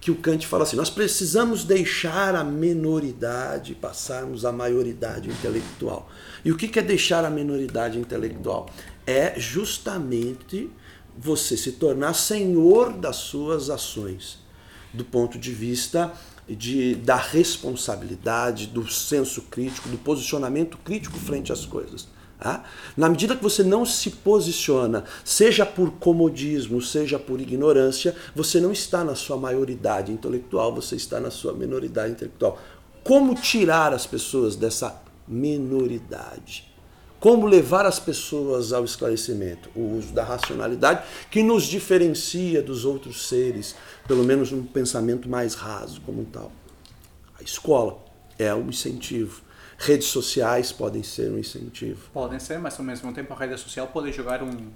que 0.04 0.10
o 0.10 0.16
Kant 0.16 0.46
fala 0.46 0.64
assim: 0.64 0.76
nós 0.76 0.90
precisamos 0.90 1.64
deixar 1.64 2.34
a 2.34 2.44
menoridade 2.44 3.74
passarmos 3.74 4.44
à 4.44 4.52
maioridade 4.52 5.30
intelectual. 5.30 6.10
E 6.44 6.52
o 6.52 6.56
que 6.56 6.78
é 6.78 6.82
deixar 6.82 7.24
a 7.24 7.30
menoridade 7.30 7.98
intelectual? 7.98 8.68
É 9.06 9.38
justamente 9.38 10.70
você 11.16 11.56
se 11.56 11.72
tornar 11.72 12.14
senhor 12.14 12.92
das 12.92 13.16
suas 13.16 13.70
ações, 13.70 14.38
do 14.92 15.04
ponto 15.04 15.38
de 15.38 15.52
vista 15.52 16.12
de, 16.48 16.96
da 16.96 17.16
responsabilidade, 17.16 18.66
do 18.66 18.86
senso 18.90 19.42
crítico, 19.42 19.88
do 19.88 19.96
posicionamento 19.96 20.76
crítico 20.78 21.18
frente 21.18 21.52
às 21.52 21.64
coisas. 21.64 22.08
Tá? 22.38 22.64
Na 22.94 23.08
medida 23.08 23.34
que 23.34 23.42
você 23.42 23.62
não 23.62 23.86
se 23.86 24.10
posiciona, 24.10 25.04
seja 25.24 25.64
por 25.64 25.92
comodismo, 25.92 26.82
seja 26.82 27.18
por 27.18 27.40
ignorância, 27.40 28.14
você 28.34 28.60
não 28.60 28.70
está 28.70 29.02
na 29.02 29.14
sua 29.14 29.36
maioridade 29.36 30.12
intelectual, 30.12 30.74
você 30.74 30.96
está 30.96 31.18
na 31.18 31.30
sua 31.30 31.54
minoridade 31.54 32.12
intelectual. 32.12 32.60
Como 33.02 33.34
tirar 33.34 33.94
as 33.94 34.06
pessoas 34.06 34.56
dessa 34.56 35.03
minoridade? 35.26 36.72
Como 37.18 37.46
levar 37.46 37.86
as 37.86 37.98
pessoas 37.98 38.72
ao 38.72 38.84
esclarecimento? 38.84 39.70
O 39.74 39.96
uso 39.96 40.12
da 40.12 40.22
racionalidade 40.22 41.06
que 41.30 41.42
nos 41.42 41.64
diferencia 41.64 42.60
dos 42.60 42.84
outros 42.84 43.28
seres, 43.28 43.74
pelo 44.06 44.22
menos 44.22 44.52
num 44.52 44.62
pensamento 44.62 45.26
mais 45.28 45.54
raso 45.54 46.02
como 46.02 46.24
tal. 46.26 46.52
A 47.38 47.42
escola 47.42 48.04
é 48.38 48.54
um 48.54 48.68
incentivo. 48.68 49.40
Redes 49.78 50.08
sociais 50.08 50.70
podem 50.70 51.02
ser 51.02 51.30
um 51.32 51.38
incentivo. 51.38 52.10
Podem 52.12 52.38
ser, 52.38 52.58
mas 52.58 52.78
ao 52.78 52.84
mesmo 52.84 53.12
tempo 53.12 53.32
a 53.32 53.36
rede 53.36 53.58
social 53.58 53.88
pode 53.88 54.12
jogar 54.12 54.42
um 54.42 54.68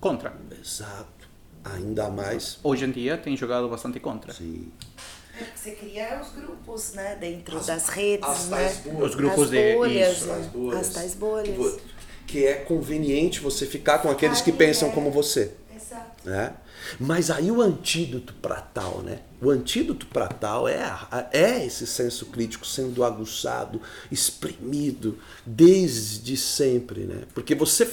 contra. 0.00 0.34
Exato. 0.58 1.28
ainda 1.62 2.08
mais. 2.08 2.58
Hoje 2.62 2.86
em 2.86 2.90
dia 2.90 3.18
tem 3.18 3.36
jogado 3.36 3.68
bastante 3.68 4.00
contra. 4.00 4.32
Sim. 4.32 4.72
Você 5.54 5.70
cria 5.72 6.20
os 6.22 6.30
grupos, 6.32 6.92
né? 6.92 7.16
Dentro 7.18 7.58
das 7.60 7.88
redes, 7.88 8.28
as 8.28 8.48
né? 8.48 8.56
tais 8.56 8.76
bolhas. 8.78 9.10
Os 9.10 9.14
grupos 9.14 9.44
as 9.44 9.50
de- 9.50 9.72
bolhas, 9.74 10.16
isso, 10.16 10.26
né? 10.26 10.34
as 10.38 10.46
bolhas. 10.46 10.80
As 10.88 10.94
tais 10.94 11.14
bolhas. 11.14 11.46
Que, 11.56 11.80
que 12.26 12.46
é 12.46 12.54
conveniente 12.54 13.40
você 13.40 13.66
ficar 13.66 13.98
com 13.98 14.10
aqueles 14.10 14.40
que 14.40 14.50
Aí, 14.50 14.56
pensam 14.56 14.88
é. 14.88 14.92
como 14.92 15.10
você. 15.10 15.52
Exato. 15.74 16.28
né? 16.28 16.52
Mas 16.98 17.30
aí 17.30 17.50
o 17.50 17.60
antídoto 17.60 18.34
para 18.34 18.60
tal, 18.60 19.02
né? 19.02 19.20
O 19.40 19.48
antídoto 19.48 20.06
para 20.06 20.28
tal 20.28 20.68
é, 20.68 20.82
é 21.32 21.64
esse 21.64 21.86
senso 21.86 22.26
crítico 22.26 22.66
sendo 22.66 23.02
aguçado, 23.02 23.80
exprimido 24.10 25.18
desde 25.46 26.36
sempre, 26.36 27.00
né? 27.00 27.22
Porque 27.34 27.54
você, 27.54 27.90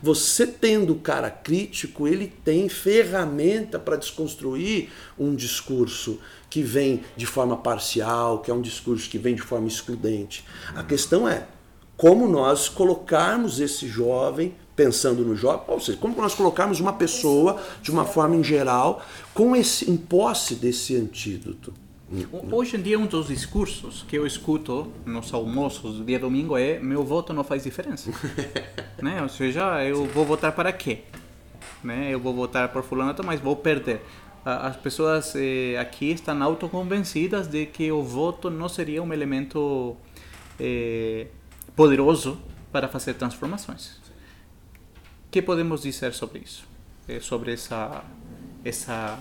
você 0.00 0.46
tendo 0.46 0.92
o 0.92 1.00
cara 1.00 1.30
crítico, 1.30 2.06
ele 2.06 2.32
tem 2.44 2.68
ferramenta 2.68 3.78
para 3.78 3.96
desconstruir 3.96 4.90
um 5.18 5.34
discurso 5.34 6.20
que 6.48 6.62
vem 6.62 7.02
de 7.16 7.26
forma 7.26 7.56
parcial, 7.56 8.38
que 8.38 8.50
é 8.50 8.54
um 8.54 8.62
discurso 8.62 9.10
que 9.10 9.18
vem 9.18 9.34
de 9.34 9.42
forma 9.42 9.66
excludente. 9.66 10.44
A 10.76 10.84
questão 10.84 11.28
é 11.28 11.48
como 11.96 12.28
nós 12.28 12.68
colocarmos 12.68 13.60
esse 13.60 13.88
jovem, 13.88 14.54
pensando 14.76 15.24
no 15.24 15.36
jovem, 15.36 15.62
ou 15.68 15.80
seja, 15.80 15.98
como 15.98 16.16
nós 16.20 16.34
colocarmos 16.34 16.80
uma 16.80 16.92
pessoa, 16.92 17.60
de 17.80 17.90
uma 17.90 18.04
forma 18.04 18.36
em 18.36 18.42
geral, 18.42 19.02
com 19.32 19.54
esse, 19.54 19.90
em 19.90 19.96
posse 19.96 20.54
desse 20.56 20.96
antídoto. 20.96 21.72
Hoje 22.52 22.76
em 22.76 22.82
dia, 22.82 22.98
um 22.98 23.06
dos 23.06 23.28
discursos 23.28 24.04
que 24.06 24.16
eu 24.16 24.26
escuto 24.26 24.92
nos 25.06 25.32
almoços 25.32 25.96
do 25.96 26.04
dia 26.04 26.18
domingo 26.18 26.56
é: 26.56 26.78
meu 26.78 27.02
voto 27.02 27.32
não 27.32 27.42
faz 27.42 27.64
diferença. 27.64 28.10
né? 29.02 29.22
Ou 29.22 29.28
seja, 29.28 29.82
eu 29.84 30.04
vou 30.06 30.24
votar 30.24 30.52
para 30.52 30.72
quê? 30.72 31.00
Né? 31.82 32.10
Eu 32.12 32.20
vou 32.20 32.34
votar 32.34 32.68
por 32.68 32.82
fulano, 32.82 33.14
mas 33.24 33.40
vou 33.40 33.56
perder. 33.56 34.02
As 34.44 34.76
pessoas 34.76 35.34
eh, 35.34 35.78
aqui 35.78 36.10
estão 36.10 36.40
autoconvencidas 36.42 37.48
de 37.48 37.64
que 37.64 37.90
o 37.90 38.02
voto 38.02 38.50
não 38.50 38.68
seria 38.68 39.02
um 39.02 39.10
elemento 39.10 39.96
eh, 40.60 41.28
poderoso 41.74 42.38
para 42.70 42.86
fazer 42.86 43.14
transformações. 43.14 44.03
Que 45.34 45.42
podemos 45.42 45.82
dizer 45.82 46.14
sobre 46.14 46.42
isso? 46.44 46.64
Eh, 47.08 47.18
sobre 47.18 47.52
essa, 47.52 48.04
essa, 48.64 49.18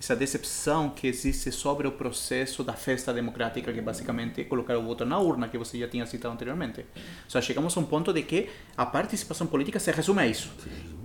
essa 0.00 0.16
decepção 0.16 0.88
que 0.88 1.06
existe 1.06 1.52
sobre 1.52 1.86
o 1.86 1.92
processo 1.92 2.64
da 2.64 2.72
festa 2.72 3.12
democrática, 3.12 3.70
que 3.70 3.82
basicamente 3.82 4.40
é 4.40 4.44
colocar 4.44 4.78
o 4.78 4.82
voto 4.82 5.04
na 5.04 5.18
urna, 5.18 5.48
que 5.48 5.58
você 5.58 5.78
já 5.78 5.86
tinha 5.86 6.06
citado 6.06 6.32
anteriormente. 6.32 6.86
Seja, 7.28 7.42
chegamos 7.42 7.76
a 7.76 7.80
um 7.80 7.84
ponto 7.84 8.14
de 8.14 8.22
que 8.22 8.48
a 8.74 8.86
participação 8.86 9.46
política 9.46 9.78
se 9.78 9.90
resume 9.90 10.22
a 10.22 10.26
isso. 10.26 10.50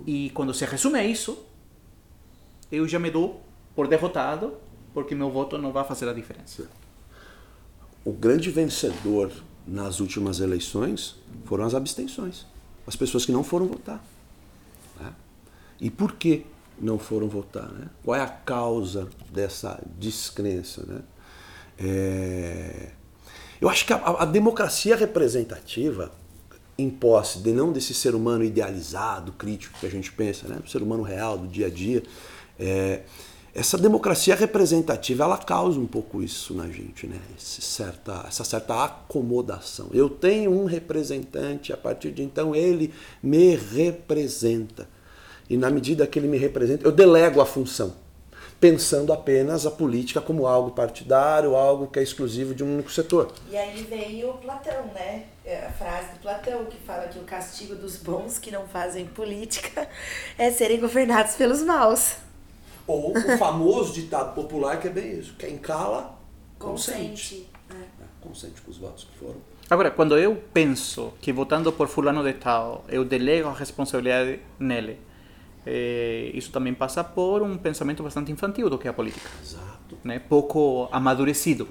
E 0.05 0.29
quando 0.29 0.53
se 0.53 0.63
resume 0.63 0.97
a 0.97 1.03
isso, 1.03 1.45
eu 2.71 2.87
já 2.87 2.99
me 2.99 3.11
dou 3.11 3.43
por 3.75 3.89
derrotado, 3.89 4.53
porque 4.93 5.13
meu 5.13 5.29
voto 5.29 5.57
não 5.57 5.73
vai 5.73 5.83
fazer 5.83 6.07
a 6.07 6.13
diferença. 6.13 6.69
O 8.05 8.13
grande 8.13 8.49
vencedor 8.49 9.29
nas 9.67 9.99
últimas 9.99 10.39
eleições 10.39 11.17
foram 11.43 11.65
as 11.65 11.75
abstenções. 11.75 12.45
As 12.87 12.95
pessoas 12.95 13.25
que 13.25 13.33
não 13.33 13.43
foram 13.43 13.67
votar. 13.67 14.01
E 15.79 15.89
por 15.89 16.13
que 16.13 16.45
não 16.79 16.97
foram 16.99 17.27
votar? 17.27 17.71
né? 17.71 17.87
Qual 18.03 18.15
é 18.15 18.21
a 18.21 18.27
causa 18.27 19.07
dessa 19.31 19.79
descrença? 19.97 20.83
Né? 20.85 21.01
É, 21.79 22.89
Eu 23.61 23.69
acho 23.69 23.85
que 23.85 23.93
a, 23.93 23.97
a 23.97 24.25
democracia 24.25 24.95
representativa, 24.95 26.11
em 26.77 26.89
posse 26.89 27.39
de 27.39 27.51
não 27.51 27.71
desse 27.71 27.93
ser 27.93 28.13
humano 28.15 28.43
idealizado, 28.43 29.31
crítico 29.31 29.79
que 29.79 29.85
a 29.85 29.91
gente 29.91 30.11
pensa, 30.11 30.47
né? 30.47 30.59
o 30.63 30.69
ser 30.69 30.81
humano 30.81 31.03
real 31.03 31.37
do 31.37 31.47
dia 31.47 31.67
a 31.67 31.69
dia, 31.69 32.03
é, 32.59 33.01
essa 33.57 33.75
democracia 33.75 34.35
representativa 34.35 35.23
ela 35.23 35.37
causa 35.37 35.79
um 35.79 35.87
pouco 35.87 36.21
isso 36.21 36.53
na 36.53 36.69
gente, 36.69 37.07
né? 37.07 37.19
Certa, 37.39 38.23
essa 38.27 38.43
certa 38.43 38.83
acomodação. 38.83 39.89
Eu 39.91 40.11
tenho 40.11 40.51
um 40.51 40.65
representante, 40.65 41.73
a 41.73 41.77
partir 41.77 42.11
de 42.11 42.21
então 42.21 42.55
ele 42.55 42.93
me 43.21 43.55
representa. 43.55 44.87
E 45.49 45.55
na 45.57 45.69
medida 45.69 46.05
que 46.05 46.19
ele 46.19 46.27
me 46.27 46.37
representa, 46.37 46.85
eu 46.85 46.91
delego 46.91 47.39
a 47.39 47.45
função, 47.45 47.95
pensando 48.59 49.13
apenas 49.13 49.65
a 49.65 49.71
política 49.71 50.19
como 50.19 50.45
algo 50.45 50.71
partidário, 50.71 51.55
algo 51.55 51.87
que 51.87 51.99
é 51.99 52.03
exclusivo 52.03 52.53
de 52.53 52.63
um 52.63 52.73
único 52.73 52.91
setor. 52.91 53.31
E 53.49 53.55
aí 53.55 53.83
veio 53.83 54.33
Platão, 54.33 54.87
né? 54.93 55.25
É 55.45 55.67
A 55.67 55.71
frase 55.71 56.13
do 56.13 56.19
Platão 56.19 56.65
que 56.65 56.77
fala 56.79 57.07
que 57.07 57.19
o 57.19 57.23
castigo 57.23 57.75
dos 57.75 57.95
bons 57.97 58.37
que 58.37 58.51
não 58.51 58.67
fazem 58.67 59.05
política 59.05 59.87
é 60.37 60.51
serem 60.51 60.79
governados 60.79 61.35
pelos 61.35 61.61
maus. 61.61 62.17
Ou 62.85 63.11
o 63.17 63.37
famoso 63.37 63.93
ditado 63.93 64.33
popular 64.33 64.79
que 64.79 64.87
é 64.87 64.91
bem 64.91 65.19
isso: 65.19 65.35
quem 65.37 65.57
cala, 65.57 66.17
consente. 66.57 66.99
Consente. 67.09 67.49
né? 67.69 67.85
Consente 68.21 68.61
com 68.61 68.71
os 68.71 68.77
votos 68.77 69.03
que 69.05 69.17
foram. 69.17 69.35
Agora, 69.69 69.91
quando 69.91 70.17
eu 70.17 70.41
penso 70.53 71.13
que 71.21 71.33
votando 71.33 71.71
por 71.73 71.89
fulano 71.89 72.23
de 72.23 72.31
tal, 72.33 72.85
eu 72.87 73.03
delego 73.03 73.49
a 73.49 73.53
responsabilidade 73.53 74.39
nele, 74.57 74.97
eh, 75.69 76.31
isso 76.33 76.49
também 76.49 76.73
passa 76.73 77.03
por 77.03 77.41
um 77.41 77.57
pensamento 77.57 78.01
bastante 78.01 78.31
infantil 78.31 78.69
do 78.69 78.77
que 78.77 78.87
é 78.87 78.89
a 78.89 78.93
política. 78.93 79.29
Exato. 79.43 79.97
Né? 80.01 80.17
Pouco 80.17 80.87
amadurecido. 80.93 81.67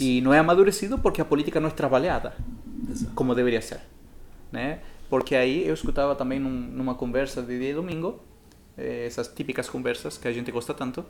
E 0.00 0.20
não 0.20 0.34
é 0.34 0.38
amadurecido 0.40 0.98
porque 0.98 1.20
a 1.20 1.24
política 1.24 1.60
não 1.60 1.68
é 1.68 1.70
trabalhada 1.70 2.34
como 3.14 3.32
deveria 3.32 3.62
ser. 3.62 3.80
Né? 4.50 4.80
Porque 5.08 5.36
aí 5.36 5.64
eu 5.64 5.74
escutava 5.74 6.16
também 6.16 6.40
num, 6.40 6.50
numa 6.50 6.96
conversa 6.96 7.40
de 7.40 7.56
dia 7.56 7.70
e 7.70 7.74
domingo, 7.74 8.20
eh, 8.76 9.04
essas 9.06 9.28
típicas 9.28 9.68
conversas 9.68 10.18
que 10.18 10.26
a 10.26 10.32
gente 10.32 10.50
gosta 10.50 10.74
tanto. 10.74 11.04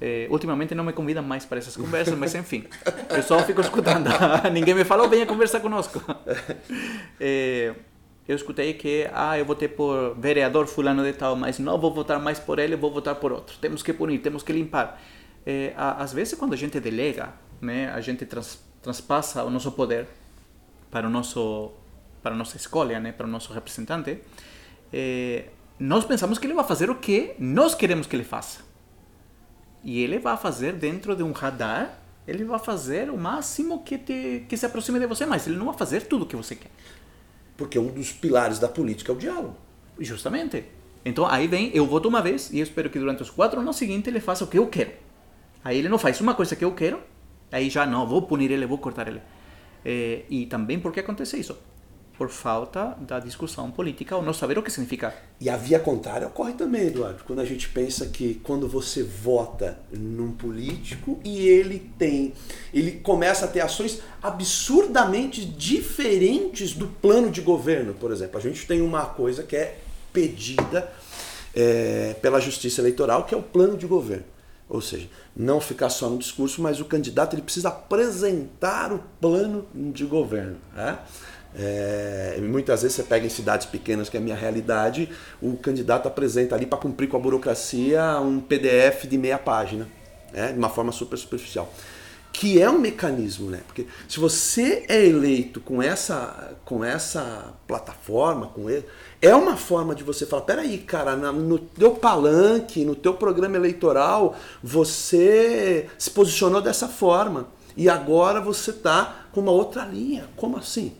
Eh, 0.00 0.26
ultimamente 0.30 0.74
não 0.74 0.82
me 0.82 0.92
convidam 0.92 1.22
mais 1.22 1.44
para 1.44 1.58
essas 1.58 1.76
conversas, 1.76 2.18
mas 2.18 2.34
enfim, 2.34 2.64
eu 3.08 3.22
só 3.22 3.38
fico 3.44 3.60
escutando. 3.60 4.10
Ninguém 4.52 4.74
me 4.74 4.84
falou, 4.84 5.08
venha 5.08 5.26
conversar 5.26 5.60
conosco. 5.60 6.02
Eh, 7.20 7.72
eu 8.28 8.36
escutei 8.36 8.74
que, 8.74 9.08
ah, 9.12 9.38
eu 9.38 9.44
votei 9.44 9.68
por 9.68 10.14
vereador 10.18 10.66
fulano 10.66 11.02
de 11.02 11.12
tal, 11.12 11.34
mas 11.36 11.58
não 11.58 11.78
vou 11.78 11.92
votar 11.92 12.20
mais 12.20 12.38
por 12.38 12.58
ele, 12.58 12.76
vou 12.76 12.92
votar 12.92 13.14
por 13.16 13.32
outro. 13.32 13.56
Temos 13.60 13.82
que 13.82 13.92
punir, 13.92 14.18
temos 14.20 14.42
que 14.42 14.52
limpar. 14.52 15.00
A- 15.76 16.02
às 16.02 16.12
vezes, 16.12 16.34
quando 16.38 16.52
a 16.52 16.56
gente 16.56 16.78
delega, 16.78 17.32
né, 17.60 17.90
a 17.90 18.00
gente 18.00 18.24
trans, 18.26 18.60
transpassa 18.80 19.42
o 19.44 19.50
nosso 19.50 19.72
poder 19.72 20.06
para 20.90 21.06
o 21.06 21.10
nosso 21.10 21.72
para 22.22 22.32
a 22.34 22.38
nossa 22.38 22.56
escolha, 22.56 23.00
né, 23.00 23.10
para 23.10 23.26
o 23.26 23.28
nosso 23.28 23.52
representante, 23.52 24.18
eh, 24.92 25.46
nós 25.76 26.04
pensamos 26.04 26.38
que 26.38 26.46
ele 26.46 26.54
vai 26.54 26.64
fazer 26.64 26.88
o 26.88 26.94
que 26.94 27.34
nós 27.36 27.74
queremos 27.74 28.06
que 28.06 28.14
ele 28.14 28.22
faça. 28.22 28.60
E 29.82 30.00
ele 30.00 30.20
vai 30.20 30.36
fazer 30.36 30.74
dentro 30.74 31.16
de 31.16 31.24
um 31.24 31.32
radar, 31.32 31.98
ele 32.28 32.44
vai 32.44 32.60
fazer 32.60 33.10
o 33.10 33.16
máximo 33.18 33.82
que, 33.82 33.98
te, 33.98 34.46
que 34.48 34.56
se 34.56 34.64
aproxime 34.64 35.00
de 35.00 35.06
você, 35.06 35.26
mas 35.26 35.48
ele 35.48 35.56
não 35.56 35.66
vai 35.66 35.76
fazer 35.76 36.02
tudo 36.06 36.22
o 36.22 36.26
que 36.26 36.36
você 36.36 36.54
quer. 36.54 36.70
Porque 37.56 37.78
um 37.78 37.88
dos 37.88 38.12
pilares 38.12 38.58
da 38.58 38.68
política 38.68 39.12
é 39.12 39.14
o 39.14 39.18
diálogo. 39.18 39.56
Justamente. 39.98 40.64
Então 41.04 41.26
aí 41.26 41.46
vem, 41.46 41.70
eu 41.74 41.86
voto 41.86 42.08
uma 42.08 42.22
vez 42.22 42.50
e 42.52 42.58
eu 42.58 42.62
espero 42.62 42.88
que 42.88 42.98
durante 42.98 43.22
os 43.22 43.30
quatro 43.30 43.60
anos 43.60 43.76
seguintes 43.76 44.08
ele 44.08 44.20
faça 44.20 44.44
o 44.44 44.46
que 44.46 44.58
eu 44.58 44.66
quero. 44.66 44.92
Aí 45.64 45.78
ele 45.78 45.88
não 45.88 45.98
faz 45.98 46.20
uma 46.20 46.34
coisa 46.34 46.56
que 46.56 46.64
eu 46.64 46.72
quero, 46.72 47.00
aí 47.50 47.70
já 47.70 47.86
não, 47.86 48.06
vou 48.06 48.22
punir 48.22 48.50
ele, 48.50 48.66
vou 48.66 48.78
cortar 48.78 49.08
ele. 49.08 49.20
Eh, 49.84 50.24
e 50.28 50.46
também 50.46 50.78
por 50.78 50.92
que 50.92 51.00
acontece 51.00 51.38
isso? 51.38 51.56
Por 52.16 52.28
falta 52.28 52.96
da 53.00 53.18
discussão 53.18 53.70
política 53.70 54.16
ou 54.16 54.22
não 54.22 54.32
saber 54.32 54.58
o 54.58 54.62
que 54.62 54.70
significa. 54.70 55.14
E 55.40 55.48
a 55.50 55.56
via 55.56 55.80
contrária 55.80 56.26
ocorre 56.26 56.52
também, 56.52 56.88
Eduardo, 56.88 57.24
quando 57.24 57.40
a 57.40 57.44
gente 57.44 57.68
pensa 57.68 58.06
que 58.06 58.34
quando 58.44 58.68
você 58.68 59.02
vota 59.02 59.78
num 59.90 60.32
político 60.32 61.18
e 61.24 61.48
ele 61.48 61.90
tem, 61.98 62.32
ele 62.72 62.92
começa 63.00 63.46
a 63.46 63.48
ter 63.48 63.60
ações 63.60 64.00
absurdamente 64.22 65.44
diferentes 65.44 66.74
do 66.74 66.86
plano 66.86 67.30
de 67.30 67.40
governo, 67.40 67.94
por 67.94 68.12
exemplo. 68.12 68.38
A 68.38 68.42
gente 68.42 68.66
tem 68.66 68.82
uma 68.82 69.06
coisa 69.06 69.42
que 69.42 69.56
é 69.56 69.78
pedida 70.12 70.92
é, 71.54 72.14
pela 72.20 72.40
Justiça 72.40 72.80
Eleitoral, 72.80 73.24
que 73.24 73.34
é 73.34 73.38
o 73.38 73.42
plano 73.42 73.76
de 73.76 73.86
governo. 73.86 74.24
Ou 74.68 74.80
seja, 74.80 75.06
não 75.36 75.60
ficar 75.60 75.90
só 75.90 76.08
no 76.08 76.16
discurso, 76.16 76.62
mas 76.62 76.80
o 76.80 76.86
candidato 76.86 77.34
ele 77.34 77.42
precisa 77.42 77.68
apresentar 77.68 78.92
o 78.92 79.00
plano 79.20 79.66
de 79.74 80.04
governo. 80.04 80.56
Né? 80.74 80.98
É, 81.54 82.38
muitas 82.42 82.82
vezes 82.82 82.96
você 82.96 83.02
pega 83.02 83.26
em 83.26 83.30
cidades 83.30 83.66
pequenas, 83.66 84.08
que 84.08 84.16
é 84.16 84.20
a 84.20 84.22
minha 84.22 84.36
realidade, 84.36 85.08
o 85.40 85.56
candidato 85.56 86.08
apresenta 86.08 86.54
ali 86.54 86.66
para 86.66 86.78
cumprir 86.78 87.08
com 87.08 87.16
a 87.16 87.20
burocracia 87.20 88.18
um 88.20 88.40
PDF 88.40 89.06
de 89.06 89.18
meia 89.18 89.38
página, 89.38 89.86
né, 90.32 90.52
de 90.52 90.58
uma 90.58 90.70
forma 90.70 90.92
super 90.92 91.18
superficial. 91.18 91.72
Que 92.32 92.62
é 92.62 92.70
um 92.70 92.78
mecanismo, 92.78 93.50
né? 93.50 93.60
Porque 93.66 93.86
se 94.08 94.18
você 94.18 94.86
é 94.88 95.04
eleito 95.04 95.60
com 95.60 95.82
essa, 95.82 96.56
com 96.64 96.82
essa 96.82 97.52
plataforma, 97.66 98.46
com 98.46 98.70
ele, 98.70 98.86
é 99.20 99.34
uma 99.36 99.54
forma 99.54 99.94
de 99.94 100.02
você 100.02 100.24
falar: 100.24 100.40
peraí, 100.42 100.78
cara, 100.78 101.14
no 101.14 101.58
teu 101.58 101.90
palanque, 101.90 102.86
no 102.86 102.94
teu 102.94 103.12
programa 103.12 103.56
eleitoral, 103.56 104.34
você 104.62 105.90
se 105.98 106.10
posicionou 106.10 106.62
dessa 106.62 106.88
forma. 106.88 107.48
E 107.76 107.86
agora 107.86 108.40
você 108.40 108.70
está 108.70 109.26
com 109.30 109.42
uma 109.42 109.52
outra 109.52 109.84
linha. 109.84 110.26
Como 110.34 110.56
assim? 110.56 110.96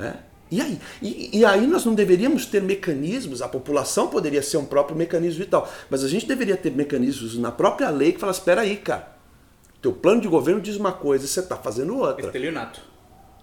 Né? 0.00 0.16
E 0.50 0.60
aí? 0.60 0.80
E, 1.00 1.38
e, 1.38 1.44
aí 1.44 1.64
nós 1.64 1.84
não 1.84 1.94
deveríamos 1.94 2.44
ter 2.44 2.60
mecanismos, 2.60 3.40
a 3.40 3.48
população 3.48 4.08
poderia 4.08 4.42
ser 4.42 4.56
um 4.56 4.64
próprio 4.64 4.96
mecanismo 4.96 5.44
vital, 5.44 5.70
mas 5.88 6.02
a 6.02 6.08
gente 6.08 6.26
deveria 6.26 6.56
ter 6.56 6.72
mecanismos 6.72 7.38
na 7.38 7.52
própria 7.52 7.88
lei 7.88 8.12
que 8.12 8.18
fala, 8.18 8.32
espera 8.32 8.62
aí, 8.62 8.76
cara, 8.76 9.16
teu 9.80 9.92
plano 9.92 10.20
de 10.20 10.26
governo 10.26 10.60
diz 10.60 10.76
uma 10.76 10.92
coisa 10.92 11.24
e 11.24 11.28
você 11.28 11.38
está 11.38 11.56
fazendo 11.56 11.96
outra. 11.96 12.26
Estelionato. 12.26 12.80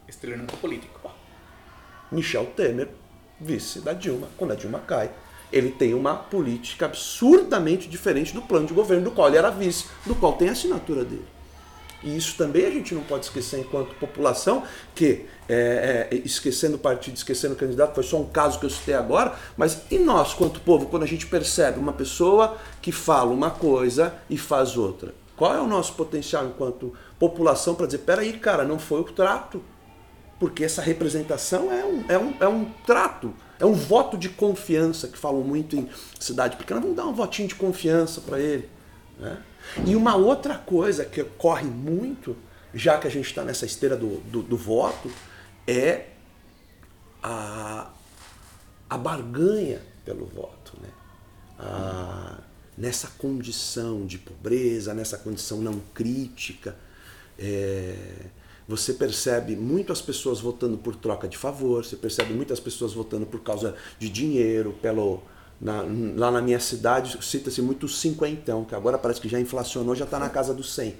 Estelionato 0.05 0.57
político. 0.57 1.09
Michel 2.11 2.45
Temer, 2.47 2.89
vice 3.39 3.79
da 3.79 3.93
Dilma, 3.93 4.27
quando 4.35 4.51
a 4.51 4.55
Dilma 4.55 4.79
cai, 4.79 5.09
ele 5.51 5.71
tem 5.71 5.93
uma 5.93 6.15
política 6.15 6.87
absurdamente 6.87 7.87
diferente 7.87 8.33
do 8.33 8.41
plano 8.41 8.67
de 8.67 8.73
governo 8.73 9.05
do 9.05 9.11
qual 9.11 9.29
ele 9.29 9.37
era 9.37 9.49
vice, 9.49 9.87
do 10.05 10.15
qual 10.15 10.33
tem 10.33 10.49
a 10.49 10.51
assinatura 10.51 11.05
dele. 11.05 11.25
E 12.03 12.15
isso 12.15 12.35
também 12.37 12.65
a 12.65 12.69
gente 12.69 12.93
não 12.93 13.01
pode 13.01 13.25
esquecer 13.25 13.59
enquanto 13.59 13.95
população, 13.95 14.63
que 14.93 15.25
é, 15.49 16.07
é, 16.11 16.15
esquecendo 16.17 16.75
o 16.75 16.79
partido, 16.79 17.15
esquecendo 17.15 17.55
o 17.55 17.57
candidato, 17.57 17.95
foi 17.95 18.03
só 18.03 18.17
um 18.17 18.25
caso 18.25 18.59
que 18.59 18.65
eu 18.65 18.69
citei 18.69 18.93
agora, 18.93 19.35
mas 19.55 19.81
e 19.89 19.97
nós, 19.97 20.33
quanto 20.33 20.59
povo, 20.59 20.85
quando 20.87 21.03
a 21.03 21.07
gente 21.07 21.25
percebe 21.25 21.79
uma 21.79 21.93
pessoa 21.93 22.57
que 22.81 22.91
fala 22.91 23.31
uma 23.31 23.49
coisa 23.49 24.13
e 24.29 24.37
faz 24.37 24.77
outra? 24.77 25.13
Qual 25.35 25.53
é 25.53 25.61
o 25.61 25.67
nosso 25.67 25.93
potencial 25.93 26.45
enquanto 26.45 26.93
população 27.19 27.75
para 27.75 27.85
dizer, 27.85 27.99
peraí, 27.99 28.33
cara, 28.33 28.63
não 28.63 28.77
foi 28.77 29.01
o 29.01 29.03
trato? 29.03 29.61
Porque 30.39 30.63
essa 30.63 30.81
representação 30.81 31.71
é 31.71 31.83
um, 31.83 32.05
é 32.09 32.17
um, 32.17 32.33
é 32.41 32.47
um 32.47 32.65
trato, 32.85 33.33
é 33.59 33.65
um 33.65 33.73
voto 33.73 34.17
de 34.17 34.29
confiança, 34.29 35.07
que 35.07 35.17
falam 35.17 35.41
muito 35.41 35.75
em 35.75 35.89
cidade 36.19 36.57
pequena, 36.57 36.79
vamos 36.79 36.95
dar 36.95 37.05
um 37.05 37.13
votinho 37.13 37.47
de 37.47 37.55
confiança 37.55 38.21
para 38.21 38.39
ele. 38.39 38.69
Né? 39.19 39.37
E 39.85 39.95
uma 39.95 40.15
outra 40.15 40.55
coisa 40.57 41.05
que 41.05 41.21
ocorre 41.21 41.65
muito, 41.65 42.35
já 42.73 42.97
que 42.97 43.07
a 43.07 43.09
gente 43.09 43.25
está 43.25 43.43
nessa 43.43 43.65
esteira 43.65 43.95
do, 43.95 44.17
do, 44.21 44.41
do, 44.41 44.57
voto, 44.57 45.11
é 45.65 46.07
a, 47.21 47.89
a 48.89 48.97
barganha 48.97 49.81
pelo 50.05 50.25
voto. 50.25 50.73
Né? 50.81 50.89
A, 51.59 52.39
nessa 52.77 53.07
condição 53.17 54.05
de 54.05 54.17
pobreza, 54.17 54.93
nessa 54.93 55.17
condição 55.17 55.59
não 55.59 55.81
crítica, 55.93 56.75
é, 57.39 57.95
você 58.67 58.93
percebe 58.93 59.55
muitas 59.55 60.01
pessoas 60.01 60.39
votando 60.39 60.77
por 60.77 60.95
troca 60.95 61.27
de 61.27 61.37
favor, 61.37 61.85
você 61.85 61.95
percebe 61.95 62.33
muitas 62.33 62.59
pessoas 62.59 62.93
votando 62.93 63.25
por 63.25 63.41
causa 63.41 63.75
de 63.97 64.09
dinheiro, 64.09 64.73
pelo 64.81 65.23
na, 65.59 65.83
lá 66.15 66.31
na 66.31 66.41
minha 66.41 66.59
cidade 66.59 67.17
cita-se 67.23 67.61
muito 67.61 67.87
cinquentão, 67.87 68.63
que 68.63 68.75
agora 68.75 68.97
parece 68.97 69.19
que 69.19 69.27
já 69.27 69.39
inflacionou, 69.39 69.95
já 69.95 70.05
está 70.05 70.19
na 70.19 70.29
casa 70.29 70.53
do 70.53 70.63
100. 70.63 70.95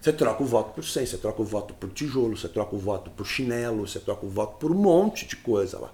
Você 0.00 0.12
troca 0.12 0.42
o 0.42 0.46
voto 0.46 0.74
por 0.74 0.84
100, 0.84 1.06
você 1.06 1.16
troca 1.16 1.42
o 1.42 1.44
voto 1.44 1.74
por 1.74 1.90
tijolo, 1.90 2.36
você 2.36 2.48
troca 2.48 2.74
o 2.74 2.78
voto 2.78 3.10
por 3.10 3.26
chinelo, 3.26 3.86
você 3.86 3.98
troca 3.98 4.24
o 4.24 4.28
voto 4.28 4.56
por 4.58 4.70
um 4.70 4.74
monte 4.74 5.26
de 5.26 5.36
coisa 5.36 5.78
lá. 5.78 5.90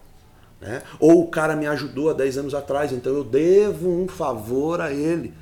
Né? 0.60 0.82
Ou 0.98 1.22
o 1.22 1.28
cara 1.28 1.54
me 1.54 1.66
ajudou 1.66 2.10
há 2.10 2.12
10 2.12 2.38
anos 2.38 2.54
atrás, 2.54 2.92
então 2.92 3.14
eu 3.14 3.24
devo 3.24 3.88
um 3.88 4.08
favor 4.08 4.80
a 4.80 4.92
ele. 4.92 5.32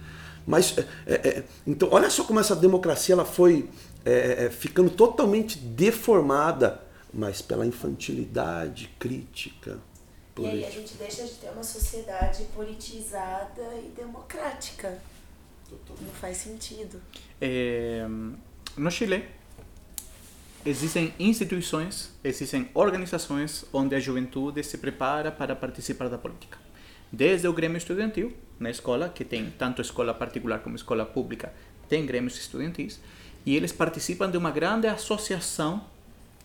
Mas, 0.46 0.76
é, 0.78 0.84
é, 1.06 1.28
é 1.28 1.44
então, 1.66 1.88
olha 1.90 2.08
só 2.10 2.22
como 2.24 2.38
essa 2.38 2.54
democracia 2.54 3.14
ela 3.14 3.24
foi 3.24 3.68
é, 4.04 4.44
é, 4.44 4.50
ficando 4.50 4.88
totalmente 4.88 5.58
deformada, 5.58 6.80
mas 7.12 7.42
pela 7.42 7.66
infantilidade 7.66 8.88
crítica, 8.98 9.78
e 10.38 10.46
aí 10.46 10.64
a 10.64 10.70
gente 10.70 10.94
deixa 10.94 11.24
de 11.24 11.34
ter 11.34 11.50
uma 11.50 11.62
sociedade 11.62 12.44
politizada 12.54 13.62
e 13.84 13.92
democrática. 13.96 14.98
Não 16.00 16.12
faz 16.20 16.36
sentido. 16.36 17.00
É, 17.40 18.06
no 18.76 18.90
Chile, 18.90 19.24
existem 20.64 21.12
instituições, 21.18 22.12
existem 22.22 22.68
organizações 22.74 23.64
onde 23.72 23.94
a 23.94 24.00
juventude 24.00 24.62
se 24.62 24.78
prepara 24.78 25.32
para 25.32 25.56
participar 25.56 26.08
da 26.08 26.18
política. 26.18 26.58
Desde 27.10 27.48
o 27.48 27.52
Grêmio 27.52 27.78
Estudantil, 27.78 28.36
na 28.58 28.70
escola, 28.70 29.08
que 29.08 29.24
tem 29.24 29.50
tanto 29.50 29.80
escola 29.80 30.12
particular 30.12 30.60
como 30.60 30.76
escola 30.76 31.06
pública, 31.06 31.52
tem 31.88 32.04
grêmios 32.04 32.36
estudantis, 32.36 33.00
e 33.44 33.54
eles 33.56 33.72
participam 33.72 34.30
de 34.30 34.36
uma 34.36 34.50
grande 34.50 34.88
associação 34.88 35.84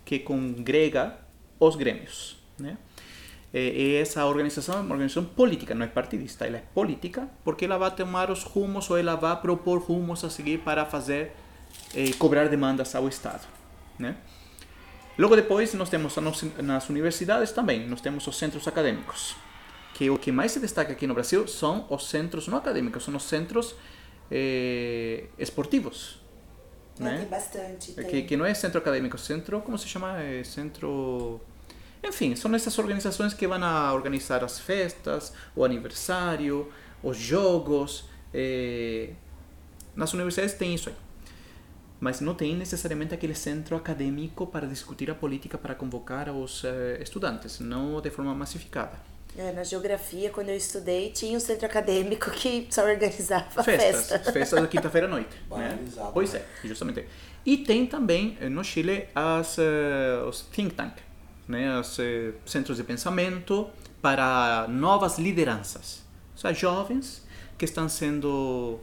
que 0.05 0.19
congrega 0.19 1.17
os 1.59 1.75
grêmios. 1.75 2.37
Né? 2.59 2.77
Eh, 3.53 3.99
essa 3.99 4.25
organização 4.25 4.75
é 4.75 4.79
uma 4.79 4.93
organização 4.93 5.25
política, 5.25 5.75
não 5.75 5.85
é 5.85 5.87
partidista, 5.87 6.45
ela 6.45 6.57
é 6.57 6.63
política, 6.73 7.27
porque 7.43 7.65
ela 7.65 7.77
vai 7.77 7.91
tomar 7.91 8.31
os 8.31 8.43
rumos 8.43 8.89
ou 8.89 8.97
ela 8.97 9.15
vai 9.15 9.35
propor 9.39 9.79
rumos 9.79 10.23
a 10.23 10.29
seguir 10.29 10.59
para 10.59 10.85
fazer, 10.85 11.33
eh, 11.93 12.11
cobrar 12.17 12.47
demandas 12.47 12.95
ao 12.95 13.07
Estado. 13.07 13.45
Né? 13.99 14.15
Logo 15.17 15.35
depois, 15.35 15.73
nós 15.73 15.89
temos 15.89 16.15
nas 16.63 16.89
universidades 16.89 17.51
também, 17.51 17.85
nós 17.87 17.99
temos 17.99 18.25
os 18.25 18.37
centros 18.37 18.67
acadêmicos, 18.67 19.35
que 19.93 20.09
o 20.09 20.17
que 20.17 20.31
mais 20.31 20.53
se 20.53 20.59
destaca 20.59 20.93
aqui 20.93 21.05
no 21.05 21.13
Brasil 21.13 21.45
são 21.47 21.85
os 21.89 22.09
centros 22.09 22.47
não 22.47 22.57
acadêmicos, 22.57 23.03
são 23.03 23.15
os 23.15 23.23
centros 23.23 23.75
eh, 24.31 25.25
esportivos. 25.37 26.21
Né? 26.97 27.17
Tem 27.17 27.27
bastante. 27.27 27.91
Tem. 27.93 28.05
Que, 28.05 28.21
que 28.23 28.37
não 28.37 28.45
é 28.45 28.53
centro 28.53 28.77
acadêmico, 28.77 29.17
centro, 29.17 29.59
como 29.61 29.77
se 29.77 29.87
chama? 29.87 30.21
É 30.21 30.43
centro 30.43 31.41
enfim, 32.03 32.35
são 32.35 32.53
essas 32.55 32.77
organizações 32.79 33.33
que 33.33 33.47
vão 33.47 33.63
a 33.63 33.93
organizar 33.93 34.43
as 34.43 34.59
festas, 34.59 35.33
o 35.55 35.63
aniversário, 35.63 36.71
os 37.03 37.17
jogos. 37.17 38.05
Eh, 38.33 39.09
nas 39.95 40.13
universidades 40.13 40.55
tem 40.55 40.73
isso 40.73 40.89
aí. 40.89 40.95
Mas 41.99 42.19
não 42.19 42.33
tem 42.33 42.55
necessariamente 42.55 43.13
aquele 43.13 43.35
centro 43.35 43.75
acadêmico 43.75 44.47
para 44.47 44.65
discutir 44.65 45.11
a 45.11 45.15
política, 45.15 45.57
para 45.57 45.75
convocar 45.75 46.29
os 46.29 46.63
eh, 46.63 46.99
estudantes, 47.01 47.59
não 47.59 48.01
de 48.01 48.09
forma 48.09 48.33
massificada. 48.33 49.11
É, 49.37 49.51
na 49.53 49.63
geografia, 49.63 50.29
quando 50.29 50.49
eu 50.49 50.57
estudei, 50.57 51.09
tinha 51.11 51.37
um 51.37 51.39
centro 51.39 51.65
acadêmico 51.65 52.29
que 52.31 52.67
só 52.69 52.83
organizava 52.83 53.63
festas. 53.63 54.09
Festa. 54.09 54.19
Festas 54.33 54.61
da 54.61 54.67
quinta-feira 54.67 55.07
à 55.07 55.09
noite. 55.09 55.29
né? 55.51 55.79
Pois 56.13 56.33
é, 56.35 56.45
justamente. 56.65 57.05
E 57.45 57.57
tem 57.57 57.85
também 57.85 58.37
eh, 58.41 58.49
no 58.49 58.63
Chile 58.63 59.07
as, 59.15 59.57
uh, 59.57 60.27
os 60.27 60.41
think 60.41 60.75
tank, 60.75 60.93
né, 61.51 61.77
os 61.79 61.99
eh, 61.99 62.31
centros 62.45 62.77
de 62.77 62.83
pensamento 62.83 63.69
para 64.01 64.65
novas 64.69 65.19
lideranças. 65.19 66.03
Ou 66.31 66.37
seja, 66.37 66.53
jovens 66.53 67.27
que 67.57 67.65
estão 67.65 67.87
sendo 67.89 68.79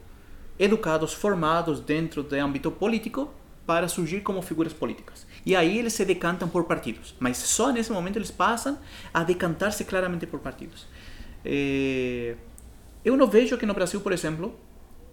educados, 0.57 1.13
formados 1.13 1.79
dentro 1.81 2.21
do 2.21 2.35
âmbito 2.35 2.71
político 2.71 3.33
para 3.65 3.87
surgir 3.87 4.21
como 4.21 4.41
figuras 4.41 4.71
políticas. 4.71 5.25
E 5.45 5.55
aí 5.55 5.79
eles 5.79 5.93
se 5.93 6.05
decantam 6.05 6.47
por 6.47 6.65
partidos, 6.65 7.15
mas 7.19 7.37
só 7.37 7.71
nesse 7.71 7.91
momento 7.91 8.17
eles 8.17 8.31
passam 8.31 8.77
a 9.13 9.23
decantar-se 9.23 9.83
claramente 9.83 10.27
por 10.27 10.39
partidos. 10.39 10.87
Eh, 11.43 12.35
eu 13.03 13.17
não 13.17 13.27
vejo 13.27 13.57
que 13.57 13.65
no 13.65 13.73
Brasil, 13.73 13.99
por 13.99 14.11
exemplo, 14.11 14.53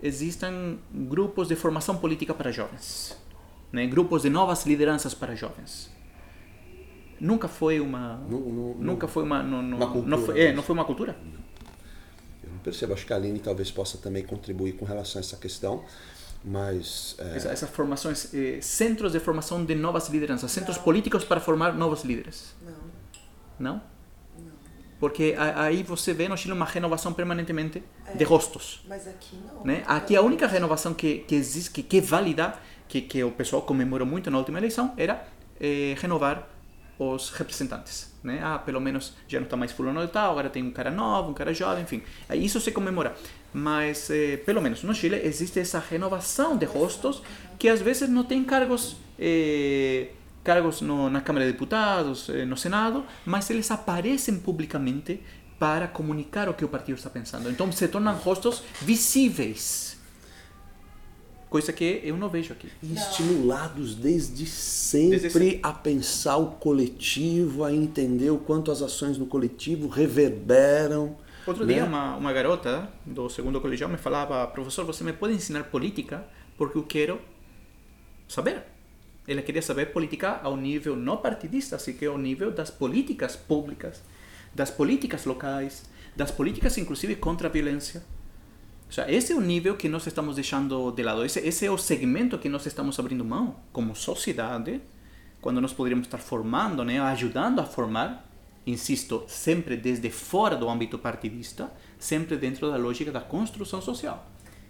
existam 0.03 0.77
grupos 0.93 1.49
de 1.49 1.57
formação 1.57 1.97
política 1.97 2.35
para 2.35 2.53
jovens, 2.53 3.17
né? 3.73 3.87
grupos 3.87 4.23
de 4.23 4.31
novas 4.31 4.67
lideranças 4.67 5.15
para 5.15 5.35
jovens 5.35 5.96
nunca 7.21 7.49
foi 7.49 7.81
uma 7.81 8.17
no, 8.29 8.41
no, 8.41 8.75
nunca 8.75 9.09
foi 9.09 9.23
uma, 9.23 9.43
no, 9.43 9.77
uma 9.77 9.91
cultura, 9.91 10.17
não 10.17 10.19
foi, 10.19 10.41
é, 10.41 10.53
não 10.53 10.62
foi 10.62 10.75
uma 10.75 10.85
cultura. 10.85 11.17
Eu 12.43 12.51
não 12.51 12.59
percebo 12.59 12.93
acho 12.93 13.07
que 13.07 13.12
a 13.12 13.17
Aline 13.17 13.39
talvez 13.39 13.71
possa 13.71 13.99
também 13.99 14.25
contribuir 14.25 14.73
com 14.73 14.85
relação 14.85 15.19
a 15.19 15.23
essa 15.25 15.37
questão 15.37 15.85
mas 16.47 17.17
é... 17.19 17.37
Essa, 17.37 17.49
essas 17.49 17.71
formações 17.71 18.33
eh, 18.33 18.61
centros 18.61 19.12
de 19.12 19.21
formação 19.21 19.64
de 19.64 19.75
novas 19.75 20.09
lideranças 20.09 20.51
centros 20.53 20.77
não. 20.77 20.85
políticos 20.85 21.25
para 21.25 21.41
formar 21.41 21.73
novos 21.73 22.05
líderes. 22.05 22.55
Não. 22.64 22.97
Não, 23.59 23.83
não. 24.39 24.53
porque 25.01 25.35
aí 25.39 25.83
você 25.83 26.12
vê 26.12 26.29
no? 26.29 26.37
Chile 26.37 26.53
uma 26.53 26.67
renovação 26.67 27.12
permanentemente 27.12 27.83
é, 28.07 28.12
de 28.12 28.23
rostos 28.23 28.85
mas 28.87 29.09
aqui 29.09 29.37
não. 29.45 29.64
Né 29.64 29.83
aqui 29.87 30.14
a 30.14 30.21
única 30.21 30.47
renovação 30.47 30.93
que 30.93 31.21
que 31.21 31.35
existe 31.35 31.71
que, 31.71 31.83
que 31.83 31.99
é 31.99 32.01
válida 32.01 32.55
que 32.87 33.01
que 33.01 33.25
o 33.25 33.33
pessoal 33.33 33.62
comemorou 33.62 34.07
muito 34.07 34.31
na 34.31 34.39
última 34.39 34.59
eleição 34.59 34.93
era 34.97 35.27
eh, 35.59 35.97
renovar 35.99 36.47
os 36.99 37.31
representantes. 37.31 38.13
Né? 38.23 38.41
Ah, 38.43 38.59
pelo 38.59 38.81
menos 38.81 39.15
já 39.29 39.39
não 39.39 39.45
está 39.45 39.57
mais 39.57 39.73
fulano 39.73 40.01
de 40.05 40.13
tal, 40.13 40.33
agora 40.33 40.51
tem 40.51 40.63
um 40.63 40.71
cara 40.71 40.91
novo, 40.91 41.31
um 41.31 41.35
cara 41.35 41.55
jovem, 41.55 41.85
enfim. 41.85 42.03
Isso 42.35 42.61
se 42.61 42.73
comemora. 42.73 43.15
Mas, 43.53 44.11
eh, 44.11 44.39
pelo 44.39 44.61
menos 44.61 44.83
no 44.83 44.95
Chile, 44.95 45.21
existe 45.25 45.61
essa 45.61 45.79
renovação 45.79 46.57
de 46.57 46.67
rostos 46.67 47.23
que 47.59 47.69
às 47.69 47.81
vezes 47.81 48.09
não 48.09 48.25
tem 48.25 48.45
cargos, 48.45 48.97
eh, 49.19 50.09
cargos 50.43 50.81
no, 50.81 51.09
na 51.09 51.21
Câmara 51.21 51.47
de 51.47 51.53
Deputados, 51.53 52.29
eh, 52.29 52.45
no 52.45 52.57
Senado, 52.57 53.05
mas 53.25 53.49
eles 53.49 53.71
aparecem 53.71 54.39
publicamente 54.39 55.23
para 55.59 55.89
comunicar 55.89 56.49
o 56.49 56.55
que 56.55 56.65
o 56.65 56.69
partido 56.69 56.97
está 56.97 57.09
pensando. 57.09 57.49
Então 57.49 57.71
se 57.73 57.89
tornam 57.89 58.15
rostos 58.17 58.63
visíveis 58.83 59.96
Coisa 61.49 61.73
que 61.73 62.01
eu 62.03 62.17
não 62.17 62.29
vejo 62.29 62.53
aqui. 62.53 62.69
Estimulados 62.83 63.95
desde 63.95 64.47
sempre, 64.47 65.11
desde 65.11 65.31
sempre 65.31 65.61
a 65.63 65.73
pensar 65.73 66.37
o 66.39 66.53
coletivo, 66.53 67.63
a 67.63 67.73
entender 67.73 68.31
o 68.31 68.39
quanto 68.39 68.71
as 68.71 68.83
ações 68.83 69.17
no 69.17 69.27
coletivo 69.27 69.89
reverberam. 69.89 71.17
Outro 71.47 71.65
né? 71.65 71.75
dia, 71.75 71.85
uma, 71.85 72.17
uma 72.17 72.33
garota 72.33 72.91
do 73.05 73.29
segundo 73.29 73.61
colegial 73.61 73.89
me 73.89 73.97
falava: 73.97 74.45
professor, 74.49 74.85
você 74.85 75.05
me 75.05 75.13
pode 75.13 75.35
ensinar 75.35 75.65
política 75.65 76.25
porque 76.59 76.77
eu 76.77 76.83
quero 76.83 77.21
saber. 78.29 78.65
Ela 79.29 79.43
queria 79.43 79.63
saber 79.63 79.87
política 79.87 80.41
ao 80.43 80.57
nível 80.57 80.97
não 80.97 81.17
partidista, 81.17 81.77
assim 81.77 81.93
que 81.93 82.07
ao 82.07 82.19
nível 82.19 82.51
das 82.51 82.71
políticas 82.71 83.37
públicas, 83.37 84.03
das 84.55 84.71
políticas 84.71 85.25
locais, 85.25 85.85
das 86.15 86.31
políticas 86.31 86.77
inclusive 86.79 87.15
contra 87.17 87.49
a 87.49 87.51
violência. 87.51 88.03
O 88.89 88.93
sea, 88.93 89.11
esse 89.11 89.32
é 89.32 89.37
o 89.37 89.41
nível 89.41 89.76
que 89.76 89.89
nós 89.89 90.07
estamos 90.07 90.37
deixando 90.37 90.93
de 90.93 91.03
lado. 91.03 91.24
Esse, 91.24 91.41
esse 91.41 91.66
é 91.66 91.70
o 91.70 91.76
segmento 91.76 92.39
que 92.39 92.49
nós 92.49 92.64
estamos 92.66 92.99
abrindo 92.99 93.24
mão 93.24 93.57
como 93.72 93.95
sociedade, 93.97 94.80
quando 95.41 95.61
nós 95.61 95.72
poderíamos 95.72 96.07
estar 96.07 96.18
formando, 96.18 96.84
né, 96.84 97.01
ajudando 97.01 97.61
a 97.61 97.64
formar, 97.64 98.28
insisto, 98.66 99.24
sempre 99.28 99.76
desde 99.76 100.11
fora 100.11 100.57
do 100.57 100.68
âmbito 100.68 100.99
partidista, 100.99 101.70
sempre 101.99 102.37
dentro 102.37 102.70
da 102.70 102.76
lógica 102.76 103.11
da 103.11 103.20
construção 103.20 103.80
social. 103.82 104.26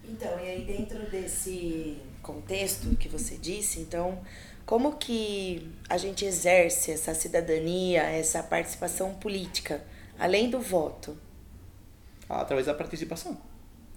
Então, 0.08 0.38
e 0.38 0.48
aí 0.48 0.62
dentro 0.62 0.98
desse 1.10 1.98
contexto 2.22 2.94
que 2.96 3.08
você 3.08 3.36
disse, 3.36 3.80
então, 3.80 4.20
como 4.64 4.96
que 4.96 5.70
a 5.88 5.96
gente 5.96 6.24
exerce 6.24 6.90
essa 6.90 7.14
cidadania, 7.14 8.02
essa 8.02 8.42
participação 8.42 9.14
política, 9.14 9.84
além 10.18 10.48
do 10.48 10.60
voto? 10.60 11.16
Através 12.28 12.66
da 12.66 12.74
participação. 12.74 13.38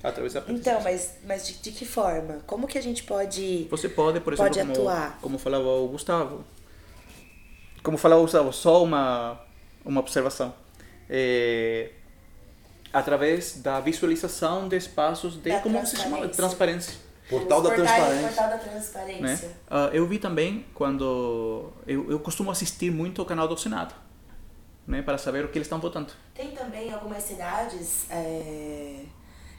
Através 0.03 0.33
da 0.33 0.43
Então, 0.47 0.81
mas, 0.81 1.15
mas 1.25 1.45
de, 1.47 1.53
de 1.55 1.71
que 1.71 1.85
forma? 1.85 2.39
Como 2.47 2.65
que 2.67 2.77
a 2.77 2.81
gente 2.81 3.03
pode 3.03 3.67
Você 3.69 3.89
pode, 3.89 4.19
por 4.21 4.33
exemplo, 4.33 4.49
pode 4.53 4.59
como, 4.61 4.71
atuar? 4.71 5.19
como 5.21 5.37
falava 5.37 5.67
o 5.67 5.87
Gustavo, 5.89 6.43
como 7.83 7.97
falava 7.97 8.21
o 8.21 8.23
Gustavo, 8.23 8.53
só 8.53 8.83
uma, 8.83 9.39
uma 9.83 9.99
observação. 9.99 10.53
É, 11.09 11.91
através 12.93 13.61
da 13.61 13.79
visualização 13.79 14.67
de 14.67 14.77
espaços 14.77 15.35
de, 15.41 15.49
Da 15.49 15.59
como 15.59 15.79
você 15.79 15.95
chama? 15.97 16.17
transparência. 16.29 16.35
Transparência. 16.37 16.93
Portal 17.29 17.61
da 17.61 17.69
portais- 17.69 17.89
Transparência. 17.91 18.27
Portal 18.27 18.49
da 18.49 18.55
né? 18.55 18.71
transparência. 18.71 19.51
Ah, 19.69 19.89
eu 19.93 20.07
vi 20.07 20.17
também 20.17 20.65
quando 20.73 21.71
eu, 21.85 22.09
eu 22.09 22.19
costumo 22.19 22.49
assistir 22.49 22.91
muito 22.91 23.21
o 23.21 23.25
canal 23.25 23.47
do 23.47 23.55
Senado, 23.57 23.93
né, 24.87 25.01
para 25.03 25.17
saber 25.19 25.45
o 25.45 25.49
que 25.49 25.57
eles 25.57 25.67
estão 25.67 25.79
votando. 25.79 26.11
Tem 26.33 26.51
também 26.51 26.91
algumas 26.91 27.21
cidades 27.21 28.05
é, 28.09 29.03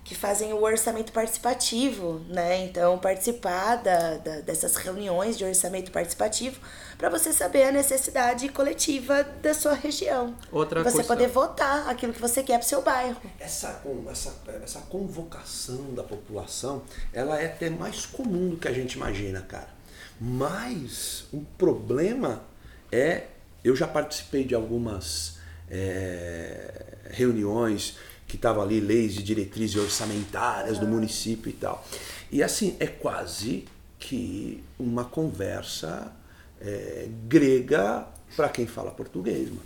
que 0.05 0.15
fazem 0.15 0.53
o 0.53 0.63
orçamento 0.63 1.13
participativo, 1.13 2.21
né? 2.29 2.65
Então, 2.65 2.99
participar 2.99 3.77
da, 3.77 4.17
da- 4.17 4.41
dessas 4.41 4.75
reuniões 4.77 5.39
de 5.39 5.45
orçamento 5.45 5.93
participativo 5.93 6.59
para 6.99 7.09
você 7.09 7.33
saber 7.33 7.65
a 7.65 7.73
necessidade 7.73 8.49
coletiva 8.49 9.23
da 9.43 9.55
sua 9.55 9.75
região. 9.75 10.35
Outra 10.51 10.83
você 10.83 10.97
coisa- 10.97 11.09
poder 11.09 11.29
votar 11.29 11.89
aquilo 11.89 12.13
que 12.13 12.21
você 12.21 12.43
quer 12.43 12.59
para 12.59 12.67
seu 12.67 12.83
bairro. 12.83 13.21
Essa, 13.39 13.83
essa, 14.11 14.35
essa 14.65 14.81
convocação 14.81 15.95
da 15.95 16.03
população, 16.03 16.83
ela 17.13 17.41
é 17.41 17.47
até 17.47 17.71
mais 17.71 18.05
comum 18.07 18.49
do 18.51 18.57
que 18.57 18.67
a 18.69 18.73
gente 18.73 18.95
imagina, 18.95 19.41
cara. 19.43 19.69
Mas 20.21 21.25
o 21.33 21.41
problema 21.57 22.43
é, 22.91 23.25
eu 23.63 23.77
já 23.77 23.87
participei 23.87 24.45
de 24.45 24.55
algumas 24.55 25.39
é, 25.71 26.73
reuniões 27.11 27.97
que 28.31 28.37
estavam 28.37 28.63
ali, 28.63 28.81
leis 28.81 29.15
de 29.15 29.23
diretrizes 29.23 29.77
orçamentárias 29.77 30.79
do 30.79 30.87
município 30.87 31.51
e 31.51 31.53
tal. 31.53 31.85
E 32.31 32.43
assim, 32.43 32.77
é 32.79 32.87
quase 32.87 33.65
que 33.99 34.63
uma 34.79 35.05
conversa 35.05 36.13
é, 36.61 37.09
grega 37.27 38.07
para 38.37 38.49
quem 38.49 38.67
fala 38.67 38.93
português, 38.93 39.49
mano. 39.49 39.63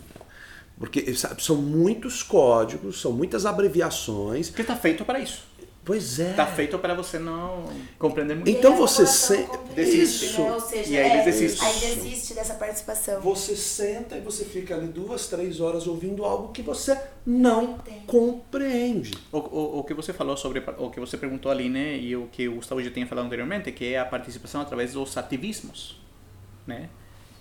Porque 0.77 1.13
sabe, 1.15 1.41
são 1.41 1.55
muitos 1.55 2.21
códigos, 2.23 2.99
são 2.99 3.13
muitas 3.13 3.45
abreviações. 3.45 4.49
Que 4.49 4.61
está 4.61 4.75
feito 4.75 5.05
para 5.05 5.19
isso. 5.19 5.43
Pois 5.85 6.19
é. 6.19 6.31
Está 6.31 6.47
feito 6.47 6.79
para 6.79 6.95
você 6.95 7.19
não 7.19 7.63
compreender 7.99 8.33
muito. 8.35 8.49
Então 8.49 8.75
você 8.75 9.05
se- 9.05 9.47
Isso. 9.77 10.41
né? 10.41 10.51
Ou 10.53 10.59
seja, 10.59 10.89
E 10.91 10.97
aí 10.97 11.09
é, 11.11 11.13
eles 11.21 11.25
desistem. 11.25 11.67
aí 11.67 11.79
desiste 11.79 12.33
dessa 12.33 12.55
participação. 12.55 13.21
Você 13.21 13.55
senta 13.55 14.17
e 14.17 14.21
você 14.21 14.43
fica 14.45 14.73
ali 14.75 14.87
duas, 14.87 15.27
três 15.27 15.61
horas 15.61 15.85
ouvindo 15.85 16.25
algo 16.25 16.51
que 16.51 16.63
você 16.63 16.99
não 17.25 17.75
Entende. 17.75 18.05
compreende. 18.07 19.11
O, 19.31 19.37
o, 19.37 19.79
o 19.79 19.83
que 19.83 19.93
você 19.93 20.11
falou 20.11 20.35
sobre 20.35 20.63
o 20.77 20.89
que 20.89 20.99
você 20.99 21.17
perguntou 21.17 21.51
ali, 21.51 21.69
né, 21.69 21.95
e 21.97 22.15
o 22.15 22.27
que 22.31 22.47
o 22.47 22.55
Gustavo 22.55 22.81
já 22.81 22.89
tinha 22.89 23.05
falado 23.05 23.25
anteriormente, 23.25 23.71
que 23.71 23.93
é 23.93 23.99
a 23.99 24.05
participação 24.05 24.61
através 24.61 24.93
dos 24.93 25.15
ativismos, 25.17 26.01
né, 26.65 26.89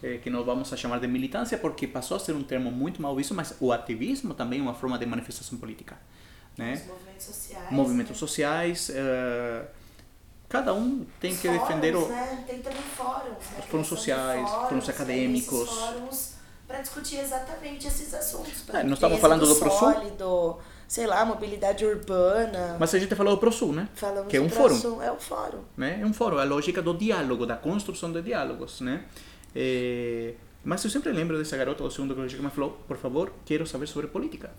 é, 0.03 0.19
que 0.19 0.29
nós 0.29 0.45
vamos 0.45 0.71
a 0.71 0.77
chamar 0.77 1.01
de 1.01 1.07
militância 1.09 1.57
porque 1.57 1.87
passou 1.87 2.19
a 2.19 2.21
ser 2.21 2.35
um 2.35 2.43
termo 2.43 2.71
muito 2.71 3.01
mal 3.01 3.17
visto, 3.17 3.33
mas 3.35 3.55
o 3.59 3.73
ativismo 3.73 4.35
também 4.35 4.59
é 4.59 4.63
uma 4.63 4.75
forma 4.75 4.99
de 4.99 5.07
manifestação 5.07 5.59
política, 5.59 5.97
né? 6.57 6.75
Os 6.75 6.87
movimentos 6.87 7.25
sociais. 7.25 7.71
Movimentos 7.71 8.11
né? 8.11 8.17
sociais, 8.19 8.91
eh, 8.95 9.65
cada 10.49 10.73
um 10.75 11.05
tem 11.21 11.33
Os 11.33 11.41
que 11.41 11.49
defender 11.49 11.97
o 11.97 12.01
fóruns, 12.01 12.17
né? 12.17 12.45
Tem 12.47 12.63
também 12.63 12.83
fóruns, 12.97 13.25
né? 13.25 13.35
Fóruns 13.35 13.69
Criação 13.69 13.81
de 13.83 13.89
sociais, 13.89 14.51
fóruns 14.51 14.89
aí 14.89 14.95
acadêmicos. 14.95 15.63
esses 15.63 15.79
fóruns 15.79 16.35
para 16.67 16.81
discutir 16.81 17.19
exatamente 17.19 17.87
esses 17.87 18.15
assuntos. 18.15 18.65
É, 18.73 18.83
nós 18.83 18.95
estamos 18.95 19.21
falando 19.21 19.47
do 19.47 19.57
ProSul. 19.57 19.93
sólido, 19.93 20.59
sei 20.89 21.07
lá, 21.07 21.25
mobilidade 21.25 21.85
urbana. 21.85 22.77
Mas 22.81 22.95
a 22.95 22.99
gente 22.99 23.15
falou 23.15 23.35
do 23.35 23.41
ProSul, 23.41 23.73
né? 23.73 23.89
Falamos 23.95 24.29
que 24.31 24.37
é 24.37 24.41
do 24.41 24.47
um 24.47 24.49
fórum. 24.49 25.03
É 25.03 25.13
um 25.13 25.21
fórum. 25.21 25.65
né? 25.77 25.99
É 26.01 26.07
um 26.07 26.13
fórum, 26.13 26.39
a 26.39 26.45
lógica 26.45 26.81
do 26.81 26.95
diálogo, 26.95 27.45
da 27.47 27.57
construção 27.57 28.11
de 28.13 28.23
diálogos, 28.23 28.81
né? 28.81 29.05
Eh, 29.55 30.35
mas 30.65 30.83
eu 30.83 30.91
sempre 30.91 31.13
lembro 31.13 31.37
dessa 31.37 31.57
garota 31.57 31.83
do 31.83 31.91
segundo 31.91 32.15
colégio 32.15 32.39
que 32.39 32.45
me 32.45 32.51
falou, 32.51 32.79
por 32.89 32.97
favor, 32.97 33.33
quero 33.45 33.67
saber 33.67 33.87
sobre 33.87 34.09
política. 34.09 34.51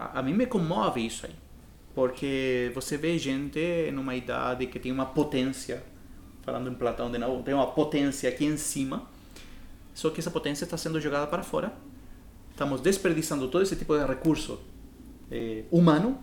A, 0.00 0.20
a 0.20 0.22
mim 0.22 0.32
me 0.32 0.46
comove 0.46 1.04
isso 1.04 1.26
aí, 1.26 1.34
porque 1.94 2.72
você 2.74 2.96
vê 2.96 3.18
gente 3.18 3.90
numa 3.92 4.16
idade 4.16 4.66
que 4.66 4.78
tem 4.78 4.90
uma 4.90 5.04
potência, 5.04 5.82
falando 6.42 6.70
em 6.70 6.74
Platão 6.74 7.10
de 7.10 7.18
novo, 7.18 7.42
tem 7.42 7.52
uma 7.52 7.66
potência 7.66 8.30
aqui 8.30 8.46
em 8.46 8.56
cima, 8.56 9.06
só 9.92 10.08
que 10.08 10.20
essa 10.20 10.30
potência 10.30 10.64
está 10.64 10.78
sendo 10.78 10.98
jogada 10.98 11.26
para 11.26 11.42
fora. 11.42 11.70
Estamos 12.50 12.80
desperdiçando 12.80 13.48
todo 13.48 13.62
esse 13.62 13.76
tipo 13.76 13.96
de 13.98 14.06
recurso 14.06 14.58
eh, 15.30 15.64
humano 15.70 16.18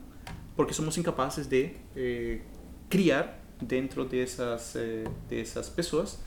porque 0.56 0.74
somos 0.74 0.98
incapazes 0.98 1.46
de 1.46 1.72
eh, 1.96 2.40
criar 2.90 3.40
dentro 3.62 4.04
dessas 4.04 4.76
eh, 4.76 5.04
dessas 5.30 5.70
pessoas 5.70 6.20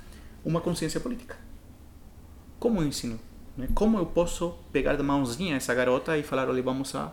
uma 0.44 0.60
consciência 0.60 1.00
política. 1.00 1.36
Como 2.60 2.80
eu 2.80 2.86
ensino? 2.86 3.18
Né? 3.56 3.68
Como 3.74 3.98
eu 3.98 4.06
posso 4.06 4.54
pegar 4.72 4.94
de 4.94 5.02
mãozinha 5.02 5.56
essa 5.56 5.74
garota 5.74 6.16
e 6.16 6.22
falar, 6.22 6.48
olha, 6.48 6.62
vamos 6.62 6.94
a 6.94 7.12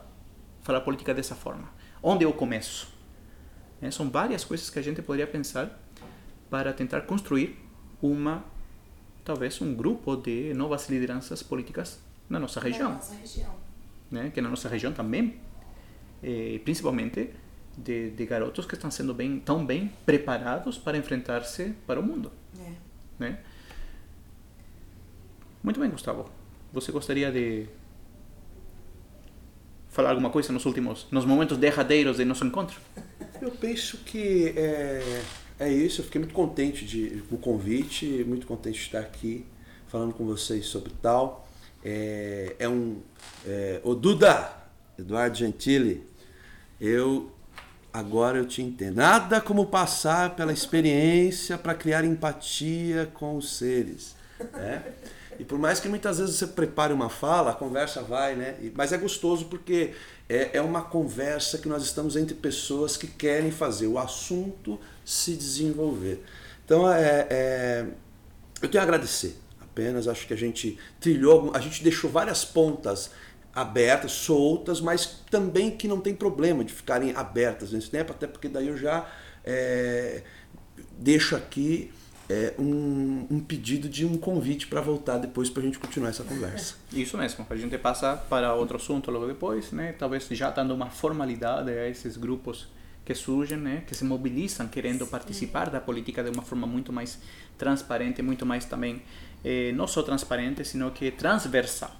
falar 0.68 0.82
política 0.82 1.13
dessa 1.13 1.34
forma? 1.34 1.70
Onde 2.03 2.26
eu 2.26 2.34
começo? 2.34 2.93
Né? 3.82 3.89
São 3.89 4.09
várias 4.09 4.43
coisas 4.43 4.70
que 4.70 4.78
a 4.78 4.82
gente 4.82 5.01
poderia 5.01 5.26
pensar 5.26 5.80
para 6.49 6.74
tentar 6.74 7.01
construir 7.01 7.57
uma, 8.01 8.43
talvez 9.24 9.61
um 9.61 9.74
grupo 9.74 10.18
de 10.18 10.53
novas 10.53 10.89
lideranças 10.89 11.41
políticas 11.41 11.99
na 12.30 12.38
nossa 12.38 12.59
região 12.59 12.89
Na 12.89 12.95
nossa 12.95 13.15
região. 13.15 13.55
né, 14.12 14.29
que 14.33 14.42
na 14.42 14.50
nossa 14.50 14.67
região 14.67 14.92
também, 14.92 15.39
eh, 16.21 16.59
principalmente 16.66 17.33
de, 17.78 18.12
de 18.12 18.25
garotos 18.25 18.66
que 18.66 18.75
estão 18.75 18.92
sendo 18.92 19.13
bem, 19.13 19.39
tão 19.39 19.66
bem 19.66 19.92
preparados 20.05 20.78
para 20.78 20.97
enfrentar-se 20.97 21.74
para 21.87 21.97
o 22.00 22.04
mundo. 22.04 22.29
É. 22.59 22.71
Né? 23.17 23.39
Muito 25.63 25.79
bem, 25.79 25.89
Gustavo. 25.89 26.29
Você 26.74 26.92
gostaria 26.92 27.32
de 27.32 27.67
falar 29.97 30.11
alguma 30.11 30.29
coisa 30.29 30.53
nos 30.53 30.63
últimos, 30.67 31.07
nos 31.09 31.25
momentos 31.25 31.57
derradeiros 31.57 32.17
de 32.17 32.25
nosso 32.25 32.45
encontro? 32.45 32.79
Eu 33.41 33.49
penso 33.49 33.97
que 34.05 34.53
é, 34.55 35.24
é 35.59 35.74
isso. 35.74 36.01
Eu 36.01 36.05
fiquei 36.05 36.19
muito 36.19 36.36
contente 36.36 36.86
de, 36.86 37.24
o 37.32 37.37
convite, 37.37 38.05
muito 38.28 38.45
contente 38.45 38.78
de 38.78 38.86
estar 38.86 38.99
aqui 38.99 39.43
falando 39.87 40.13
com 40.13 40.24
vocês 40.24 40.67
sobre 40.67 40.93
tal. 41.01 41.49
É, 41.83 42.55
é 42.59 42.69
um. 42.69 42.97
É, 43.43 43.82
o 43.83 43.95
Duda, 43.95 44.53
Eduardo 44.99 45.36
Gentili, 45.36 46.03
eu 46.79 47.32
agora 47.91 48.37
eu 48.37 48.45
te 48.45 48.61
entendo. 48.61 48.97
Nada 48.97 49.41
como 49.41 49.65
passar 49.65 50.36
pela 50.36 50.53
experiência 50.53 51.57
para 51.57 51.74
criar 51.74 52.05
empatia 52.05 53.09
com 53.15 53.36
os 53.36 53.57
seres. 53.57 54.15
Né? 54.53 54.83
E 55.39 55.46
por 55.46 55.59
mais 55.59 55.80
que 55.80 55.88
muitas 55.88 56.20
vezes 56.20 56.36
você 56.36 56.47
prepare 56.47 56.93
uma 56.93 57.09
fala, 57.09 57.51
a 57.51 57.54
conversa 57.54 58.01
vai, 58.01 58.36
né? 58.36 58.55
Mas 58.74 58.92
é 58.92 58.97
gostoso 58.97 59.46
porque 59.46 59.93
é, 60.28 60.58
é 60.58 60.62
uma 60.62 60.82
conversa 60.82 61.58
que 61.58 61.70
nós 61.70 61.84
estamos 61.84 62.16
entre 62.16 62.36
pessoas 62.36 62.97
que 62.97 63.08
querem 63.08 63.51
fazer 63.51 63.88
o 63.88 64.00
assunto 64.00 64.80
se 65.05 65.36
desenvolver. 65.36 66.24
Então, 66.66 66.92
é, 66.92 67.28
é, 67.30 67.86
eu 68.62 68.70
tenho 68.70 68.82
a 68.82 68.84
agradecer. 68.84 69.38
Apenas 69.62 70.08
acho 70.08 70.26
que 70.26 70.34
a 70.34 70.38
gente 70.38 70.78
trilhou, 71.00 71.51
a 71.54 71.59
gente 71.59 71.84
deixou 71.84 72.09
várias 72.09 72.43
pontas 72.43 73.12
abertas, 73.54 74.12
soltas, 74.12 74.82
mas 74.82 75.24
também 75.32 75.72
que 75.72 75.88
não 75.88 76.00
tem 76.00 76.14
problema 76.14 76.64
de 76.64 76.74
ficarem 76.74 77.16
abertas 77.16 77.72
nesse 77.72 77.89
tempo, 77.89 78.12
até 78.12 78.28
porque 78.28 78.47
daí 78.47 78.68
eu 78.68 78.78
já 78.78 79.09
é, 79.43 80.22
deixo 80.97 81.36
aqui 81.36 81.92
é, 82.29 82.54
um, 82.59 83.25
um 83.29 83.39
pedido 83.39 83.87
de 83.87 84.05
um 84.05 84.17
convite 84.17 84.67
para 84.67 84.82
voltar 84.82 85.17
depois 85.17 85.49
para 85.49 85.62
a 85.62 85.66
gente 85.66 85.79
continuar 85.79 86.09
essa 86.09 86.24
conversa. 86.24 86.75
Isso 86.91 87.17
mesmo, 87.17 87.45
a 87.49 87.55
gente 87.55 87.78
passa 87.78 88.16
para 88.16 88.54
outro 88.54 88.78
assunto 88.78 89.09
logo 89.09 89.28
depois, 89.28 89.71
né? 89.71 89.93
Talvez 89.93 90.28
já 90.32 90.49
dando 90.49 90.74
uma 90.74 90.89
formalidade 90.89 91.71
a 91.71 91.87
esses 91.87 92.17
grupos 92.17 92.67
que 93.08 93.16
surgem, 93.16 93.58
né, 93.58 93.83
que 93.87 93.95
se 93.95 94.04
mobilizam 94.04 94.67
querendo 94.67 95.05
Sim. 95.05 95.12
participar 95.12 95.70
da 95.70 95.79
política 95.79 96.21
de 96.21 96.29
uma 96.29 96.43
forma 96.43 96.67
muito 96.67 96.91
mais 96.91 97.17
transparente, 97.58 98.21
muito 98.21 98.45
mais 98.45 98.66
também, 98.66 99.01
eh, 99.45 99.71
não 99.71 99.87
só 99.87 100.04
transparente, 100.04 100.66
sino 100.66 100.91
que 100.91 101.09
transversal, 101.12 101.95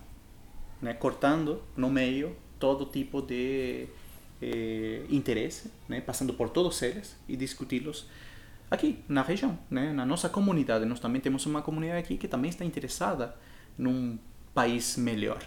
né, 0.82 0.94
cortando 0.94 1.64
no 1.78 1.90
meio 1.90 2.36
todo 2.60 2.86
tipo 2.86 3.22
de 3.22 3.88
eh, 4.42 5.04
interesse, 5.10 5.72
né, 5.88 6.02
passando 6.02 6.34
por 6.34 6.50
todos 6.50 6.82
eles 6.82 7.16
e 7.26 7.38
discuti-los 7.38 8.06
aqui 8.70 9.00
na 9.08 9.22
região, 9.22 9.58
né, 9.70 9.92
na 9.94 10.06
nossa 10.06 10.30
comunidade. 10.30 10.86
Nós 10.86 11.00
também 11.00 11.22
temos 11.22 11.46
uma 11.46 11.62
comunidade 11.62 12.00
aqui 12.00 12.18
que 12.18 12.28
também 12.28 12.50
está 12.50 12.66
interessada 12.66 13.36
num 13.78 14.18
país 14.54 14.98
melhor. 14.98 15.40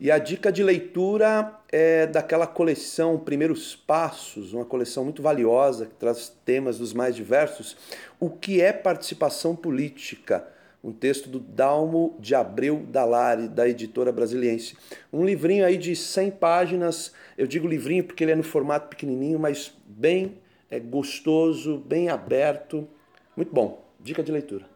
E 0.00 0.12
a 0.12 0.18
dica 0.18 0.52
de 0.52 0.62
leitura 0.62 1.58
é 1.72 2.06
daquela 2.06 2.46
coleção 2.46 3.18
Primeiros 3.18 3.74
Passos, 3.74 4.52
uma 4.52 4.64
coleção 4.64 5.02
muito 5.02 5.20
valiosa 5.20 5.86
que 5.86 5.94
traz 5.94 6.28
temas 6.44 6.78
dos 6.78 6.92
mais 6.92 7.16
diversos. 7.16 7.76
O 8.20 8.30
que 8.30 8.60
é 8.60 8.72
participação 8.72 9.56
política? 9.56 10.46
Um 10.84 10.92
texto 10.92 11.28
do 11.28 11.40
Dalmo 11.40 12.16
de 12.20 12.36
Abreu 12.36 12.86
Dalari, 12.88 13.48
da 13.48 13.68
editora 13.68 14.12
brasiliense. 14.12 14.76
Um 15.12 15.24
livrinho 15.24 15.66
aí 15.66 15.76
de 15.76 15.96
100 15.96 16.30
páginas. 16.30 17.12
Eu 17.36 17.48
digo 17.48 17.66
livrinho 17.66 18.04
porque 18.04 18.22
ele 18.22 18.30
é 18.30 18.36
no 18.36 18.44
formato 18.44 18.88
pequenininho, 18.88 19.40
mas 19.40 19.74
bem 19.84 20.38
é, 20.70 20.80
gostoso, 20.80 21.78
bem 21.78 22.08
aberto. 22.08 22.88
Muito 23.36 23.52
bom. 23.52 23.86
Dica 24.00 24.22
de 24.22 24.32
leitura. 24.32 24.66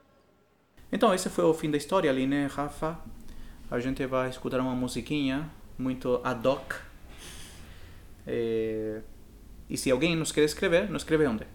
Então, 0.91 1.15
esse 1.15 1.29
foi 1.29 1.45
o 1.45 1.55
fim 1.55 1.71
da 1.71 1.77
história 1.77 2.11
ali, 2.11 2.27
né, 2.27 2.47
Rafa? 2.47 2.99
a 3.73 3.81
gente 3.81 4.05
vai 4.05 4.29
escutar 4.29 4.61
uma 4.61 4.75
musiquinha 4.75 5.51
muito 5.79 6.21
ad 6.23 6.47
hoc. 6.47 6.75
É... 8.27 9.01
E 9.71 9.79
se 9.79 9.91
alguém 9.91 10.15
nos 10.15 10.31
quer 10.31 10.45
escrever, 10.45 10.91
nos 10.91 11.01
escreve 11.01 11.27
onde? 11.27 11.47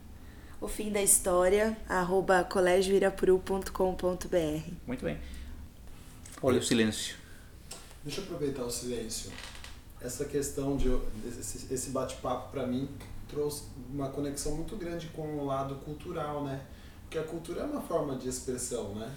O 0.59 0.67
fim 0.67 0.91
da 0.91 0.99
história, 0.99 1.77
arroba 1.87 2.43
colégioirapuru.com.br. 2.43 4.71
Muito 4.87 5.05
bem. 5.05 5.19
Olha 6.41 6.57
o 6.57 6.63
silêncio. 6.63 7.17
Deixa 8.03 8.21
eu 8.21 8.23
aproveitar 8.23 8.63
o 8.63 8.71
silêncio. 8.71 9.31
Essa 10.01 10.25
questão 10.25 10.75
de 10.75 10.89
esse 11.69 11.91
bate-papo 11.91 12.49
para 12.49 12.65
mim 12.65 12.89
trouxe 13.27 13.63
uma 13.93 14.09
conexão 14.09 14.55
muito 14.55 14.75
grande 14.75 15.07
com 15.07 15.37
o 15.37 15.45
lado 15.45 15.75
cultural, 15.75 16.43
né? 16.43 16.61
Porque 17.03 17.17
a 17.17 17.23
cultura 17.23 17.61
é 17.61 17.63
uma 17.63 17.81
forma 17.81 18.15
de 18.15 18.27
expressão, 18.27 18.95
né? 18.95 19.13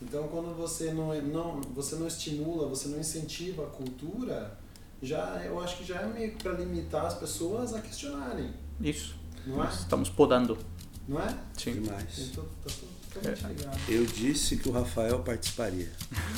Então, 0.00 0.26
quando 0.28 0.54
você 0.56 0.92
não, 0.92 1.14
não, 1.22 1.60
você 1.74 1.94
não 1.96 2.06
estimula, 2.06 2.66
você 2.66 2.88
não 2.88 2.98
incentiva 2.98 3.64
a 3.64 3.70
cultura, 3.70 4.58
já 5.00 5.42
eu 5.44 5.60
acho 5.60 5.78
que 5.78 5.84
já 5.84 6.00
é 6.00 6.06
meio 6.06 6.36
para 6.36 6.52
limitar 6.52 7.06
as 7.06 7.14
pessoas 7.14 7.74
a 7.74 7.80
questionarem. 7.80 8.52
Isso. 8.80 9.14
Não 9.46 9.62
é? 9.62 9.68
Estamos 9.68 10.08
podando. 10.08 10.58
Não 11.06 11.20
é? 11.20 11.36
Sim. 11.56 11.74
Demais. 11.74 12.18
Então, 12.18 12.44
tá 12.64 12.70
totalmente 13.12 13.46
ligado. 13.46 13.78
Eu 13.88 14.04
disse 14.06 14.56
que 14.56 14.68
o 14.68 14.72
Rafael 14.72 15.18
participaria. 15.20 15.88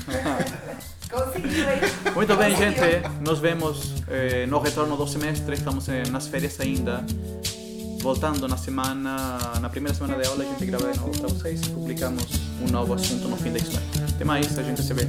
Conseguiu, 1.10 1.70
hein? 1.70 1.80
Muito 2.14 2.36
bem, 2.36 2.56
gente. 2.56 2.80
Nos 3.20 3.38
vemos 3.38 3.94
eh, 4.08 4.46
no 4.46 4.58
retorno 4.58 4.96
do 4.96 5.06
semestre. 5.06 5.54
Estamos 5.54 5.88
eh, 5.88 6.02
nas 6.10 6.26
férias 6.26 6.58
ainda. 6.60 7.04
voltando 8.00 8.46
na 8.46 8.56
semana, 8.56 9.38
na 9.60 9.70
primeira 9.70 9.96
semana 9.96 10.20
de 10.20 10.28
aula, 10.28 10.44
a 10.44 10.46
gente 10.46 10.66
grava 10.66 10.92
de 10.92 10.98
novo 10.98 11.18
para 11.18 11.28
vocês 11.28 11.60
e 11.62 11.70
publicamos 11.70 12.24
um 12.60 12.70
novo 12.70 12.92
assunto 12.94 13.28
no 13.28 13.36
fim 13.36 13.50
da 13.50 13.58
história. 13.58 13.86
Até 14.14 14.24
mais, 14.24 14.58
a 14.58 14.62
gente 14.62 14.82
se 14.82 14.92
vê. 14.92 15.08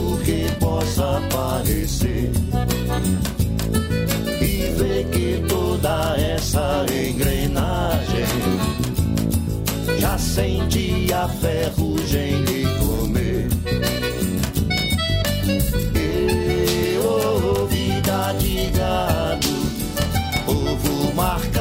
que 0.23 0.51
possa 0.59 1.21
parecer 1.31 2.31
e 4.41 4.71
ver 4.77 5.05
que 5.11 5.43
toda 5.47 6.15
essa 6.17 6.85
engrenagem 6.91 8.25
já 9.99 10.17
sente 10.17 11.11
a 11.13 11.27
ferrugem 11.27 12.43
lhe 12.43 12.65
comer. 12.79 13.47
E, 15.95 16.99
oh, 17.03 17.65
vida 17.67 18.33
de 18.39 18.67
gado, 18.71 19.47
ovo 20.47 21.13
marcado 21.15 21.60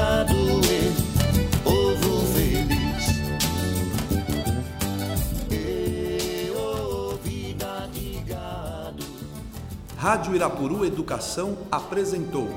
Rádio 10.11 10.35
Irapuru 10.35 10.85
Educação 10.85 11.57
apresentou 11.71 12.49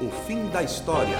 O 0.00 0.08
Fim 0.26 0.48
da 0.48 0.62
História. 0.62 1.18